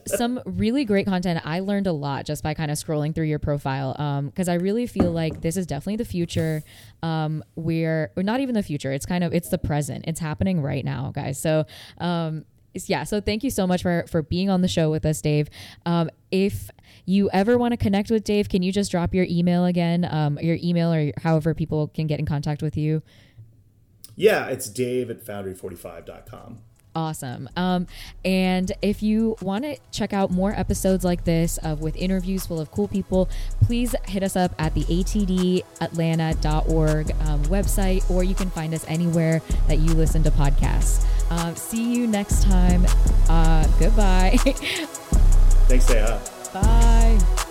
some 0.06 0.42
really 0.46 0.86
great 0.86 1.06
content. 1.06 1.42
I 1.46 1.60
learned 1.62 1.88
a 1.88 1.94
lot 1.94 2.26
just 2.26 2.44
by 2.44 2.54
kind 2.54 2.70
of 2.72 2.78
scrolling 2.78 3.16
through 3.16 3.26
your 3.26 3.40
profile 3.40 3.94
because 4.26 4.50
um, 4.50 4.54
I 4.54 4.56
really 4.56 4.86
feel 4.86 5.12
like 5.12 5.42
this 5.42 5.58
is 5.58 5.66
definitely 5.66 5.98
the 5.98 6.06
future. 6.06 6.64
Um, 7.02 7.44
we're 7.56 8.12
or 8.16 8.24
not 8.24 8.42
even 8.42 8.56
the 8.56 8.64
future. 8.64 8.92
It's 8.92 9.06
kind 9.06 9.24
of 9.24 9.34
it's 9.34 9.50
the 9.50 9.58
present. 9.58 10.06
It's 10.08 10.20
happening 10.20 10.62
right 10.62 10.84
now, 10.84 11.12
guys. 11.14 11.40
So 11.40 11.66
um, 12.00 12.46
yeah 12.86 13.04
so 13.04 13.20
thank 13.20 13.44
you 13.44 13.50
so 13.50 13.68
much 13.68 13.82
for 13.82 14.06
for 14.08 14.22
being 14.22 14.50
on 14.50 14.62
the 14.62 14.68
show 14.68 14.90
with 14.90 15.06
us 15.06 15.22
dave 15.22 15.50
um, 15.86 16.10
if 16.32 16.70
you 17.06 17.30
ever 17.32 17.58
want 17.58 17.72
to 17.72 17.78
connect 17.78 18.10
with 18.10 18.24
dave 18.24 18.50
can 18.50 18.62
you 18.62 18.72
just 18.72 18.92
drop 18.92 19.14
your 19.14 19.26
email 19.30 19.66
again 19.66 20.08
um, 20.10 20.38
your 20.42 20.58
email 20.62 20.94
or 20.94 21.12
however 21.18 21.54
people 21.54 21.88
can 21.90 22.08
get 22.08 22.20
in 22.20 22.26
contact 22.26 22.62
with 22.62 22.78
you 22.78 23.02
yeah 24.16 24.48
it's 24.48 24.70
dave 24.70 25.10
at 25.10 25.24
foundry45.com 25.24 26.60
Awesome. 26.94 27.48
Um, 27.56 27.88
and 28.26 28.70
if 28.82 29.02
you 29.02 29.38
want 29.42 29.64
to 29.64 29.78
check 29.92 30.12
out 30.12 30.30
more 30.30 30.52
episodes 30.52 31.06
like 31.06 31.24
this 31.24 31.58
of 31.60 31.80
with 31.82 31.96
interviews 31.96 32.46
full 32.46 32.60
of 32.60 32.70
cool 32.72 32.90
people, 32.90 33.30
please 33.62 33.96
hit 34.08 34.24
us 34.24 34.36
up 34.36 34.54
at 34.60 34.74
the 34.74 34.84
atdatlanta.org 34.84 37.12
um, 37.12 37.44
website, 37.44 38.10
or 38.10 38.26
you 38.26 38.36
can 38.36 38.50
find 38.50 38.74
us 38.74 38.84
anywhere 38.88 39.42
that 39.68 39.80
you 39.80 39.94
listen 39.94 40.22
to 40.24 40.32
podcasts. 40.32 41.06
Uh, 41.30 41.56
see 41.56 41.94
you 41.94 42.08
next 42.08 42.44
time. 42.44 42.86
Uh, 43.30 43.66
goodbye. 43.80 44.36
Thanks, 45.68 45.86
Seha. 45.86 46.40
Bye. 46.54 47.51